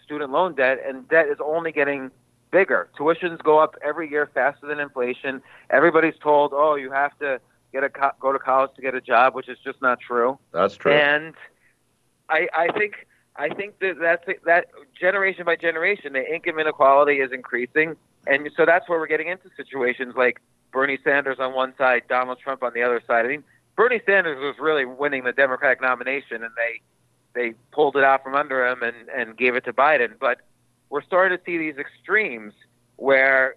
student 0.03 0.31
loan 0.31 0.55
debt, 0.55 0.79
and 0.85 1.07
debt 1.07 1.27
is 1.27 1.37
only 1.43 1.71
getting 1.71 2.11
bigger. 2.51 2.89
Tuitions 2.97 3.41
go 3.43 3.59
up 3.59 3.75
every 3.83 4.09
year 4.09 4.29
faster 4.33 4.67
than 4.67 4.79
inflation. 4.79 5.41
Everybody's 5.69 6.17
told, 6.17 6.51
"Oh, 6.53 6.75
you 6.75 6.91
have 6.91 7.17
to 7.19 7.39
get 7.71 7.83
a 7.83 7.89
co- 7.89 8.11
go 8.19 8.31
to 8.31 8.39
college 8.39 8.71
to 8.75 8.81
get 8.81 8.95
a 8.95 9.01
job," 9.01 9.35
which 9.35 9.49
is 9.49 9.57
just 9.63 9.81
not 9.81 9.99
true. 9.99 10.37
That's 10.51 10.75
true. 10.75 10.93
And 10.93 11.33
I, 12.29 12.47
I 12.53 12.71
think 12.71 13.07
I 13.35 13.49
think 13.49 13.79
that 13.79 13.97
that's 13.99 14.25
that 14.45 14.67
generation 14.99 15.45
by 15.45 15.55
generation, 15.55 16.13
the 16.13 16.33
income 16.33 16.59
inequality 16.59 17.19
is 17.19 17.31
increasing, 17.31 17.95
and 18.27 18.49
so 18.55 18.65
that's 18.65 18.87
where 18.89 18.99
we're 18.99 19.07
getting 19.07 19.27
into 19.27 19.49
situations 19.55 20.15
like 20.15 20.41
Bernie 20.71 20.99
Sanders 21.03 21.37
on 21.39 21.53
one 21.53 21.73
side, 21.77 22.03
Donald 22.07 22.39
Trump 22.39 22.63
on 22.63 22.73
the 22.73 22.83
other 22.83 23.01
side. 23.05 23.25
I 23.25 23.29
mean, 23.29 23.43
Bernie 23.75 24.01
Sanders 24.05 24.39
was 24.39 24.55
really 24.59 24.85
winning 24.85 25.23
the 25.23 25.33
Democratic 25.33 25.81
nomination, 25.81 26.43
and 26.43 26.51
they 26.55 26.81
they 27.33 27.55
pulled 27.71 27.95
it 27.95 28.03
out 28.03 28.23
from 28.23 28.35
under 28.35 28.65
him 28.65 28.83
and 28.83 28.95
and 29.09 29.37
gave 29.37 29.55
it 29.55 29.65
to 29.65 29.73
Biden. 29.73 30.13
But 30.19 30.39
we're 30.89 31.03
starting 31.03 31.37
to 31.37 31.43
see 31.43 31.57
these 31.57 31.77
extremes 31.77 32.53
where, 32.97 33.55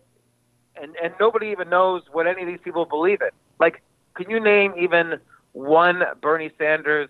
and 0.80 0.94
and 1.02 1.14
nobody 1.18 1.48
even 1.48 1.68
knows 1.68 2.02
what 2.12 2.26
any 2.26 2.42
of 2.42 2.48
these 2.48 2.60
people 2.62 2.84
believe 2.84 3.20
in. 3.20 3.30
Like, 3.58 3.82
can 4.14 4.30
you 4.30 4.40
name 4.40 4.74
even 4.78 5.18
one 5.52 6.02
Bernie 6.20 6.50
Sanders 6.58 7.08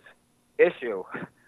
issue? 0.58 1.04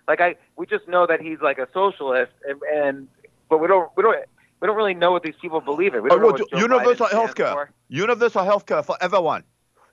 Like 0.08 0.20
I, 0.20 0.36
we 0.56 0.66
just 0.66 0.86
know 0.88 1.06
that 1.06 1.20
he's 1.20 1.40
like 1.40 1.58
a 1.58 1.68
socialist, 1.72 2.32
and, 2.48 2.60
and 2.72 3.08
but 3.48 3.58
we 3.58 3.66
don't 3.66 3.90
we 3.96 4.02
don't 4.02 4.16
we 4.60 4.66
don't 4.66 4.76
really 4.76 4.94
know 4.94 5.10
what 5.12 5.22
these 5.22 5.34
people 5.40 5.60
believe 5.60 5.94
in. 5.94 6.02
We 6.02 6.10
don't 6.10 6.20
know 6.20 6.28
Uh, 6.28 6.32
what 6.32 6.50
Joe 6.50 6.58
universal 6.58 7.06
Biden 7.06 7.26
healthcare. 7.26 7.52
for. 7.52 7.70
Universal 7.88 8.42
healthcare 8.44 8.84
for 8.84 8.96
everyone. 9.00 9.42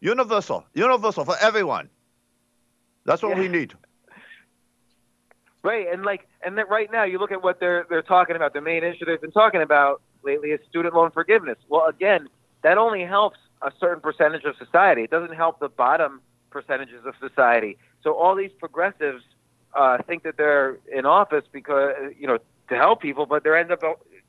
Universal. 0.01 0.66
Universal 0.74 1.26
for 1.26 1.36
everyone. 1.41 1.89
That's 3.05 3.22
what 3.24 3.38
we 3.38 3.47
need. 3.47 3.74
Right, 5.64 5.88
and 5.89 6.03
like, 6.03 6.28
and 6.45 6.57
then 6.57 6.66
right 6.70 6.91
now, 6.91 7.03
you 7.05 7.20
look 7.20 7.32
at 7.32 7.41
what 7.41 7.61
they're 7.61 7.86
they're 7.89 8.01
talking 8.01 8.36
about. 8.36 8.53
The 8.53 8.59
main 8.59 8.84
issue 8.84 9.05
they've 9.05 9.22
been 9.22 9.32
talking 9.32 9.61
about 9.61 10.01
lately 10.22 10.49
is 10.49 10.59
student 10.70 10.93
loan 10.93 11.11
forgiveness. 11.11 11.57
Well, 11.70 11.86
again, 11.88 12.28
that 12.64 12.78
only 12.78 13.03
helps 13.05 13.38
a 13.64 13.72
certain 13.80 14.01
percentage 14.01 14.43
of 14.43 14.55
society. 14.57 15.03
It 15.03 15.11
doesn't 15.11 15.36
help 15.36 15.59
the 15.59 15.70
bottom 15.70 16.22
percentages 16.49 17.05
of 17.05 17.16
society. 17.20 17.78
So 18.03 18.14
all 18.14 18.36
these 18.36 18.51
progressives 18.59 19.24
uh, 19.74 19.97
think 20.03 20.24
that 20.24 20.38
they're 20.38 20.78
in 20.91 21.05
office 21.05 21.45
because 21.51 21.93
you 22.20 22.28
know 22.28 22.38
to 22.70 22.76
help 22.76 23.01
people, 23.01 23.26
but 23.26 23.43
they 23.43 23.57
end 23.57 23.72
up 23.72 23.82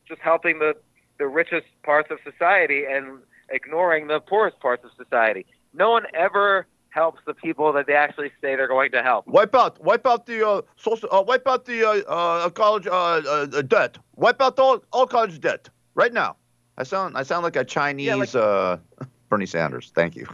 just 0.09 0.21
helping 0.21 0.59
the 0.59 0.75
the 1.19 1.27
richest 1.27 1.67
parts 1.83 2.11
of 2.11 2.19
society 2.25 2.85
and 2.89 3.19
ignoring 3.51 4.07
the 4.09 4.21
poorest 4.21 4.59
parts 4.61 4.85
of 4.85 4.91
society. 4.97 5.47
No 5.73 5.91
one 5.91 6.05
ever 6.15 6.67
helps 6.95 7.21
the 7.27 7.35
people 7.35 7.73
that 7.73 7.87
they 7.87 7.95
actually 7.95 8.31
say 8.41 8.55
they're 8.55 8.69
going 8.69 8.93
to 8.93 9.03
help. 9.03 9.27
Wipe 9.27 9.55
out, 9.55 9.83
wipe 9.83 10.07
out 10.07 10.27
the 10.27 10.47
uh, 10.47 10.63
social, 10.77 11.09
uh, 11.13 11.23
wipe 11.23 11.47
out 11.47 11.65
the 11.65 11.85
uh, 11.85 11.93
uh, 12.09 12.51
college 12.51 12.87
uh, 12.87 12.93
uh, 12.93 13.63
debt. 13.63 13.99
Wipe 14.15 14.41
out 14.41 14.59
all, 14.59 14.83
all 14.93 15.07
college 15.07 15.41
debt 15.41 15.69
right 15.95 16.13
now. 16.13 16.37
I 16.79 16.85
sound, 16.85 17.17
I 17.17 17.25
sound 17.25 17.43
like 17.43 17.57
a 17.57 17.65
Chinese 17.65 18.35
uh, 18.35 18.79
Bernie 19.35 19.47
Sanders. 19.47 19.91
Thank 19.97 20.15
you. 20.15 20.29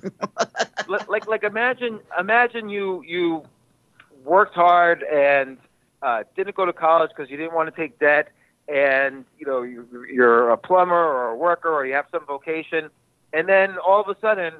like 1.09 1.27
like 1.27 1.43
imagine 1.43 2.01
imagine 2.19 2.69
you 2.69 3.03
you 3.07 3.43
worked 4.27 4.55
hard 4.55 5.03
and 5.05 5.57
uh, 6.03 6.25
didn't 6.37 6.55
go 6.55 6.67
to 6.67 6.73
college 6.75 7.09
because 7.17 7.31
you 7.31 7.39
didn't 7.39 7.55
want 7.55 7.75
to 7.75 7.81
take 7.81 7.99
debt 7.99 8.29
and 8.69 9.25
you 9.39 9.47
know 9.47 9.63
you, 9.63 9.87
you're 10.13 10.51
a 10.51 10.59
plumber 10.59 10.95
or 10.95 11.31
a 11.31 11.37
worker 11.37 11.71
or 11.73 11.87
you 11.87 11.95
have 11.95 12.05
some 12.11 12.27
vocation 12.27 12.91
and 13.33 13.49
then 13.49 13.79
all 13.79 14.03
of 14.03 14.09
a 14.15 14.21
sudden 14.21 14.53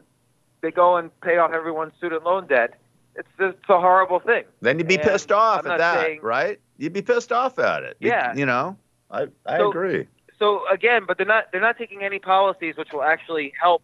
they 0.63 0.71
go 0.71 0.97
and 0.97 1.11
pay 1.21 1.37
off 1.37 1.53
everyone's 1.53 1.93
student 1.99 2.25
loan 2.25 2.47
debt 2.47 2.79
it's 3.17 3.29
it's 3.39 3.59
a 3.69 3.79
horrible 3.79 4.21
thing 4.21 4.45
then 4.63 4.79
you'd 4.79 4.89
be 4.89 4.95
And 4.95 5.03
pissed 5.05 5.31
off 5.31 5.67
I'm 5.67 5.73
at 5.73 5.79
that, 5.79 6.01
saying- 6.01 6.21
right? 6.23 6.59
You'd 6.79 6.95
be 6.95 7.03
pissed 7.03 7.31
off 7.31 7.59
at 7.59 7.83
it. 7.83 7.99
You- 8.01 8.09
Yeah. 8.09 8.35
You, 8.35 8.47
know, 8.47 8.79
I, 9.11 9.27
I 9.45 9.59
So- 9.59 9.69
agree. 9.69 10.07
so 10.39 10.67
again, 10.73 11.03
but 11.07 11.19
they're 11.19 11.27
not 11.27 11.53
they're 11.53 11.61
not 11.61 11.77
taking 11.77 12.03
any 12.03 12.19
policies 12.19 12.79
which 12.79 12.89
will 12.95 13.03
actually 13.03 13.53
help 13.61 13.83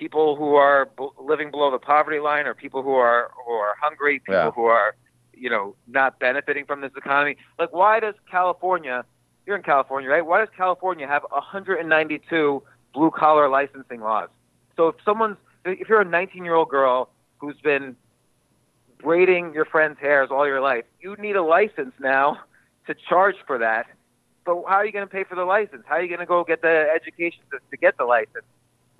people 0.00 0.34
who 0.34 0.54
are 0.54 0.86
b- 0.98 1.08
living 1.18 1.50
below 1.50 1.70
the 1.70 1.78
poverty 1.78 2.18
line 2.18 2.46
or 2.46 2.54
people 2.54 2.82
who 2.82 2.94
are 2.94 3.30
who 3.46 3.52
are 3.52 3.74
hungry, 3.80 4.18
people 4.18 4.34
Yeah. 4.34 4.50
who 4.50 4.64
are 4.64 4.96
you 5.34 5.50
know 5.50 5.76
not 5.86 6.18
benefiting 6.18 6.64
from 6.64 6.80
this 6.80 6.92
economy. 6.96 7.36
Like, 7.58 7.72
why 7.72 8.00
does 8.00 8.14
California? 8.30 9.04
You're 9.46 9.56
in 9.56 9.62
California, 9.62 10.08
right? 10.08 10.24
Why 10.24 10.38
does 10.40 10.48
California 10.56 11.06
have 11.06 11.22
192 11.30 12.62
blue 12.94 13.10
collar 13.10 13.48
licensing 13.48 14.00
laws? 14.00 14.28
So 14.76 14.88
if 14.88 14.96
someone's 15.04 15.36
if 15.64 15.88
you're 15.88 16.00
a 16.00 16.04
19 16.04 16.44
year 16.44 16.54
old 16.54 16.70
girl 16.70 17.10
who's 17.38 17.60
been 17.62 17.94
braiding 19.02 19.52
your 19.54 19.64
friend's 19.66 19.98
hairs 19.98 20.28
all 20.30 20.46
your 20.46 20.60
life, 20.60 20.84
you 21.00 21.14
need 21.16 21.36
a 21.36 21.42
license 21.42 21.92
now 22.00 22.38
to 22.86 22.94
charge 23.08 23.36
for 23.46 23.58
that. 23.58 23.86
But 24.46 24.62
how 24.68 24.76
are 24.76 24.86
you 24.86 24.92
going 24.92 25.06
to 25.06 25.10
pay 25.10 25.24
for 25.24 25.34
the 25.34 25.44
license? 25.44 25.82
How 25.86 25.96
are 25.96 26.02
you 26.02 26.08
going 26.08 26.20
to 26.20 26.26
go 26.26 26.44
get 26.44 26.62
the 26.62 26.86
education 26.94 27.40
to, 27.52 27.58
to 27.70 27.76
get 27.76 27.96
the 27.98 28.04
license? 28.04 28.44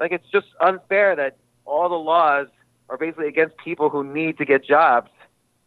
Like 0.01 0.13
it's 0.13 0.29
just 0.33 0.47
unfair 0.61 1.15
that 1.15 1.37
all 1.67 1.89
the 1.91 1.95
laws 1.95 2.47
are 2.89 2.97
basically 2.97 3.29
against 3.29 3.57
people 3.59 3.91
who 3.91 4.03
need 4.03 4.39
to 4.39 4.47
get 4.47 4.65
jobs, 4.65 5.11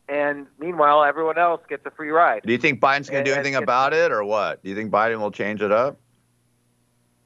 and 0.09 0.47
meanwhile 0.59 1.03
everyone 1.03 1.38
else 1.38 1.61
gets 1.69 1.86
a 1.86 1.91
free 1.91 2.09
ride. 2.09 2.41
Do 2.43 2.51
you 2.51 2.57
think 2.57 2.81
Biden's 2.81 3.09
going 3.09 3.23
to 3.23 3.31
do 3.31 3.36
anything 3.36 3.55
about 3.55 3.93
it, 3.93 4.11
or 4.11 4.23
what? 4.23 4.63
Do 4.63 4.69
you 4.69 4.75
think 4.75 4.91
Biden 4.91 5.19
will 5.19 5.31
change 5.31 5.61
it 5.61 5.71
up? 5.71 5.99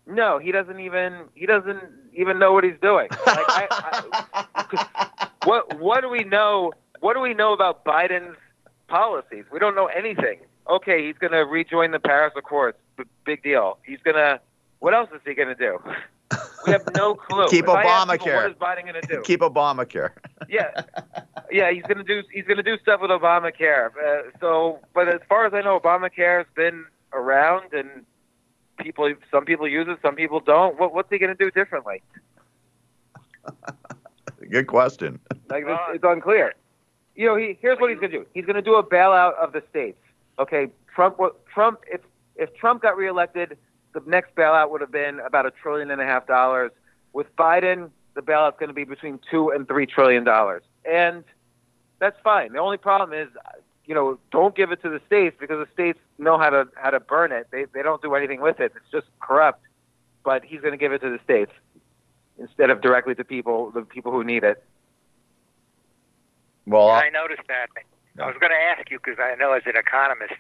No, 0.06 0.38
he 0.38 0.52
doesn't 0.52 0.80
even 0.82 1.24
he 1.34 1.46
doesn't 1.46 1.82
even 2.14 2.40
know 2.40 2.52
what 2.52 2.66
he's 2.66 2.80
doing. 2.82 3.08
Like, 3.26 3.46
I, 3.48 4.02
I, 4.44 5.28
what 5.46 5.80
what 5.80 6.02
do 6.02 6.10
we 6.10 6.26
know? 6.26 6.74
What 7.00 7.14
do 7.14 7.22
we 7.22 7.34
know 7.34 7.54
about 7.54 7.86
Biden's 7.86 8.38
policies? 8.90 9.46
We 9.52 9.60
don't 9.60 9.76
know 9.76 9.88
anything. 9.88 10.40
Okay, 10.70 11.06
he's 11.06 11.18
going 11.18 11.32
to 11.32 11.46
rejoin 11.46 11.92
the 11.92 12.00
Paris 12.00 12.34
Accords. 12.36 12.78
B- 12.98 13.06
big 13.26 13.44
deal. 13.44 13.80
He's 13.86 14.00
going 14.04 14.16
to. 14.16 14.42
What 14.80 14.94
else 14.94 15.10
is 15.14 15.22
he 15.26 15.34
going 15.34 15.48
to 15.48 15.56
do? 15.56 15.80
We 16.66 16.74
have 16.74 16.84
no 16.96 17.16
clue. 17.16 17.48
Keep 17.48 17.66
If 17.66 17.70
ask 17.70 18.12
people, 18.12 18.28
Obamacare. 18.28 18.36
What 18.36 18.52
is 18.52 18.58
Biden 18.58 18.82
going 18.84 19.02
to 19.02 19.08
do? 19.08 19.22
Keep 19.22 19.40
Obamacare. 19.40 20.12
yeah, 20.50 20.82
yeah, 21.52 21.72
he's 21.72 21.84
gonna 21.84 22.04
do 22.04 22.24
he's 22.32 22.46
gonna 22.46 22.64
do 22.64 22.78
stuff 22.80 23.02
with 23.02 23.10
Obamacare. 23.10 23.92
Uh, 23.96 24.24
so, 24.40 24.80
but 24.94 25.08
as 25.08 25.22
far 25.30 25.46
as 25.46 25.54
I 25.54 25.62
know, 25.62 25.80
Obamacare 25.80 26.40
has 26.40 26.48
been 26.56 26.86
around, 27.14 27.74
and 27.74 28.06
people 28.78 29.14
some 29.32 29.46
people 29.46 29.68
use 29.68 29.88
it, 29.90 30.00
some 30.02 30.16
people 30.16 30.40
don't. 30.40 30.78
What 30.78 30.94
what's 30.94 31.10
he 31.10 31.18
gonna 31.18 31.36
do 31.36 31.52
differently? 31.52 32.02
Good 34.50 34.68
question. 34.68 35.20
Like 35.50 35.64
it's, 35.68 35.82
it's 35.94 36.04
unclear. 36.04 36.54
You 37.16 37.28
know, 37.28 37.36
he 37.38 37.58
here's 37.62 37.80
what 37.80 37.90
he's 37.90 38.00
gonna 38.00 38.12
do. 38.12 38.26
He's 38.34 38.46
gonna 38.46 38.62
do 38.62 38.76
a 38.76 38.84
bailout 38.84 39.36
of 39.36 39.54
the 39.54 39.64
states. 39.70 40.00
Okay, 40.40 40.68
Trump. 40.94 41.18
Trump. 41.54 41.80
If 41.90 42.02
if 42.36 42.54
Trump 42.56 42.82
got 42.82 42.98
reelected, 42.98 43.58
the 44.04 44.10
next 44.10 44.36
bailout 44.36 44.70
would 44.72 44.82
have 44.82 44.92
been 44.92 45.20
about 45.20 45.46
a 45.46 45.52
trillion 45.52 45.92
and 45.92 46.02
a 46.02 46.06
half 46.06 46.28
dollars. 46.28 46.72
With 47.14 47.34
Biden, 47.36 47.90
the 48.16 48.22
bailout's 48.22 48.58
going 48.60 48.70
to 48.70 48.74
be 48.74 48.84
between 48.84 49.20
two 49.30 49.50
and 49.50 49.68
three 49.68 49.86
trillion 49.86 50.24
dollars, 50.24 50.64
and 50.86 51.24
that's 52.00 52.18
fine. 52.24 52.54
The 52.54 52.60
only 52.60 52.78
problem 52.78 53.18
is, 53.18 53.28
you 53.86 53.96
know, 53.96 54.20
don't 54.32 54.56
give 54.56 54.72
it 54.72 54.82
to 54.84 54.90
the 54.90 55.02
states 55.08 55.36
because 55.40 55.66
the 55.66 55.72
states 55.74 56.00
know 56.18 56.38
how 56.38 56.50
to 56.50 56.68
how 56.76 56.92
to 56.92 57.00
burn 57.00 57.32
it. 57.32 57.48
They 57.52 57.66
they 57.74 57.82
don't 57.82 58.02
do 58.02 58.14
anything 58.16 58.42
with 58.42 58.60
it. 58.60 58.74
It's 58.76 58.92
just 58.92 59.08
corrupt. 59.20 59.62
But 60.24 60.44
he's 60.44 60.60
going 60.60 60.74
to 60.74 60.78
give 60.78 60.92
it 60.92 61.00
to 61.00 61.10
the 61.10 61.20
states 61.24 61.52
instead 62.38 62.70
of 62.70 62.82
directly 62.82 63.16
to 63.16 63.24
people, 63.24 63.72
the 63.72 63.82
people 63.82 64.12
who 64.12 64.24
need 64.24 64.44
it. 64.44 64.64
Well, 66.66 66.90
I 66.90 67.10
noticed 67.10 67.48
that. 67.48 67.70
I 68.22 68.28
was 68.28 68.36
going 68.40 68.52
to 68.52 68.58
ask 68.58 68.92
you 68.92 69.00
because 69.00 69.20
I 69.20 69.36
know 69.36 69.54
as 69.54 69.64
an 69.66 69.78
economist, 69.78 70.34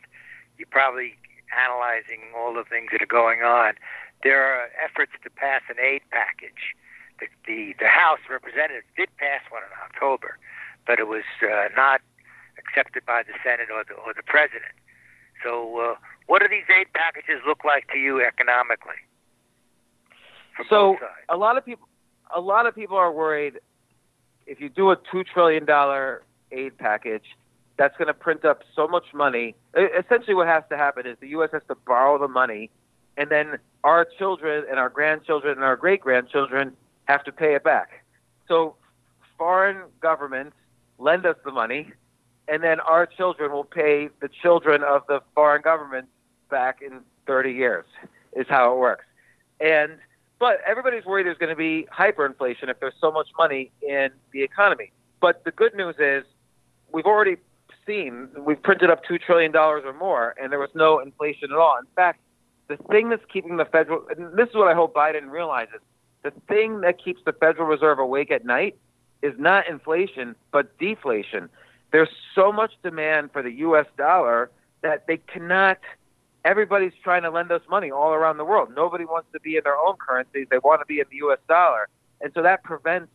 you're 0.57 0.67
probably 0.69 1.15
analyzing 1.51 2.33
all 2.35 2.53
the 2.53 2.63
things 2.63 2.89
that 2.91 3.01
are 3.01 3.09
going 3.09 3.41
on. 3.41 3.73
There 4.23 4.43
are 4.43 4.69
efforts 4.83 5.13
to 5.23 5.29
pass 5.29 5.61
an 5.69 5.77
aid 5.79 6.01
package. 6.11 6.75
The 7.19 7.27
the, 7.45 7.75
the 7.79 7.87
House 7.87 8.19
Representatives 8.29 8.87
did 8.95 9.09
pass 9.17 9.41
one 9.49 9.63
in 9.63 9.73
October, 9.83 10.37
but 10.85 10.99
it 10.99 11.07
was 11.07 11.25
uh, 11.41 11.69
not 11.75 12.01
accepted 12.57 13.05
by 13.05 13.23
the 13.23 13.33
Senate 13.43 13.69
or 13.73 13.83
the 13.83 13.93
or 13.93 14.13
the 14.13 14.23
President. 14.23 14.73
So, 15.43 15.79
uh, 15.79 15.95
what 16.25 16.41
do 16.41 16.47
these 16.47 16.65
aid 16.67 16.87
packages 16.93 17.41
look 17.45 17.63
like 17.63 17.87
to 17.93 17.97
you 17.97 18.21
economically? 18.21 18.97
So 20.69 20.97
a 21.29 21.37
lot 21.37 21.57
of 21.57 21.65
people, 21.65 21.87
a 22.35 22.41
lot 22.41 22.65
of 22.65 22.73
people 22.73 22.97
are 22.97 23.11
worried 23.11 23.59
if 24.47 24.59
you 24.59 24.69
do 24.69 24.91
a 24.91 24.97
two 25.11 25.23
trillion 25.23 25.65
dollar 25.65 26.23
aid 26.51 26.77
package, 26.77 27.25
that's 27.77 27.95
going 27.97 28.07
to 28.07 28.13
print 28.13 28.43
up 28.43 28.63
so 28.75 28.87
much 28.87 29.05
money. 29.13 29.55
Essentially, 29.75 30.33
what 30.33 30.47
has 30.47 30.63
to 30.69 30.77
happen 30.77 31.05
is 31.05 31.17
the 31.19 31.29
U.S. 31.29 31.49
has 31.53 31.61
to 31.67 31.75
borrow 31.75 32.17
the 32.17 32.27
money, 32.27 32.69
and 33.15 33.29
then 33.29 33.57
our 33.83 34.05
children 34.05 34.65
and 34.69 34.79
our 34.79 34.89
grandchildren 34.89 35.53
and 35.53 35.63
our 35.63 35.75
great 35.75 36.01
grandchildren 36.01 36.73
have 37.05 37.23
to 37.23 37.31
pay 37.31 37.55
it 37.55 37.63
back. 37.63 38.03
So 38.47 38.75
foreign 39.37 39.83
governments 40.01 40.55
lend 40.97 41.25
us 41.25 41.35
the 41.45 41.51
money, 41.51 41.91
and 42.47 42.63
then 42.63 42.79
our 42.79 43.05
children 43.05 43.51
will 43.51 43.63
pay 43.63 44.09
the 44.19 44.29
children 44.29 44.83
of 44.83 45.03
the 45.07 45.21
foreign 45.35 45.61
government 45.61 46.07
back 46.49 46.81
in 46.81 47.01
30 47.27 47.51
years. 47.51 47.85
Is 48.33 48.45
how 48.47 48.73
it 48.73 48.77
works. 48.77 49.05
And 49.59 49.97
but 50.39 50.59
everybody's 50.65 51.05
worried 51.05 51.25
there's 51.25 51.39
going 51.39 51.49
to 51.49 51.55
be 51.55 51.87
hyperinflation 51.91 52.69
if 52.69 52.79
there's 52.79 52.93
so 53.01 53.11
much 53.11 53.27
money 53.37 53.71
in 53.81 54.09
the 54.31 54.43
economy. 54.43 54.91
But 55.19 55.43
the 55.43 55.51
good 55.51 55.73
news 55.73 55.95
is 55.97 56.23
we've 56.91 57.07
already 57.07 57.37
seen 57.87 58.27
we've 58.37 58.61
printed 58.61 58.91
up 58.91 59.03
two 59.05 59.17
trillion 59.17 59.51
dollars 59.51 59.83
or 59.85 59.93
more, 59.93 60.35
and 60.39 60.51
there 60.51 60.59
was 60.59 60.69
no 60.75 60.99
inflation 60.99 61.51
at 61.51 61.57
all. 61.57 61.77
In 61.79 61.87
fact, 61.95 62.19
the 62.67 62.77
thing 62.89 63.09
that's 63.09 63.23
keeping 63.31 63.57
the 63.57 63.65
federal 63.65 64.05
and 64.09 64.37
this 64.37 64.49
is 64.49 64.55
what 64.55 64.67
I 64.67 64.75
hope 64.75 64.93
Biden 64.93 65.31
realizes. 65.31 65.79
The 66.23 66.31
thing 66.47 66.81
that 66.81 67.01
keeps 67.01 67.21
the 67.25 67.31
Federal 67.31 67.67
Reserve 67.67 67.99
awake 67.99 68.31
at 68.31 68.43
night 68.43 68.75
is 69.21 69.33
not 69.37 69.67
inflation, 69.67 70.35
but 70.51 70.77
deflation. 70.77 71.49
There's 71.91 72.09
so 72.35 72.51
much 72.51 72.73
demand 72.83 73.31
for 73.31 73.41
the 73.41 73.51
US 73.51 73.85
dollar 73.97 74.51
that 74.81 75.07
they 75.07 75.17
cannot 75.17 75.77
everybody's 76.45 76.93
trying 77.03 77.23
to 77.23 77.29
lend 77.29 77.51
us 77.51 77.61
money 77.69 77.91
all 77.91 78.13
around 78.13 78.37
the 78.37 78.45
world. 78.45 78.69
Nobody 78.73 79.03
wants 79.03 79.27
to 79.33 79.39
be 79.39 79.57
in 79.57 79.63
their 79.63 79.77
own 79.77 79.95
currencies. 79.97 80.47
They 80.49 80.59
want 80.59 80.81
to 80.81 80.85
be 80.85 80.99
in 80.99 81.05
the 81.09 81.17
US 81.27 81.39
dollar. 81.47 81.89
And 82.21 82.31
so 82.33 82.41
that 82.41 82.63
prevents 82.63 83.11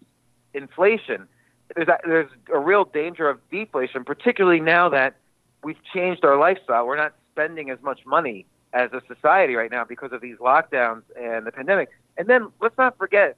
inflation. 0.55 1.29
There's 1.75 1.89
a, 1.89 1.99
there's 2.05 2.31
a 2.53 2.59
real 2.59 2.85
danger 2.85 3.29
of 3.29 3.39
deflation, 3.51 4.05
particularly 4.05 4.61
now 4.61 4.89
that 4.91 5.16
we've 5.62 5.83
changed 5.95 6.25
our 6.25 6.39
lifestyle. 6.39 6.87
We're 6.87 6.97
not 6.97 7.14
spending 7.33 7.70
as 7.70 7.79
much 7.83 8.05
money 8.05 8.47
as 8.73 8.91
a 8.93 9.03
society 9.07 9.55
right 9.55 9.70
now 9.70 9.85
because 9.85 10.12
of 10.12 10.20
these 10.20 10.37
lockdowns 10.39 11.03
and 11.18 11.47
the 11.47 11.53
pandemic. 11.53 11.91
And 12.16 12.29
then 12.29 12.51
let's 12.61 12.77
not 12.77 12.97
forget, 12.99 13.37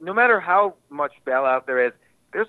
no 0.00 0.12
matter 0.12 0.40
how 0.40 0.74
much 0.90 1.12
bailout 1.26 1.66
there 1.66 1.84
is, 1.84 1.92
there's 2.32 2.48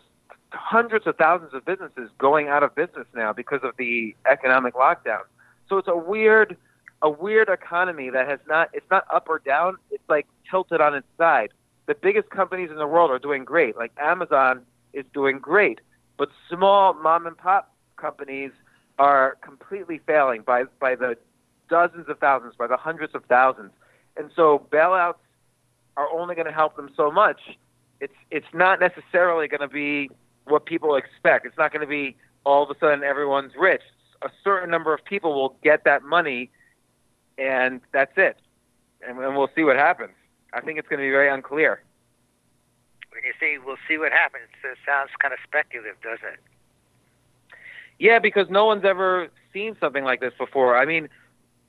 hundreds 0.52 1.08
of 1.08 1.16
thousands 1.18 1.54
of 1.54 1.66
businesses 1.66 2.10
going 2.18 2.48
out 2.48 2.64
of 2.64 2.76
business 2.76 3.08
now 3.16 3.34
because 3.34 3.62
of 3.64 3.76
the 3.78 4.16
economic 4.30 4.74
lockdown. 4.74 5.22
So 5.68 5.78
it's 5.78 5.88
a 5.88 5.98
weird, 5.98 6.58
a 7.02 7.10
weird 7.10 7.50
economy 7.50 8.10
that 8.10 8.28
has 8.28 8.40
not, 8.48 8.70
it's 8.74 8.90
not 8.92 9.06
up 9.14 9.28
or 9.30 9.40
down. 9.40 9.78
It's 9.92 10.08
like 10.10 10.28
tilted 10.50 10.82
on 10.82 10.96
its 10.96 11.08
side. 11.18 11.50
The 11.86 11.96
biggest 11.96 12.30
companies 12.30 12.70
in 12.72 12.78
the 12.78 12.88
world 12.88 13.12
are 13.12 13.20
doing 13.20 13.44
great. 13.44 13.76
Like 13.76 13.92
Amazon 13.98 14.66
is 14.94 15.06
doing 15.14 15.39
great, 15.39 15.82
but 16.18 16.30
small 16.50 16.94
mom 16.94 17.26
and 17.28 17.38
pop 17.38 17.74
companies 17.98 18.52
are 19.00 19.38
completely 19.41 20.00
failing 20.06 20.41
by 20.41 20.64
by 20.80 20.96
the 20.96 21.18
dozens 21.70 22.08
of 22.10 22.20
thousands, 22.20 22.56
by 22.56 22.68
the 22.68 22.78
hundreds 22.78 23.16
of 23.16 23.24
thousands. 23.26 23.72
And 24.16 24.30
so 24.36 24.68
bailouts 24.72 25.16
are 25.98 26.10
only 26.12 26.36
going 26.36 26.48
to 26.48 26.54
help 26.54 26.76
them 26.76 26.89
so 26.96 27.12
much. 27.12 27.39
It's 28.00 28.14
it's 28.32 28.54
not 28.54 28.80
necessarily 28.80 29.48
going 29.48 29.62
to 29.62 29.68
be 29.68 30.10
what 30.46 30.66
people 30.66 30.96
expect. 30.96 31.46
It's 31.46 31.58
not 31.58 31.72
going 31.72 31.82
to 31.82 31.88
be 31.88 32.16
all 32.46 32.64
of 32.64 32.70
a 32.70 32.80
sudden 32.80 33.04
everyone's 33.04 33.54
rich. 33.58 33.82
A 34.22 34.30
certain 34.44 34.70
number 34.70 34.94
of 34.94 35.04
people 35.04 35.34
will 35.34 35.56
get 35.64 35.84
that 35.86 36.04
money, 36.04 36.52
and 37.38 37.82
that's 37.91 38.14
it. 38.18 38.38
And, 39.06 39.18
and 39.20 39.36
we'll 39.36 39.50
see 39.56 39.64
what 39.64 39.76
happens. 39.76 40.14
I 40.54 40.62
think 40.62 40.80
it's 40.80 40.88
going 40.88 41.00
to 41.00 41.06
be 41.06 41.12
very 41.12 41.30
unclear. 41.30 41.84
When 43.14 43.24
you 43.24 43.34
say 43.39 43.64
we'll 43.64 43.78
see 43.88 43.97
what 43.99 44.11
happens, 44.11 44.45
it 44.64 44.78
sounds 44.88 45.11
kind 45.22 45.34
of 45.34 45.39
speculative, 45.47 45.95
doesn't 46.01 46.34
it? 46.34 46.39
Yeah, 47.99 48.18
because 48.18 48.49
no 48.49 48.66
one's 48.66 48.84
ever 48.84 49.28
seen 49.53 49.78
something 49.80 50.03
like 50.03 50.20
this 50.20 50.34
before. 50.38 50.76
I 50.76 50.86
mean, 50.86 51.09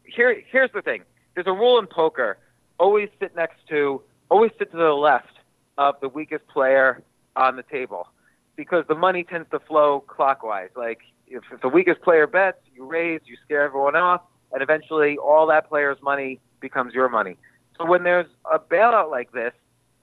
here 0.04 0.42
here's 0.50 0.72
the 0.72 0.80
thing. 0.80 1.02
There's 1.34 1.46
a 1.46 1.52
rule 1.52 1.78
in 1.78 1.86
poker. 1.86 2.38
Always 2.78 3.10
sit 3.20 3.36
next 3.36 3.58
to, 3.68 4.00
always 4.30 4.52
sit 4.58 4.70
to 4.70 4.76
the 4.78 4.94
left 4.94 5.34
of 5.76 5.96
the 6.00 6.08
weakest 6.08 6.46
player 6.48 7.02
on 7.36 7.56
the 7.56 7.62
table, 7.62 8.08
because 8.56 8.84
the 8.88 8.94
money 8.94 9.22
tends 9.22 9.50
to 9.50 9.60
flow 9.60 10.00
clockwise. 10.00 10.70
Like 10.74 11.00
if, 11.28 11.42
if 11.52 11.60
the 11.60 11.68
weakest 11.68 12.00
player 12.00 12.26
bets, 12.26 12.58
you 12.74 12.86
raise, 12.86 13.20
you 13.26 13.36
scare 13.44 13.64
everyone 13.64 13.96
off, 13.96 14.22
and 14.52 14.62
eventually 14.62 15.18
all 15.18 15.46
that 15.48 15.68
player's 15.68 15.98
money 16.02 16.40
becomes 16.60 16.94
your 16.94 17.10
money. 17.10 17.36
So 17.76 17.84
when 17.84 18.02
there's 18.02 18.28
a 18.50 18.58
bailout 18.58 19.10
like 19.10 19.32
this, 19.32 19.52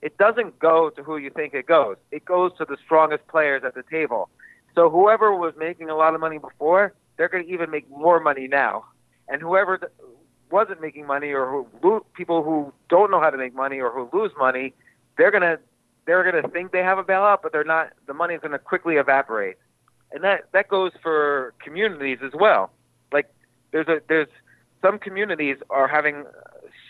it 0.02 0.18
doesn't 0.18 0.60
go 0.60 0.89
to 0.89 1.04
who 1.04 1.18
you 1.18 1.30
think 1.30 1.54
it 1.54 1.68
goes. 1.68 1.97
It 2.12 2.26
goes 2.26 2.52
to 2.58 2.66
the 2.66 2.78
strongest 2.84 3.28
players 3.28 3.64
at 3.64 3.76
the 3.76 3.84
table. 3.84 4.30
So 4.76 4.89
whoever 4.89 5.36
was 5.36 5.54
making 5.58 5.89
a 5.89 5.95
lot 5.95 6.16
of 6.16 6.22
money 6.22 6.38
before, 6.38 6.93
they're 7.18 7.30
going 7.30 7.45
to 7.45 7.52
even 7.52 7.70
make 7.70 7.89
more 7.89 8.20
money 8.20 8.47
now. 8.47 8.86
And 9.28 9.41
whoever 9.41 9.91
wasn't 10.49 10.82
making 10.82 11.06
money 11.06 11.32
or 11.32 11.49
who 11.49 11.68
lo- 11.84 12.06
people 12.14 12.43
who 12.43 12.74
don't 12.89 13.12
know 13.12 13.22
how 13.22 13.30
to 13.30 13.38
make 13.38 13.54
money 13.54 13.80
or 13.80 13.91
who 13.91 14.10
lose 14.18 14.32
money, 14.38 14.74
they're 15.18 15.32
going 15.32 15.41
to 15.41 15.60
they're 16.06 16.30
going 16.30 16.43
to 16.43 16.49
think 16.49 16.72
they 16.72 16.84
have 16.84 16.97
a 16.97 17.04
bailout, 17.04 17.39
but 17.43 17.52
they're 17.52 17.64
not. 17.64 17.91
The 18.08 18.14
money 18.14 18.34
is 18.34 18.41
going 18.41 18.54
to 18.54 18.60
quickly 18.60 18.95
evaporate, 18.95 19.58
and 20.12 20.24
that 20.24 20.45
that 20.52 20.68
goes 20.68 20.91
for 21.02 21.54
communities 21.64 22.20
as 22.24 22.32
well. 22.34 22.72
Like 23.14 23.32
there's 23.72 23.88
a 23.88 24.02
there's 24.10 24.28
some 24.82 24.97
communities 24.97 25.58
are 25.70 25.88
having 25.88 26.26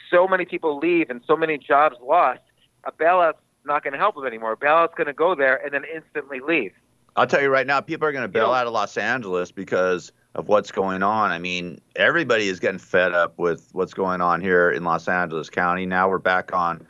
so 0.10 0.28
many 0.28 0.46
people 0.46 0.78
leave 0.78 1.10
and 1.10 1.22
so 1.28 1.36
many 1.36 1.58
jobs 1.58 1.98
lost. 2.02 2.40
A 2.84 2.92
bailout's 2.92 3.42
not 3.66 3.84
going 3.84 3.94
to 3.94 4.00
help 4.00 4.16
them 4.16 4.26
anymore. 4.26 4.54
A 4.54 4.58
bailout's 4.58 4.96
going 4.96 5.08
to 5.08 5.14
go 5.14 5.36
there 5.36 5.64
and 5.64 5.74
then 5.74 5.84
instantly 5.94 6.40
leave. 6.40 6.74
I'll 7.16 7.28
tell 7.28 7.42
you 7.42 7.50
right 7.50 7.68
now, 7.68 7.82
people 7.82 8.08
are 8.08 8.12
going 8.12 8.24
to 8.24 8.30
bail 8.30 8.52
out 8.52 8.68
of 8.68 8.74
Los 8.74 8.98
Angeles 8.98 9.52
because 9.52 10.12
of 10.34 10.48
what's 10.48 10.72
going 10.72 11.04
on. 11.04 11.32
I 11.32 11.40
mean, 11.40 11.82
everybody 11.96 12.48
is 12.48 12.60
getting 12.60 12.80
fed 12.80 13.12
up 13.14 13.38
with 13.38 13.68
what's 13.74 13.94
going 13.94 14.22
on 14.22 14.40
here 14.40 14.72
in 14.72 14.86
Los 14.86 15.08
Angeles 15.10 15.50
County. 15.50 15.86
Now 15.86 16.10
we're 16.10 16.20
back 16.20 16.54
on 16.54 16.88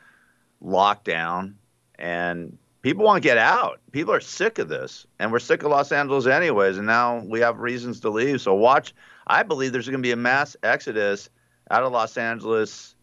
lockdown, 0.63 1.55
and 1.97 2.55
people 2.83 3.03
want 3.03 3.21
to 3.21 3.27
get 3.27 3.39
out. 3.39 3.79
People 3.91 4.13
are 4.13 4.21
sick 4.21 4.59
of 4.59 4.69
this, 4.69 5.07
and 5.17 5.31
we're 5.31 5.39
sick 5.39 5.63
of 5.63 5.71
Los 5.71 5.91
Angeles 5.91 6.27
anyways. 6.27 6.77
And 6.77 6.85
now 6.85 7.23
we 7.25 7.39
have 7.39 7.57
reasons 7.57 7.99
to 8.01 8.11
leave. 8.11 8.41
So 8.41 8.53
watch. 8.53 8.93
I 9.25 9.41
believe 9.41 9.71
there's 9.71 9.87
going 9.87 10.01
to 10.01 10.07
be 10.07 10.11
a 10.11 10.17
mass 10.17 10.55
exodus 10.61 11.29
out 11.71 11.83
of 11.83 11.91
Los 11.91 12.15
Angeles 12.17 12.95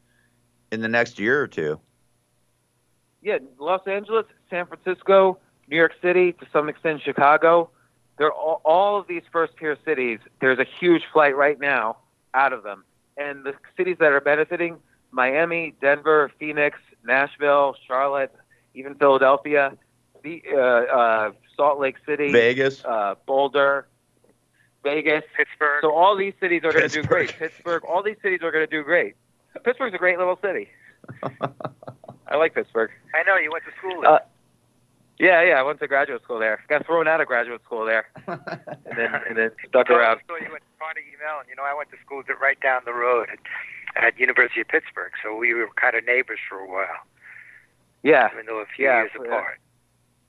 in 0.71 0.83
the 0.83 0.89
next 0.89 1.19
year 1.19 1.43
or 1.43 1.49
two. 1.49 1.81
Yeah, 3.23 3.39
Los 3.59 3.87
Angeles, 3.87 4.27
San 4.49 4.67
Francisco, 4.67 5.39
New 5.69 5.77
York 5.77 5.93
City, 6.01 6.33
to 6.33 6.47
some 6.53 6.69
extent 6.69 7.03
Chicago. 7.03 7.71
They're 8.17 8.33
all, 8.33 8.61
all 8.65 8.99
of 8.99 9.07
these 9.07 9.23
first 9.33 9.57
tier 9.59 9.77
cities. 9.85 10.19
There's 10.41 10.59
a 10.59 10.67
huge 10.79 11.03
flight 11.13 11.37
right 11.37 11.59
now 11.59 11.99
out 12.35 12.53
of 12.53 12.63
them, 12.63 12.85
and 13.17 13.45
the 13.45 13.55
cities 13.77 13.97
that 14.01 14.13
are 14.13 14.21
benefiting: 14.21 14.79
Miami, 15.11 15.75
Denver, 15.81 16.31
Phoenix, 16.39 16.79
Nashville, 17.05 17.75
Charlotte, 17.87 18.35
even 18.75 18.95
Philadelphia, 18.95 19.77
the, 20.23 20.43
uh, 20.53 20.59
uh, 20.59 21.33
Salt 21.57 21.81
Lake 21.81 21.97
City, 22.07 22.31
Vegas, 22.31 22.85
uh, 22.85 23.15
Boulder, 23.27 23.87
Vegas, 24.85 25.25
Pittsburgh. 25.37 25.83
So 25.83 25.93
all 25.93 26.17
these 26.17 26.35
cities 26.41 26.63
are 26.65 26.73
going 26.73 26.89
to 26.89 27.03
do 27.03 27.07
great. 27.07 27.31
Pittsburgh. 27.39 27.85
All 27.85 28.03
these 28.03 28.17
cities 28.23 28.41
are 28.43 28.51
going 28.51 28.67
to 28.67 28.71
do 28.71 28.83
great. 28.83 29.15
Pittsburgh's 29.65 29.95
a 29.95 29.99
great 29.99 30.19
little 30.19 30.39
city. 30.41 30.69
I 32.29 32.37
like 32.37 32.55
Pittsburgh. 32.55 32.91
I 33.15 33.23
know 33.25 33.37
you 33.37 33.51
went 33.51 33.65
to 33.65 33.71
school 33.79 34.03
there. 34.03 34.11
Uh, 34.11 34.19
Yeah, 35.19 35.43
yeah. 35.43 35.55
I 35.59 35.63
went 35.63 35.81
to 35.81 35.89
graduate 35.89 36.23
school 36.23 36.39
there. 36.39 36.63
Got 36.69 36.87
thrown 36.87 37.09
out 37.09 37.21
of 37.21 37.27
graduate 37.27 37.63
school 37.65 37.85
there, 37.85 38.07
and 38.27 38.97
then 38.97 39.15
and 39.29 39.37
then 39.37 39.51
stuck 39.69 39.91
around. 39.91 40.21
So 40.29 40.37
you 40.37 40.51
went 40.51 40.63
to 40.63 40.73
Carnegie 40.79 41.17
Mellon. 41.25 41.47
You 41.49 41.57
know, 41.57 41.65
I 41.65 41.75
went 41.75 41.91
to 41.91 41.97
school 42.05 42.23
right 42.41 42.61
down 42.61 42.83
the 42.85 42.93
road 42.93 43.29
at, 43.33 44.05
at 44.05 44.19
University 44.19 44.61
of 44.61 44.69
Pittsburgh, 44.69 45.13
so 45.23 45.35
we 45.37 45.55
were 45.55 45.69
kind 45.77 45.97
of 45.97 46.05
neighbors 46.05 46.39
for 46.49 46.59
a 46.59 46.67
while. 46.71 47.03
Yeah. 48.03 48.29
Even 48.33 48.47
though 48.47 48.61
a 48.61 48.67
few 48.67 48.85
Yeah, 48.87 49.01
years 49.03 49.11
yeah. 49.19 49.27
apart. 49.27 49.59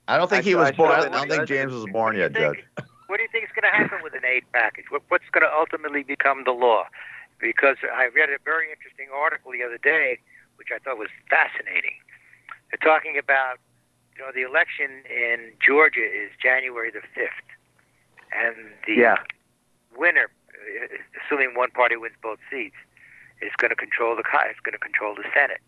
I 0.07 0.17
don't 0.17 0.27
think 0.29 0.43
I 0.45 0.49
he 0.49 0.55
was 0.55 0.69
I 0.69 0.71
born. 0.71 0.91
I 0.91 1.09
don't 1.09 1.29
think. 1.29 1.47
James 1.47 1.71
was 1.71 1.85
born 1.91 2.17
yet, 2.17 2.33
Judge. 2.33 2.63
What 3.05 3.17
do 3.17 3.23
you 3.23 3.29
think 3.31 3.43
is 3.45 3.51
going 3.53 3.69
to 3.71 3.75
happen 3.77 3.99
with 4.03 4.13
an 4.15 4.25
aid 4.25 4.43
package? 4.53 4.85
What, 4.89 5.03
what's 5.09 5.29
going 5.31 5.45
to 5.45 5.51
ultimately 5.53 6.01
become 6.03 6.43
the 6.45 6.51
law? 6.51 6.85
Because 7.39 7.77
I 7.93 8.09
read 8.13 8.29
a 8.29 8.37
very 8.43 8.71
interesting 8.71 9.07
article 9.13 9.51
the 9.51 9.61
other 9.63 9.77
day, 9.77 10.17
which 10.59 10.75
I 10.75 10.77
thought 10.83 10.99
was 10.99 11.07
fascinating. 11.31 11.95
They're 12.69 12.83
talking 12.83 13.17
about, 13.17 13.57
you 14.15 14.21
know, 14.21 14.35
the 14.35 14.43
election 14.43 15.07
in 15.07 15.55
Georgia 15.63 16.03
is 16.03 16.29
January 16.35 16.91
the 16.91 17.01
5th. 17.15 17.47
And 18.35 18.75
the 18.85 18.93
Yeah. 18.93 19.23
winner, 19.95 20.29
uh, 20.53 20.87
assuming 21.23 21.55
one 21.55 21.71
party 21.71 21.95
wins 21.95 22.15
both 22.21 22.39
seats, 22.51 22.75
is 23.41 23.55
going 23.55 23.69
to 23.71 23.75
control 23.79 24.15
the 24.15 24.23
is 24.51 24.59
going 24.59 24.73
to 24.73 24.83
control 24.83 25.15
the 25.15 25.25
Senate. 25.33 25.61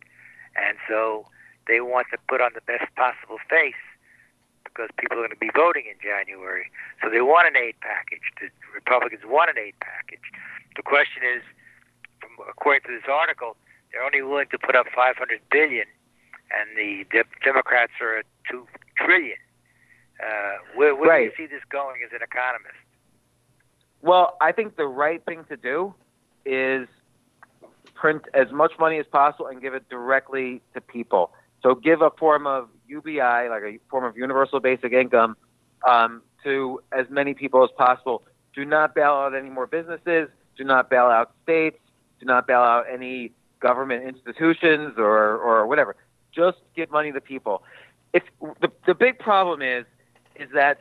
And 0.56 0.78
so 0.88 1.26
they 1.68 1.80
want 1.80 2.08
to 2.12 2.18
put 2.28 2.42
on 2.42 2.52
the 2.54 2.62
best 2.62 2.94
possible 2.96 3.40
face 3.50 3.80
because 4.66 4.90
people 4.98 5.18
are 5.18 5.22
going 5.22 5.32
to 5.32 5.40
be 5.40 5.50
voting 5.56 5.86
in 5.88 5.96
January. 6.04 6.70
So 7.02 7.10
they 7.10 7.22
want 7.22 7.48
an 7.48 7.56
aid 7.56 7.80
package. 7.80 8.24
The 8.40 8.50
Republicans 8.74 9.24
want 9.26 9.50
an 9.50 9.58
aid 9.58 9.76
package. 9.80 10.28
The 10.76 10.84
question 10.84 11.24
is, 11.24 11.42
from, 12.20 12.32
according 12.48 12.84
to 12.84 12.92
this 12.92 13.08
article, 13.10 13.56
they're 13.92 14.04
only 14.04 14.22
willing 14.22 14.48
to 14.52 14.58
put 14.58 14.76
up 14.76 14.88
500 14.96 15.40
billion, 15.52 15.86
and 16.52 16.78
the 16.78 17.06
de- 17.12 17.44
Democrats 17.44 17.94
are 18.02 18.20
at 18.20 18.26
two 18.50 18.68
trillion. 18.98 19.38
Uh, 20.22 20.58
where 20.76 20.96
where 20.96 21.18
do 21.18 21.26
you 21.26 21.32
see 21.36 21.48
this 21.48 21.64
going 21.72 22.02
as 22.06 22.12
an 22.14 22.22
economist? 22.22 22.76
Well, 24.02 24.38
I 24.42 24.52
think 24.52 24.78
the 24.78 24.88
right 24.88 25.24
thing 25.26 25.46
to 25.50 25.58
do 25.58 25.94
is 26.46 26.88
print 27.96 28.24
as 28.34 28.52
much 28.52 28.74
money 28.80 29.00
as 29.00 29.06
possible 29.06 29.48
and 29.48 29.62
give 29.62 29.74
it 29.74 29.88
directly 29.90 30.62
to 30.74 30.82
people. 30.82 31.32
So 31.62 31.76
give 31.76 32.02
a 32.02 32.10
form 32.12 32.48
of 32.48 32.70
UBI, 32.88 33.50
like 33.50 33.64
a 33.64 33.80
form 33.90 34.04
of 34.04 34.18
universal 34.18 34.60
basic 34.60 34.92
income, 34.92 35.38
um, 35.88 36.22
to 36.44 36.82
as 36.92 37.06
many 37.10 37.34
people 37.34 37.64
as 37.64 37.70
possible. 37.78 38.24
Do 38.56 38.66
not 38.66 38.96
bail 38.96 39.12
out 39.12 39.36
any 39.36 39.50
more 39.50 39.68
businesses. 39.68 40.30
Do 40.58 40.64
not 40.64 40.90
bail 40.90 41.06
out 41.06 41.32
states. 41.44 41.78
Do 42.20 42.26
not 42.26 42.48
bail 42.48 42.60
out 42.60 42.86
any 42.92 43.32
government 43.62 44.04
institutions 44.04 44.96
or, 44.98 45.38
or 45.38 45.68
whatever. 45.68 45.96
Just 46.34 46.58
give 46.76 46.92
money 46.92 47.12
to 47.12 47.22
people. 47.22 47.64
It's 48.14 48.26
the, 48.62 48.70
the 48.86 48.94
big 48.94 49.20
problem 49.20 49.62
is 49.62 49.86
is 50.36 50.50
that 50.54 50.80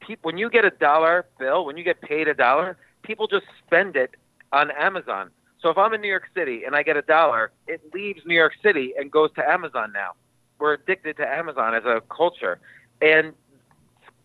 people, 0.00 0.28
when 0.28 0.38
you 0.38 0.50
get 0.50 0.64
a 0.64 0.70
dollar 0.70 1.26
bill, 1.38 1.64
when 1.64 1.76
you 1.76 1.84
get 1.84 2.00
paid 2.00 2.28
a 2.28 2.34
dollar, 2.34 2.76
people 3.02 3.26
just 3.26 3.46
spend 3.66 3.96
it 3.96 4.16
on 4.52 4.70
Amazon. 4.72 5.30
So 5.60 5.68
if 5.68 5.78
I'm 5.78 5.92
in 5.92 6.00
New 6.00 6.08
York 6.08 6.28
City 6.34 6.64
and 6.64 6.74
I 6.74 6.82
get 6.82 6.96
a 6.96 7.02
dollar, 7.02 7.52
it 7.66 7.80
leaves 7.94 8.20
New 8.24 8.34
York 8.34 8.54
City 8.62 8.94
and 8.98 9.10
goes 9.10 9.30
to 9.34 9.48
Amazon 9.48 9.92
now. 9.92 10.12
We're 10.58 10.74
addicted 10.74 11.16
to 11.18 11.26
Amazon 11.26 11.74
as 11.74 11.84
a 11.84 12.02
culture. 12.08 12.58
And 13.00 13.32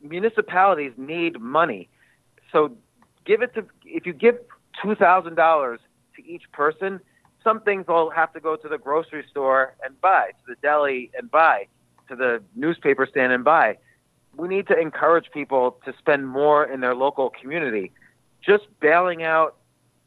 municipalities 0.02 0.94
need 0.98 1.40
money. 1.40 1.90
So 2.52 2.76
give 3.26 3.42
it 3.42 3.54
to 3.56 3.66
if 3.86 4.06
you 4.06 4.14
give 4.14 4.38
two 4.82 4.96
thousand 4.96 5.36
dollars 5.36 5.80
to 6.16 6.26
each 6.26 6.44
person, 6.52 7.00
some 7.46 7.62
things 7.62 7.86
I'll 7.88 8.10
have 8.10 8.34
to 8.34 8.42
go 8.42 8.58
to 8.58 8.68
the 8.68 8.78
grocery 8.78 9.24
store 9.30 9.76
and 9.86 10.00
buy, 10.02 10.32
to 10.32 10.54
the 10.54 10.56
deli 10.62 11.12
and 11.18 11.32
buy, 11.32 11.68
to 12.10 12.16
the 12.16 12.42
newspaper 12.56 13.08
stand 13.10 13.32
and 13.32 13.44
buy. 13.44 13.78
We 14.36 14.50
need 14.50 14.68
to 14.68 14.78
encourage 14.78 15.32
people 15.32 15.78
to 15.86 15.94
spend 15.98 16.28
more 16.28 16.66
in 16.66 16.82
their 16.82 16.96
local 16.96 17.30
community. 17.30 17.92
Just 18.42 18.64
bailing 18.82 19.24
out 19.24 19.56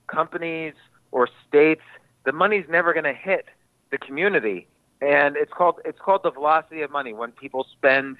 companies 0.09 0.74
or 1.12 1.28
states, 1.49 1.82
the 2.26 2.32
money's 2.32 2.66
never 2.68 2.93
going 2.93 3.05
to 3.05 3.14
hit 3.14 3.47
the 3.91 3.99
community. 3.99 4.66
And 5.01 5.36
it's 5.36 5.53
called 5.53 5.76
it's 5.84 5.99
called 5.99 6.22
the 6.24 6.32
velocity 6.32 6.82
of 6.82 6.91
money 6.91 7.12
when 7.12 7.30
people 7.30 7.64
spend 7.72 8.16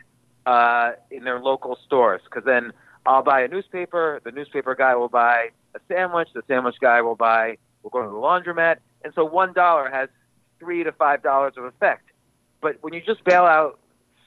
uh, 0.47 0.93
in 1.11 1.25
their 1.25 1.41
local 1.41 1.77
stores. 1.85 2.23
Because 2.25 2.45
then 2.45 2.73
I'll 3.05 3.25
buy 3.25 3.43
a 3.43 3.49
newspaper, 3.49 4.21
the 4.25 4.31
newspaper 4.31 4.77
guy 4.77 4.95
will 4.95 5.09
buy 5.09 5.49
a 5.75 5.81
sandwich, 5.89 6.29
the 6.35 6.43
sandwich 6.47 6.77
guy 6.81 7.03
will 7.03 7.17
buy 7.17 7.59
will 7.83 7.91
go 7.91 8.03
to 8.03 8.09
the 8.09 8.15
laundromat, 8.15 8.79
and 9.03 9.13
so 9.15 9.25
one 9.25 9.53
dollar 9.53 9.91
has 9.91 10.09
three 10.59 10.85
to 10.85 10.93
five 10.93 11.23
dollars 11.23 11.55
of 11.57 11.65
effect. 11.65 12.11
But 12.61 12.79
when 12.81 12.93
you 12.93 13.01
just 13.01 13.23
bail 13.25 13.45
out 13.45 13.79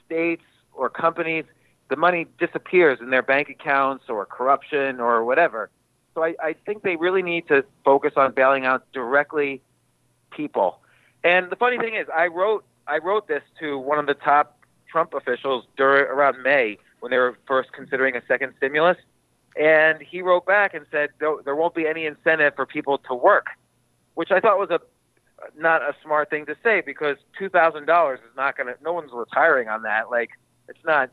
states 0.06 0.44
or 0.74 0.90
companies, 0.90 1.46
the 1.90 1.96
money 1.96 2.28
disappears 2.40 3.00
in 3.02 3.10
their 3.10 3.22
bank 3.22 3.50
accounts 3.50 4.06
or 4.08 4.26
corruption 4.26 5.00
or 5.00 5.26
whatever. 5.26 5.70
So 6.14 6.24
I, 6.24 6.36
I 6.42 6.56
think 6.66 6.84
they 6.84 6.96
really 6.96 7.22
need 7.22 7.48
to 7.50 7.64
focus 7.84 8.14
on 8.16 8.34
bailing 8.34 8.66
out 8.66 8.90
directly 8.94 9.62
people. 10.32 10.80
And 11.24 11.50
the 11.50 11.56
funny 11.56 11.78
thing 11.78 11.96
is, 11.96 12.08
I 12.14 12.28
wrote 12.28 12.64
I 12.88 12.98
wrote 12.98 13.28
this 13.28 13.44
to 13.60 13.78
one 13.78 14.00
of 14.00 14.08
the 14.08 14.14
top 14.14 14.58
Trump 14.90 15.14
officials 15.14 15.66
during 15.78 16.06
around 16.06 16.42
May 16.44 16.78
when 17.00 17.12
they 17.12 17.18
were 17.18 17.38
first 17.48 17.72
considering 17.74 18.16
a 18.16 18.22
second 18.28 18.54
stimulus, 18.58 18.98
and 19.60 20.02
he 20.02 20.22
wrote 20.22 20.46
back 20.46 20.74
and 20.74 20.86
said 20.92 21.10
there, 21.20 21.56
won't 21.56 21.76
be 21.76 21.88
any 21.88 22.06
incentive 22.06 22.56
for 22.56 22.66
people 22.66 22.98
to 23.00 23.14
work, 23.14 23.48
which 24.14 24.32
I 24.32 24.40
thought 24.40 24.58
was 24.58 24.70
a 24.70 24.80
not 25.58 25.82
a 25.82 25.96
smart 26.04 26.30
thing 26.30 26.46
to 26.46 26.56
say 26.64 26.82
because 26.82 27.18
two 27.38 27.50
thousand 27.50 27.86
dollars 27.86 28.20
is 28.20 28.36
not 28.36 28.56
going 28.58 28.68
to. 28.68 28.82
No 28.84 28.94
one's 28.94 29.12
retiring 29.12 29.68
on 29.68 29.84
that. 29.84 30.10
Like 30.10 30.30
it's 30.68 30.84
not. 30.86 31.10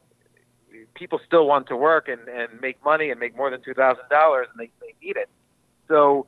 People 0.95 1.19
still 1.27 1.47
want 1.47 1.67
to 1.69 1.77
work 1.77 2.09
and, 2.09 2.29
and 2.29 2.61
make 2.61 2.83
money 2.85 3.11
and 3.11 3.19
make 3.19 3.37
more 3.37 3.51
than 3.51 3.63
two 3.63 3.75
thousand 3.75 4.05
dollars, 4.11 4.47
and 4.53 4.61
they, 4.61 4.71
they 4.81 4.95
need 5.05 5.17
it. 5.17 5.29
So 5.89 6.27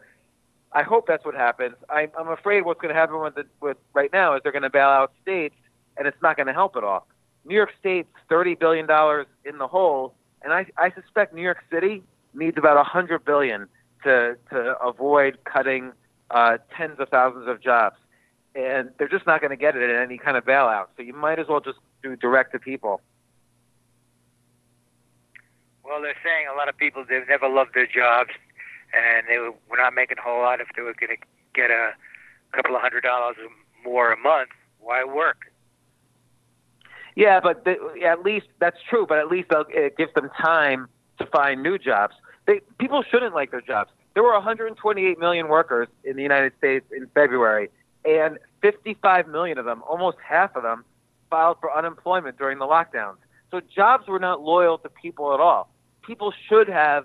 I 0.73 0.83
hope 0.83 1.07
that's 1.07 1.25
what 1.25 1.35
happens. 1.35 1.75
I'm 1.89 2.11
I'm 2.19 2.29
afraid 2.29 2.65
what's 2.65 2.81
going 2.81 2.95
to 2.95 2.99
happen 2.99 3.21
with 3.21 3.35
the, 3.35 3.47
with 3.61 3.77
right 3.93 4.13
now 4.13 4.35
is 4.35 4.43
they're 4.43 4.53
going 4.53 4.63
to 4.63 4.71
bail 4.71 4.89
out 4.89 5.13
states, 5.23 5.57
and 5.97 6.07
it's 6.07 6.21
not 6.23 6.37
going 6.37 6.47
to 6.47 6.53
help 6.53 6.77
at 6.77 6.85
all. 6.85 7.07
New 7.45 7.55
York 7.55 7.73
State's 7.79 8.09
thirty 8.29 8.55
billion 8.55 8.87
dollars 8.87 9.27
in 9.45 9.59
the 9.59 9.69
hole, 9.69 10.15
and 10.43 10.53
I, 10.53 10.67
I 10.77 10.91
suspect 10.93 11.35
New 11.35 11.43
York 11.43 11.63
City 11.71 12.03
needs 12.35 12.57
about 12.57 12.77
a 12.77 12.85
hundred 12.85 13.25
billion 13.25 13.69
to 14.05 14.37
to 14.51 14.79
avoid 14.81 15.39
cutting 15.45 15.93
uh, 16.31 16.59
tens 16.77 16.99
of 16.99 17.09
thousands 17.09 17.49
of 17.49 17.61
jobs, 17.61 17.97
and 18.55 18.91
they're 18.99 19.09
just 19.09 19.27
not 19.27 19.41
going 19.41 19.51
to 19.51 19.57
get 19.57 19.77
it 19.77 19.83
in 19.83 19.97
any 19.97 20.19
kind 20.19 20.37
of 20.37 20.45
bailout. 20.45 20.87
So 20.97 21.03
you 21.03 21.13
might 21.13 21.39
as 21.39 21.49
well 21.49 21.61
just 21.61 21.79
do 22.03 22.17
direct 22.17 22.53
to 22.53 22.59
people. 22.59 23.01
Well, 25.85 26.01
they're 26.01 26.15
saying 26.25 26.47
a 26.53 26.57
lot 26.57 26.69
of 26.69 26.77
people 26.77 27.05
they've 27.09 27.29
never 27.29 27.49
loved 27.49 27.75
their 27.75 27.87
jobs, 27.87 28.31
and 28.95 29.27
they 29.29 29.39
were 29.39 29.77
not 29.77 29.95
making 29.95 30.19
a 30.19 30.23
whole 30.23 30.41
lot 30.41 30.61
if 30.61 30.69
they 30.77 30.83
were 30.83 30.95
going 30.95 31.17
to 31.17 31.27
get 31.55 31.71
a 31.71 31.93
couple 32.53 32.77
of 32.77 32.83
hundred 32.83 33.03
dollars 33.03 33.37
more 33.85 34.13
a 34.13 34.17
month. 34.17 34.51
Why 34.79 35.05
work? 35.05 35.53
Yeah, 37.21 37.39
but 37.39 37.67
the, 37.67 37.77
at 38.03 38.23
least 38.23 38.47
that's 38.61 38.79
true. 38.89 39.05
But 39.07 39.19
at 39.19 39.29
least 39.29 39.49
it 39.51 39.99
gives 39.99 40.15
them 40.15 40.31
time 40.41 40.89
to 41.19 41.27
find 41.27 41.63
new 41.63 41.77
jobs. 41.77 42.15
They, 42.47 42.63
people 42.79 43.03
shouldn't 43.03 43.35
like 43.35 43.51
their 43.51 43.61
jobs. 43.61 43.91
There 44.15 44.23
were 44.23 44.33
128 44.33 45.19
million 45.19 45.49
workers 45.49 45.89
in 46.03 46.17
the 46.17 46.23
United 46.23 46.55
States 46.57 46.87
in 46.91 47.07
February, 47.09 47.69
and 48.07 48.39
55 48.63 49.29
million 49.29 49.59
of 49.59 49.67
them, 49.67 49.83
almost 49.87 50.17
half 50.27 50.57
of 50.57 50.63
them, 50.63 50.83
filed 51.29 51.59
for 51.61 51.77
unemployment 51.77 52.39
during 52.39 52.59
the 52.59 52.65
lockdowns. 52.65 53.17
So 53.51 53.61
jobs 53.61 54.09
were 54.09 54.19
not 54.19 54.41
loyal 54.41 54.79
to 54.79 54.89
people 54.89 55.35
at 55.35 55.41
all. 55.41 55.69
People 56.01 56.33
should 56.49 56.69
have 56.69 57.05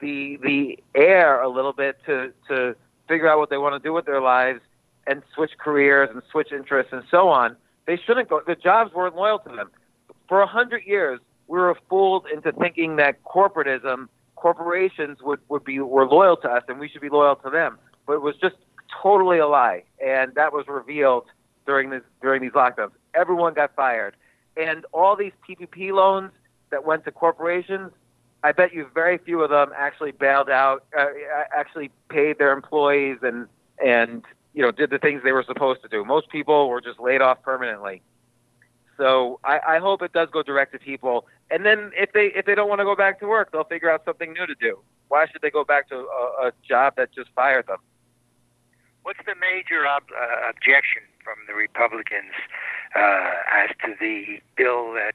the 0.00 0.38
the 0.42 0.80
air 0.96 1.40
a 1.40 1.48
little 1.48 1.72
bit 1.72 1.98
to 2.06 2.32
to 2.48 2.74
figure 3.06 3.28
out 3.28 3.38
what 3.38 3.48
they 3.48 3.58
want 3.58 3.80
to 3.80 3.88
do 3.88 3.92
with 3.92 4.06
their 4.06 4.20
lives 4.20 4.60
and 5.06 5.22
switch 5.36 5.52
careers 5.56 6.10
and 6.12 6.20
switch 6.32 6.50
interests 6.50 6.92
and 6.92 7.04
so 7.12 7.28
on. 7.28 7.56
They 7.86 7.96
shouldn't 7.96 8.28
go. 8.28 8.40
The 8.46 8.54
jobs 8.54 8.92
weren't 8.94 9.16
loyal 9.16 9.38
to 9.40 9.48
them. 9.54 9.70
For 10.28 10.40
a 10.40 10.46
hundred 10.46 10.84
years, 10.86 11.20
we 11.48 11.58
were 11.58 11.76
fooled 11.88 12.26
into 12.32 12.52
thinking 12.52 12.96
that 12.96 13.22
corporatism, 13.24 14.08
corporations 14.36 15.18
would, 15.22 15.40
would 15.48 15.64
be 15.64 15.78
were 15.80 16.06
loyal 16.06 16.36
to 16.38 16.48
us 16.48 16.62
and 16.68 16.78
we 16.78 16.88
should 16.88 17.00
be 17.00 17.08
loyal 17.08 17.36
to 17.36 17.50
them. 17.50 17.78
But 18.06 18.14
it 18.14 18.22
was 18.22 18.36
just 18.36 18.56
totally 19.02 19.38
a 19.38 19.46
lie, 19.46 19.84
and 20.04 20.34
that 20.34 20.52
was 20.52 20.66
revealed 20.68 21.26
during 21.66 21.90
this 21.90 22.02
during 22.20 22.42
these 22.42 22.52
lockdowns. 22.52 22.92
Everyone 23.14 23.54
got 23.54 23.74
fired, 23.74 24.16
and 24.56 24.84
all 24.92 25.16
these 25.16 25.32
PPP 25.48 25.92
loans 25.92 26.30
that 26.70 26.84
went 26.84 27.04
to 27.04 27.12
corporations. 27.12 27.90
I 28.44 28.50
bet 28.50 28.74
you 28.74 28.88
very 28.92 29.18
few 29.18 29.40
of 29.42 29.50
them 29.50 29.70
actually 29.76 30.10
bailed 30.10 30.50
out, 30.50 30.84
uh, 30.98 31.06
actually 31.56 31.90
paid 32.08 32.38
their 32.38 32.52
employees 32.52 33.18
and 33.22 33.46
and 33.84 34.24
you 34.54 34.62
know 34.62 34.70
did 34.70 34.90
the 34.90 34.98
things 34.98 35.22
they 35.24 35.32
were 35.32 35.44
supposed 35.44 35.82
to 35.82 35.88
do. 35.88 36.04
Most 36.04 36.28
people 36.28 36.68
were 36.68 36.80
just 36.80 37.00
laid 37.00 37.20
off 37.20 37.42
permanently. 37.42 38.02
So 38.96 39.40
I, 39.42 39.60
I 39.66 39.78
hope 39.78 40.02
it 40.02 40.12
does 40.12 40.28
go 40.30 40.42
direct 40.42 40.72
to 40.72 40.78
people. 40.78 41.26
And 41.50 41.64
then 41.64 41.90
if 41.96 42.12
they 42.12 42.26
if 42.26 42.46
they 42.46 42.54
don't 42.54 42.68
want 42.68 42.80
to 42.80 42.84
go 42.84 42.94
back 42.94 43.20
to 43.20 43.26
work, 43.26 43.52
they'll 43.52 43.64
figure 43.64 43.90
out 43.90 44.04
something 44.04 44.32
new 44.32 44.46
to 44.46 44.54
do. 44.54 44.78
Why 45.08 45.26
should 45.26 45.42
they 45.42 45.50
go 45.50 45.64
back 45.64 45.88
to 45.88 45.96
a, 45.96 46.48
a 46.48 46.52
job 46.66 46.94
that 46.96 47.12
just 47.12 47.30
fired 47.34 47.66
them? 47.66 47.78
What's 49.02 49.18
the 49.26 49.34
major 49.34 49.86
ob- 49.86 50.14
uh, 50.14 50.48
objection 50.48 51.02
from 51.24 51.34
the 51.46 51.54
Republicans 51.54 52.32
uh, 52.94 53.30
as 53.50 53.70
to 53.84 53.94
the 53.98 54.40
bill 54.56 54.92
that 54.94 55.14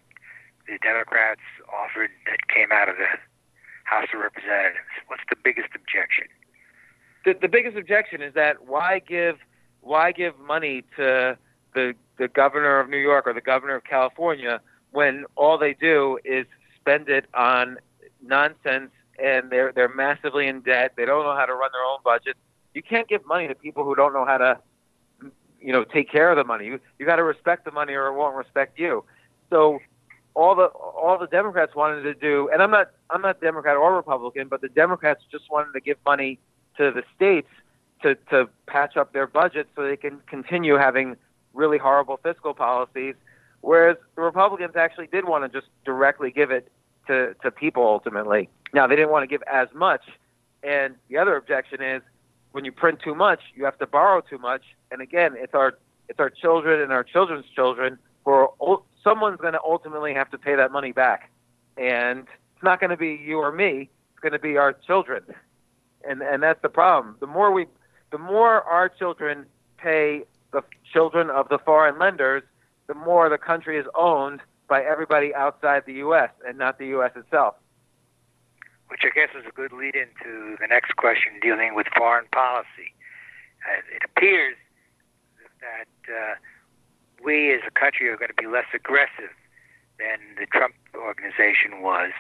the 0.68 0.78
Democrats 0.84 1.42
offered 1.72 2.10
that 2.26 2.48
came 2.54 2.72
out 2.72 2.90
of 2.90 2.98
the 2.98 3.08
House 3.86 4.08
of 4.14 4.20
Representatives? 4.20 4.92
What's 5.08 5.24
the 5.30 5.38
biggest 5.42 5.70
objection? 5.74 6.28
The, 7.26 7.36
the 7.42 7.48
biggest 7.48 7.78
objection 7.78 8.22
is 8.22 8.34
that 8.34 8.66
why 8.66 9.00
give 9.00 9.38
why 9.82 10.12
give 10.12 10.38
money 10.40 10.84
to 10.96 11.38
the 11.74 11.94
the 12.18 12.28
governor 12.28 12.80
of 12.80 12.90
New 12.90 12.98
York 12.98 13.28
or 13.28 13.34
the 13.34 13.42
governor 13.42 13.76
of 13.76 13.84
California 13.84 14.60
when 14.92 15.26
all 15.36 15.58
they 15.58 15.74
do 15.74 16.18
is 16.26 16.46
spend 16.80 17.10
it 17.10 17.26
on 17.34 17.78
nonsense 18.22 18.92
and 19.20 19.50
they're 19.50 19.72
they're 19.72 19.90
massively 19.90 20.48
in 20.48 20.62
debt. 20.62 20.94
They 20.96 21.06
don't 21.06 21.24
know 21.24 21.36
how 21.36 21.46
to 21.46 21.54
run 21.54 21.70
their 21.74 21.84
own 21.84 22.00
budget. 22.04 22.36
You 22.74 22.84
can't 22.84 23.08
give 23.08 23.26
money 23.26 23.48
to 23.48 23.56
people 23.56 23.84
who 23.84 23.96
don't 23.96 24.14
know 24.14 24.26
how 24.26 24.38
to 24.38 24.60
you 25.60 25.74
know 25.74 25.84
take 25.84 26.12
care 26.12 26.30
of 26.30 26.38
the 26.38 26.44
money. 26.44 26.66
You 26.66 26.80
you 27.00 27.06
got 27.06 27.18
to 27.18 27.24
respect 27.24 27.66
the 27.66 27.72
money 27.72 27.94
or 27.94 28.08
it 28.08 28.14
won't 28.14 28.36
respect 28.36 28.80
you. 28.80 29.04
So 29.50 29.80
all 30.34 30.56
the 30.56 30.66
all 30.66 31.18
the 31.18 31.28
Democrats 31.28 31.76
wanted 31.76 32.04
to 32.04 32.14
do, 32.14 32.50
and 32.54 32.62
I'm 32.62 32.72
not 32.72 32.92
I'm 33.10 33.22
not 33.22 33.42
Democrat 33.42 33.76
or 33.76 33.96
Republican, 33.96 34.48
but 34.48 34.62
the 34.62 34.70
Democrats 34.70 35.24
just 35.32 35.50
wanted 35.50 35.74
to 35.74 35.82
give 35.82 35.98
money 36.06 36.40
to 36.78 36.92
the 36.92 37.04
states 37.16 37.50
to, 38.02 38.16
to 38.30 38.50
patch 38.68 38.98
up 38.98 39.14
their 39.14 39.28
budget 39.28 39.68
so 39.76 39.84
they 39.84 39.98
can 39.98 40.20
continue 40.28 40.76
having 40.76 41.16
really 41.54 41.78
horrible 41.78 42.20
fiscal 42.22 42.54
policies, 42.54 43.16
whereas 43.62 43.98
the 44.16 44.22
Republicans 44.22 44.76
actually 44.76 45.08
did 45.08 45.26
want 45.26 45.44
to 45.52 45.60
just 45.60 45.72
directly 45.86 46.32
give 46.32 46.52
it 46.52 46.72
to, 47.08 47.36
to 47.42 47.52
people 47.52 47.84
ultimately. 47.84 48.50
Now, 48.74 48.88
they 48.88 48.96
didn't 48.96 49.12
want 49.12 49.24
to 49.24 49.28
give 49.28 49.42
as 49.52 49.68
much. 49.74 50.04
And 50.64 50.96
the 51.10 51.18
other 51.18 51.36
objection 51.36 51.82
is 51.82 52.02
when 52.52 52.66
you 52.66 52.72
print 52.72 53.00
too 53.04 53.16
much, 53.16 53.40
you 53.56 53.66
have 53.66 53.78
to 53.80 53.88
borrow 53.88 54.22
too 54.22 54.38
much. 54.38 54.64
And 54.92 55.02
again, 55.02 55.34
it's 55.36 55.54
our, 55.54 55.78
it's 56.10 56.20
our 56.20 56.30
children 56.30 56.82
and 56.82 56.92
our 56.92 57.04
children's 57.04 57.46
children 57.56 57.98
who 58.26 58.32
are, 58.32 58.80
someone's 59.04 59.40
going 59.40 59.54
to 59.54 59.62
ultimately 59.64 60.14
have 60.14 60.30
to 60.32 60.38
pay 60.38 60.56
that 60.56 60.72
money 60.72 60.92
back. 60.92 61.32
And 61.78 62.20
it's 62.56 62.64
not 62.64 62.80
going 62.80 62.90
to 62.90 62.98
be 62.98 63.20
you 63.24 63.40
or 63.40 63.52
me, 63.52 63.90
it's 64.12 64.20
going 64.22 64.34
to 64.34 64.40
be 64.40 64.58
our 64.58 64.74
children 64.74 65.24
and 66.08 66.22
and 66.22 66.42
that's 66.42 66.62
the 66.62 66.70
problem. 66.70 67.16
The 67.20 67.28
more 67.28 67.52
we, 67.52 67.66
the 68.12 68.18
more 68.18 68.64
our 68.64 68.90
children 68.90 69.46
pay 69.78 70.24
the 70.52 70.64
children 70.92 71.30
of 71.30 71.50
the 71.50 71.60
foreign 71.60 72.00
lenders, 72.00 72.44
the 72.88 72.94
more 72.94 73.30
the 73.30 73.38
country 73.38 73.78
is 73.78 73.86
owned 73.96 74.42
by 74.68 74.82
everybody 74.84 75.34
outside 75.34 75.84
the 75.86 75.94
U.S. 75.94 76.30
and 76.48 76.58
not 76.58 76.78
the 76.80 76.88
U.S. 76.88 77.12
itself. 77.16 77.56
Which 78.88 79.02
I 79.04 79.10
guess 79.14 79.30
is 79.38 79.46
a 79.48 79.52
good 79.52 79.74
lead 79.74 79.96
into 79.96 80.56
the 80.60 80.68
next 80.68 80.96
question 80.96 81.34
dealing 81.42 81.76
with 81.76 81.88
foreign 81.96 82.26
policy. 82.32 82.96
Uh, 83.68 83.96
it 83.96 84.04
appears 84.06 84.56
that 85.60 86.14
uh, 86.14 86.36
we 87.24 87.54
as 87.54 87.62
a 87.68 87.72
country 87.72 88.08
are 88.08 88.16
going 88.16 88.30
to 88.30 88.42
be 88.42 88.48
less 88.48 88.68
aggressive 88.74 89.34
than 90.00 90.20
the 90.40 90.46
Trump 90.46 90.76
organization 90.96 91.82
was, 91.82 92.12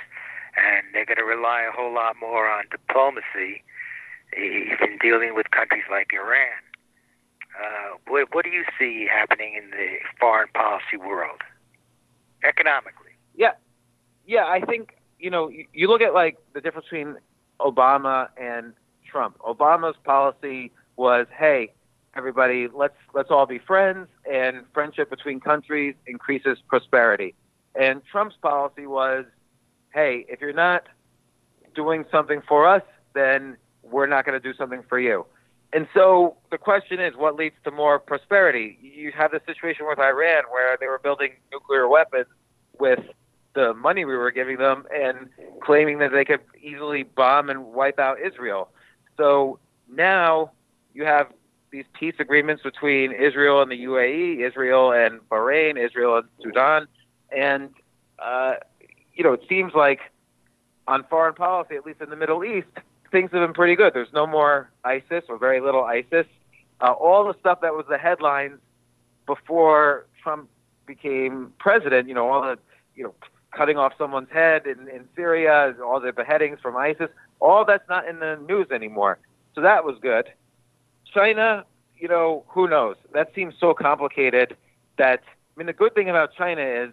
and 0.57 0.83
they're 0.93 1.05
going 1.05 1.17
to 1.17 1.23
rely 1.23 1.61
a 1.61 1.71
whole 1.71 1.93
lot 1.93 2.15
more 2.19 2.49
on 2.49 2.65
diplomacy 2.71 3.63
even 4.35 4.97
dealing 5.01 5.35
with 5.35 5.49
countries 5.51 5.83
like 5.89 6.11
Iran. 6.13 6.61
Uh, 7.59 7.97
what, 8.07 8.33
what 8.33 8.45
do 8.45 8.51
you 8.51 8.63
see 8.77 9.07
happening 9.09 9.55
in 9.55 9.71
the 9.71 9.97
foreign 10.19 10.49
policy 10.53 10.97
world, 10.97 11.41
economically? 12.43 13.11
Yeah, 13.35 13.53
yeah. 14.25 14.45
I 14.45 14.61
think 14.61 14.97
you 15.19 15.29
know 15.29 15.49
you, 15.49 15.65
you 15.73 15.87
look 15.87 16.01
at 16.01 16.13
like 16.13 16.37
the 16.53 16.61
difference 16.61 16.85
between 16.85 17.17
Obama 17.59 18.29
and 18.37 18.73
Trump. 19.09 19.37
Obama's 19.39 19.95
policy 20.03 20.71
was, 20.97 21.25
hey, 21.35 21.71
everybody, 22.15 22.67
let's 22.67 22.97
let's 23.13 23.31
all 23.31 23.45
be 23.45 23.59
friends, 23.59 24.07
and 24.31 24.63
friendship 24.73 25.09
between 25.09 25.39
countries 25.39 25.95
increases 26.05 26.59
prosperity. 26.67 27.33
And 27.73 28.01
Trump's 28.11 28.35
policy 28.41 28.87
was, 28.87 29.25
hey, 29.93 30.25
if 30.29 30.41
you're 30.41 30.53
not 30.53 30.87
doing 31.75 32.05
something 32.11 32.41
for 32.47 32.67
us, 32.67 32.81
then 33.13 33.57
we're 33.91 34.07
not 34.07 34.25
going 34.25 34.39
to 34.39 34.51
do 34.51 34.55
something 34.57 34.83
for 34.87 34.99
you. 34.99 35.25
And 35.73 35.87
so 35.93 36.37
the 36.49 36.57
question 36.57 36.99
is, 36.99 37.15
what 37.15 37.35
leads 37.35 37.55
to 37.65 37.71
more 37.71 37.99
prosperity? 37.99 38.77
You 38.81 39.11
have 39.11 39.31
the 39.31 39.41
situation 39.45 39.85
with 39.87 39.99
Iran 39.99 40.43
where 40.49 40.77
they 40.79 40.87
were 40.87 40.99
building 40.99 41.33
nuclear 41.51 41.87
weapons 41.87 42.27
with 42.79 42.99
the 43.53 43.73
money 43.73 44.05
we 44.05 44.15
were 44.15 44.31
giving 44.31 44.57
them 44.57 44.85
and 44.93 45.29
claiming 45.61 45.99
that 45.99 46.11
they 46.11 46.23
could 46.23 46.41
easily 46.61 47.03
bomb 47.03 47.49
and 47.49 47.65
wipe 47.65 47.99
out 47.99 48.17
Israel. 48.21 48.69
So 49.17 49.59
now 49.91 50.51
you 50.93 51.05
have 51.05 51.27
these 51.71 51.85
peace 51.93 52.15
agreements 52.19 52.63
between 52.63 53.11
Israel 53.11 53.61
and 53.61 53.69
the 53.69 53.83
UAE, 53.83 54.47
Israel 54.47 54.93
and 54.93 55.19
Bahrain, 55.29 55.77
Israel 55.77 56.17
and 56.17 56.27
Sudan. 56.41 56.87
And, 57.35 57.71
uh, 58.19 58.55
you 59.13 59.23
know, 59.23 59.33
it 59.33 59.43
seems 59.49 59.73
like 59.73 59.99
on 60.87 61.03
foreign 61.09 61.33
policy, 61.33 61.75
at 61.75 61.85
least 61.85 62.01
in 62.01 62.09
the 62.09 62.15
Middle 62.15 62.45
East, 62.45 62.67
things 63.11 63.31
have 63.31 63.41
been 63.41 63.53
pretty 63.53 63.75
good. 63.75 63.93
There's 63.93 64.13
no 64.13 64.27
more 64.27 64.69
ISIS 64.83 65.23
or 65.29 65.37
very 65.37 65.61
little 65.61 65.83
ISIS. 65.83 66.25
Uh, 66.79 66.91
all 66.91 67.25
the 67.25 67.37
stuff 67.39 67.61
that 67.61 67.73
was 67.73 67.85
the 67.89 67.97
headlines 67.97 68.59
before 69.25 70.05
Trump 70.21 70.49
became 70.85 71.53
president, 71.59 72.07
you 72.07 72.13
know, 72.13 72.29
all 72.29 72.41
the, 72.41 72.57
you 72.95 73.03
know, 73.03 73.13
cutting 73.51 73.77
off 73.77 73.93
someone's 73.97 74.29
head 74.31 74.65
in, 74.65 74.87
in 74.87 75.05
Syria, 75.15 75.75
all 75.83 75.99
the 75.99 76.11
beheadings 76.11 76.59
from 76.61 76.77
ISIS, 76.77 77.09
all 77.39 77.65
that's 77.65 77.87
not 77.89 78.07
in 78.07 78.19
the 78.19 78.39
news 78.47 78.67
anymore. 78.71 79.19
So 79.55 79.61
that 79.61 79.83
was 79.83 79.97
good. 80.01 80.31
China, 81.13 81.65
you 81.97 82.07
know, 82.07 82.43
who 82.47 82.67
knows? 82.67 82.95
That 83.13 83.33
seems 83.33 83.55
so 83.59 83.73
complicated 83.73 84.55
that, 84.97 85.21
I 85.25 85.57
mean, 85.57 85.67
the 85.67 85.73
good 85.73 85.95
thing 85.95 86.09
about 86.09 86.33
China 86.35 86.61
is 86.61 86.91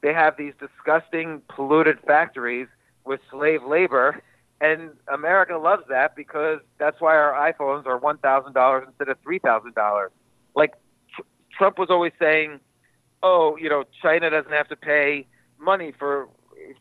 they 0.00 0.12
have 0.12 0.36
these 0.36 0.54
disgusting, 0.58 1.42
polluted 1.48 2.00
factories 2.00 2.66
with 3.04 3.20
slave 3.30 3.62
labor 3.62 4.22
and 4.60 4.90
America 5.12 5.56
loves 5.56 5.84
that 5.88 6.14
because 6.14 6.60
that's 6.78 7.00
why 7.00 7.16
our 7.16 7.52
iPhones 7.52 7.86
are 7.86 7.96
one 7.96 8.18
thousand 8.18 8.52
dollars 8.52 8.84
instead 8.86 9.08
of 9.08 9.18
three 9.22 9.38
thousand 9.38 9.74
dollars. 9.74 10.10
Like 10.54 10.74
tr- 11.14 11.22
Trump 11.56 11.78
was 11.78 11.88
always 11.90 12.12
saying, 12.18 12.60
"Oh, 13.22 13.56
you 13.56 13.68
know, 13.68 13.84
China 14.02 14.30
doesn't 14.30 14.52
have 14.52 14.68
to 14.68 14.76
pay 14.76 15.26
money 15.58 15.92
for." 15.98 16.28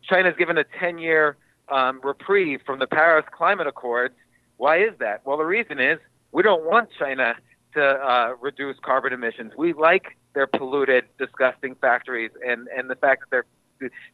China's 0.03 0.35
given 0.37 0.57
a 0.57 0.65
ten-year 0.79 1.37
um, 1.69 2.01
reprieve 2.03 2.61
from 2.65 2.79
the 2.79 2.87
Paris 2.87 3.25
Climate 3.31 3.67
Accords. 3.67 4.13
Why 4.57 4.79
is 4.79 4.91
that? 4.99 5.21
Well, 5.25 5.37
the 5.37 5.45
reason 5.45 5.79
is 5.79 5.99
we 6.31 6.43
don't 6.43 6.65
want 6.65 6.89
China 6.97 7.35
to 7.75 7.81
uh, 7.81 8.35
reduce 8.41 8.77
carbon 8.79 9.13
emissions. 9.13 9.53
We 9.57 9.73
like 9.73 10.17
their 10.33 10.47
polluted, 10.47 11.05
disgusting 11.17 11.75
factories 11.75 12.31
and 12.45 12.67
and 12.75 12.89
the 12.89 12.95
fact 12.95 13.21
that 13.21 13.29
they're 13.31 13.45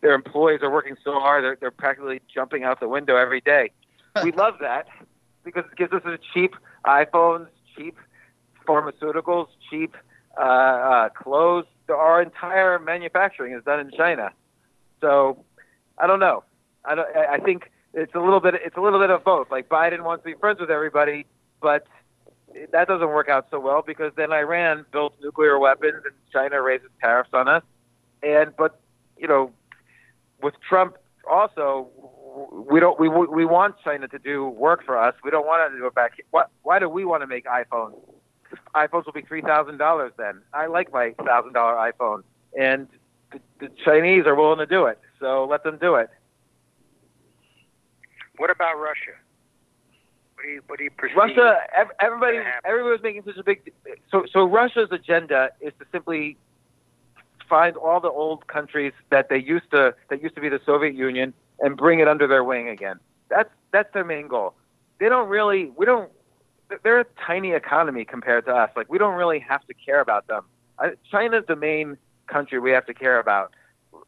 their 0.02 0.14
employees 0.14 0.62
are 0.62 0.72
working 0.72 0.96
so 1.04 1.20
hard 1.20 1.44
they're, 1.44 1.58
they're 1.60 1.72
practically 1.72 2.22
jumping 2.34 2.64
out 2.64 2.80
the 2.80 2.88
window 2.88 3.16
every 3.16 3.42
day. 3.42 3.72
we 4.24 4.32
love 4.44 4.56
that 4.62 4.88
because 5.44 5.66
it 5.72 5.78
gives 5.78 5.94
us 5.94 6.02
a 6.06 6.18
cheap 6.34 6.56
iPhones, 6.86 7.48
cheap 7.76 7.98
pharmaceuticals, 8.68 9.48
cheap 9.70 9.96
uh, 10.38 10.42
uh, 10.42 11.10
clothes. 11.10 11.66
Our 11.90 12.22
entire 12.22 12.80
manufacturing 12.80 13.54
is 13.54 13.64
done 13.64 13.80
in 13.80 13.92
China. 13.92 14.32
So 15.02 15.44
I 15.98 16.08
don't 16.08 16.20
know. 16.20 16.44
I 16.84 16.96
don't. 16.96 17.08
I 17.16 17.38
think 17.38 17.72
it's 17.94 18.14
a 18.16 18.20
little 18.20 18.40
bit. 18.40 18.56
It's 18.56 18.78
a 18.78 18.82
little 18.82 19.00
bit 19.00 19.10
of 19.10 19.24
both. 19.24 19.52
Like 19.52 19.70
Biden 19.70 20.04
wants 20.04 20.24
to 20.24 20.32
be 20.32 20.40
friends 20.40 20.60
with 20.60 20.72
everybody, 20.72 21.26
but 21.62 21.88
that 22.72 22.88
doesn't 22.88 23.10
work 23.10 23.30
out 23.30 23.48
so 23.52 23.60
well 23.60 23.84
because 23.86 24.12
then 24.16 24.32
Iran 24.32 24.86
built 24.92 25.16
nuclear 25.22 25.60
weapons 25.60 26.02
and 26.06 26.14
China 26.32 26.62
raises 26.62 26.90
tariffs 27.02 27.30
on 27.34 27.48
us. 27.48 27.64
And 28.24 28.56
but 28.58 28.80
you 29.18 29.28
know, 29.28 29.52
with 30.42 30.54
Trump 30.68 30.98
also, 31.30 31.90
we 32.70 32.80
don't 32.80 33.00
we 33.00 33.08
we 33.08 33.46
want 33.46 33.76
China 33.84 34.08
to 34.08 34.20
do 34.20 34.46
work 34.48 34.84
for 34.86 34.98
us. 34.98 35.16
We 35.24 35.32
don't 35.32 35.46
want 35.46 35.72
to 35.72 35.78
do 35.78 35.86
it 35.88 35.96
back. 35.96 36.14
Why, 36.32 36.44
why 36.64 36.80
do 36.80 36.90
we 36.90 37.06
want 37.06 37.24
to 37.24 37.28
make 37.28 37.46
iPhones? 37.46 37.96
iPhones 38.76 39.06
will 39.06 39.14
be 39.14 39.22
three 39.22 39.42
thousand 39.42 39.78
dollars 39.78 40.12
then. 40.18 40.42
I 40.54 40.68
like 40.68 40.92
my 40.92 41.14
thousand 41.26 41.54
dollar 41.54 41.92
iPhone, 41.92 42.24
and 42.60 42.88
the, 43.32 43.40
the 43.60 43.70
Chinese 43.84 44.26
are 44.26 44.36
willing 44.36 44.60
to 44.60 44.66
do 44.66 44.86
it. 44.86 45.00
So 45.20 45.48
let 45.50 45.64
them 45.64 45.78
do 45.80 45.96
it. 45.96 46.10
What 48.38 48.50
about 48.50 48.76
Russia? 48.76 49.16
What 50.36 50.44
do 50.44 50.50
you 50.50 50.62
what 50.68 50.78
do 50.78 50.84
you 50.84 50.92
perceive? 50.92 51.16
Russia, 51.16 51.58
everybody, 52.02 52.38
everybody 52.66 52.92
was 52.92 53.02
making 53.02 53.24
such 53.24 53.38
a 53.38 53.44
big. 53.44 53.72
So, 54.12 54.26
so 54.32 54.44
Russia's 54.44 54.90
agenda 54.92 55.50
is 55.62 55.74
to 55.80 55.86
simply 55.92 56.38
find 57.48 57.76
all 57.78 58.00
the 58.00 58.10
old 58.10 58.48
countries 58.48 58.94
that 59.10 59.30
they 59.30 59.38
used 59.38 59.70
to 59.72 59.96
that 60.10 60.22
used 60.22 60.36
to 60.36 60.42
be 60.42 60.50
the 60.50 60.60
Soviet 60.66 60.96
Union 60.96 61.34
and 61.60 61.78
bring 61.78 62.00
it 62.00 62.08
under 62.08 62.28
their 62.28 62.44
wing 62.44 62.70
again. 62.70 63.00
That's 63.30 63.50
that's 63.72 63.92
their 63.94 64.04
main 64.04 64.28
goal. 64.28 64.54
They 65.00 65.10
don't 65.10 65.30
really 65.30 65.72
we 65.78 65.86
don't 65.86 66.12
they're 66.84 67.00
a 67.00 67.06
tiny 67.26 67.52
economy 67.52 68.06
compared 68.06 68.46
to 68.46 68.54
us. 68.54 68.72
Like 68.76 68.90
we 68.90 68.98
don't 68.98 69.16
really 69.16 69.40
have 69.40 69.66
to 69.68 69.74
care 69.74 70.02
about 70.02 70.28
them. 70.28 70.46
China's 71.10 71.46
the 71.48 71.56
main 71.56 71.98
country 72.28 72.60
we 72.60 72.72
have 72.72 72.86
to 72.88 72.94
care 72.94 73.20
about. 73.20 73.54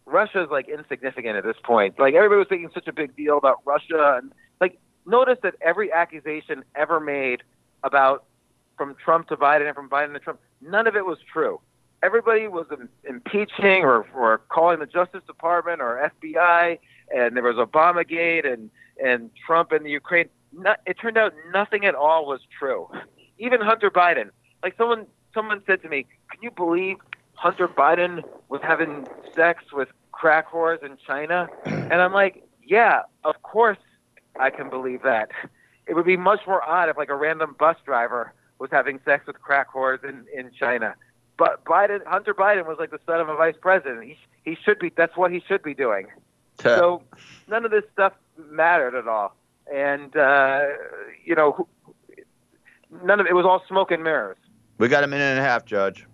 Russia's 0.05 0.49
like 0.51 0.67
insignificant 0.67 1.38
at 1.38 1.43
this 1.43 1.57
point. 1.63 1.99
Like 1.99 2.13
everybody 2.13 2.39
was 2.39 2.47
making 2.49 2.71
such 2.73 2.88
a 2.88 2.93
big 2.93 3.15
deal 3.15 3.38
about 3.38 3.59
Russia 3.65 4.19
and 4.21 4.31
like 4.59 4.79
notice 5.05 5.38
that 5.43 5.55
every 5.61 5.91
accusation 5.91 6.63
ever 6.75 6.99
made 6.99 7.43
about 7.83 8.25
from 8.77 8.95
Trump 8.95 9.27
to 9.29 9.38
Biden 9.38 9.65
and 9.67 9.75
from 9.75 9.89
Biden 9.89 10.13
to 10.13 10.19
Trump, 10.19 10.39
none 10.61 10.88
of 10.88 10.95
it 10.95 11.05
was 11.05 11.17
true 11.31 11.59
everybody 12.03 12.47
was 12.47 12.67
impeaching 13.03 13.83
or, 13.83 14.05
or 14.15 14.39
calling 14.49 14.79
the 14.79 14.85
Justice 14.85 15.23
Department 15.25 15.81
or 15.81 16.11
FBI, 16.21 16.79
and 17.15 17.35
there 17.35 17.43
was 17.43 17.55
Obamagate 17.55 18.51
and 18.51 18.69
and 19.03 19.29
Trump 19.45 19.71
and 19.71 19.85
the 19.85 19.91
Ukraine. 19.91 20.29
Not, 20.53 20.79
it 20.85 20.97
turned 20.99 21.17
out 21.17 21.33
nothing 21.53 21.85
at 21.85 21.95
all 21.95 22.25
was 22.25 22.41
true. 22.57 22.89
Even 23.37 23.61
Hunter 23.61 23.91
Biden, 23.91 24.29
like 24.63 24.75
someone 24.77 25.05
someone 25.33 25.61
said 25.67 25.81
to 25.83 25.89
me, 25.89 26.05
"Can 26.31 26.41
you 26.41 26.51
believe 26.51 26.97
Hunter 27.33 27.67
Biden 27.67 28.23
was 28.49 28.61
having 28.63 29.07
sex 29.35 29.71
with 29.71 29.89
crack 30.11 30.49
whores 30.49 30.83
in 30.83 30.97
China?" 31.05 31.47
And 31.65 32.01
I'm 32.01 32.13
like, 32.13 32.43
"Yeah, 32.63 33.03
of 33.23 33.41
course 33.43 33.77
I 34.39 34.49
can 34.49 34.69
believe 34.69 35.03
that." 35.03 35.29
It 35.85 35.95
would 35.95 36.05
be 36.05 36.17
much 36.17 36.41
more 36.45 36.61
odd 36.67 36.89
if 36.89 36.97
like 36.97 37.09
a 37.09 37.15
random 37.15 37.55
bus 37.57 37.77
driver 37.85 38.33
was 38.59 38.69
having 38.71 38.99
sex 39.05 39.25
with 39.27 39.41
crack 39.41 39.71
whores 39.71 40.03
in 40.03 40.25
in 40.33 40.51
China. 40.51 40.95
But 41.38 41.63
Biden, 41.65 42.05
Hunter 42.05 42.33
Biden, 42.33 42.65
was 42.65 42.77
like 42.79 42.91
the 42.91 42.99
son 43.05 43.19
of 43.19 43.29
a 43.29 43.35
vice 43.35 43.55
president. 43.59 44.03
He 44.03 44.17
he 44.43 44.57
should 44.63 44.79
be. 44.79 44.91
That's 44.95 45.15
what 45.15 45.31
he 45.31 45.41
should 45.47 45.61
be 45.61 45.73
doing. 45.73 46.07
so 46.61 47.03
none 47.47 47.65
of 47.65 47.71
this 47.71 47.83
stuff 47.93 48.13
mattered 48.49 48.95
at 48.95 49.07
all, 49.07 49.35
and 49.71 50.15
uh, 50.15 50.65
you 51.23 51.35
know, 51.35 51.67
none 53.03 53.19
of 53.19 53.27
it 53.27 53.33
was 53.33 53.45
all 53.45 53.63
smoke 53.67 53.91
and 53.91 54.03
mirrors. 54.03 54.38
We 54.79 54.88
got 54.88 55.03
a 55.03 55.07
minute 55.07 55.23
and 55.23 55.39
a 55.39 55.43
half, 55.43 55.65
Judge. 55.65 56.05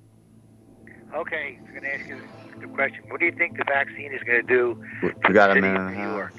Okay, 1.13 1.59
I'm 1.59 1.69
going 1.69 1.83
to 1.83 1.93
ask 1.93 2.07
you 2.07 2.21
the 2.59 2.67
question. 2.67 3.03
What 3.09 3.19
do 3.19 3.25
you 3.25 3.31
think 3.33 3.57
the 3.57 3.65
vaccine 3.65 4.13
is 4.13 4.23
going 4.23 4.41
to 4.41 4.47
do? 4.47 4.83
We 5.27 5.33
got 5.33 5.51
a 5.51 5.55
minute 5.55 5.79
and 5.79 5.89
a 5.89 5.93
half. 5.93 6.33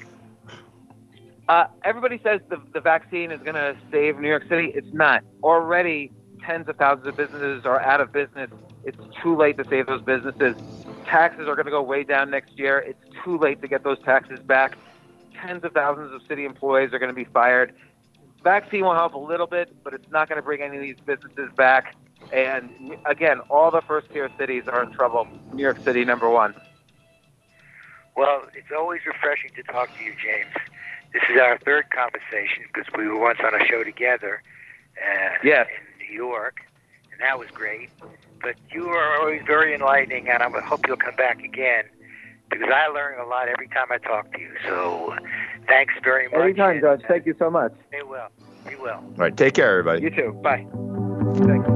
Uh, 1.47 1.67
everybody 1.83 2.19
says 2.23 2.41
the, 2.49 2.59
the 2.73 2.81
vaccine 2.81 3.31
is 3.31 3.39
going 3.41 3.55
to 3.55 3.77
save 3.91 4.19
New 4.19 4.27
York 4.27 4.43
City. 4.49 4.71
It's 4.73 4.91
not. 4.93 5.23
Already, 5.43 6.11
tens 6.45 6.67
of 6.67 6.75
thousands 6.77 7.07
of 7.07 7.17
businesses 7.17 7.65
are 7.65 7.81
out 7.81 8.01
of 8.01 8.11
business. 8.11 8.49
It's 8.83 8.97
too 9.21 9.35
late 9.35 9.57
to 9.57 9.65
save 9.65 9.87
those 9.87 10.01
businesses. 10.01 10.55
Taxes 11.05 11.47
are 11.47 11.55
going 11.55 11.65
to 11.65 11.71
go 11.71 11.81
way 11.81 12.03
down 12.03 12.29
next 12.29 12.57
year. 12.57 12.77
It's 12.79 13.03
too 13.23 13.37
late 13.37 13.61
to 13.61 13.67
get 13.67 13.83
those 13.83 13.99
taxes 14.03 14.39
back. 14.39 14.77
Tens 15.41 15.63
of 15.63 15.73
thousands 15.73 16.13
of 16.13 16.21
city 16.27 16.45
employees 16.45 16.93
are 16.93 16.99
going 16.99 17.09
to 17.09 17.15
be 17.15 17.25
fired. 17.25 17.73
Vaccine 18.43 18.81
will 18.81 18.93
help 18.93 19.13
a 19.13 19.19
little 19.19 19.47
bit, 19.47 19.75
but 19.83 19.93
it's 19.93 20.09
not 20.11 20.29
going 20.29 20.37
to 20.37 20.43
bring 20.43 20.61
any 20.61 20.77
of 20.77 20.83
these 20.83 20.99
businesses 21.05 21.49
back. 21.55 21.95
And 22.31 22.95
again, 23.05 23.39
all 23.49 23.71
the 23.71 23.81
first 23.81 24.09
tier 24.11 24.29
cities 24.37 24.63
are 24.67 24.83
in 24.83 24.91
trouble. 24.91 25.27
New 25.53 25.63
York 25.63 25.79
City, 25.83 26.05
number 26.05 26.29
one. 26.29 26.53
Well, 28.15 28.43
it's 28.53 28.71
always 28.75 29.01
refreshing 29.05 29.51
to 29.55 29.63
talk 29.63 29.89
to 29.97 30.03
you, 30.03 30.13
James. 30.13 30.53
This 31.11 31.23
is 31.29 31.39
our 31.41 31.57
third 31.59 31.85
conversation 31.91 32.63
because 32.67 32.91
we 32.97 33.07
were 33.07 33.19
once 33.19 33.39
on 33.43 33.59
a 33.59 33.65
show 33.65 33.83
together 33.83 34.41
uh, 34.97 35.37
Yes. 35.43 35.67
In 36.07 36.15
New 36.15 36.23
York, 36.23 36.57
and 37.11 37.21
that 37.21 37.37
was 37.39 37.49
great. 37.53 37.89
But 38.41 38.55
you 38.71 38.89
are 38.89 39.19
always 39.19 39.41
very 39.45 39.73
enlightening, 39.73 40.29
and 40.29 40.43
I 40.43 40.49
hope 40.61 40.87
you'll 40.87 40.97
come 40.97 41.15
back 41.15 41.43
again 41.43 41.85
because 42.49 42.67
I 42.73 42.87
learn 42.87 43.19
a 43.19 43.25
lot 43.27 43.47
every 43.47 43.67
time 43.67 43.87
I 43.91 43.97
talk 43.97 44.31
to 44.33 44.39
you. 44.39 44.51
So 44.65 45.15
thanks 45.67 45.93
very 46.03 46.27
much. 46.29 46.39
Anytime, 46.39 46.81
Judge. 46.81 47.03
Uh, 47.03 47.07
Thank 47.07 47.25
you 47.25 47.35
so 47.39 47.49
much. 47.49 47.73
Stay 47.89 48.03
well. 48.03 48.29
Be 48.67 48.75
well. 48.75 48.97
All 48.97 49.13
right, 49.17 49.35
take 49.35 49.53
care, 49.55 49.71
everybody. 49.71 50.01
You 50.01 50.09
too. 50.09 50.39
Bye. 50.43 51.75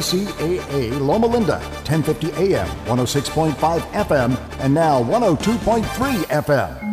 KCAA 0.00 0.98
Loma 0.98 1.26
Linda, 1.26 1.58
1050 1.84 2.32
AM, 2.32 2.66
106.5 2.86 3.80
FM, 3.92 4.34
and 4.60 4.72
now 4.72 5.02
102.3 5.02 5.82
FM. 6.24 6.90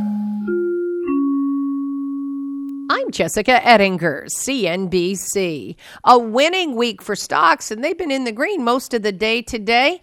I'm 2.90 3.10
Jessica 3.12 3.66
Ettinger, 3.66 4.26
CNBC. 4.28 5.76
A 6.04 6.20
winning 6.20 6.76
week 6.76 7.02
for 7.02 7.16
stocks, 7.16 7.72
and 7.72 7.82
they've 7.82 7.98
been 7.98 8.12
in 8.12 8.26
the 8.26 8.34
green 8.34 8.66
most 8.66 8.94
of 8.94 9.04
the 9.04 9.14
day 9.14 9.42
today. 9.42 9.96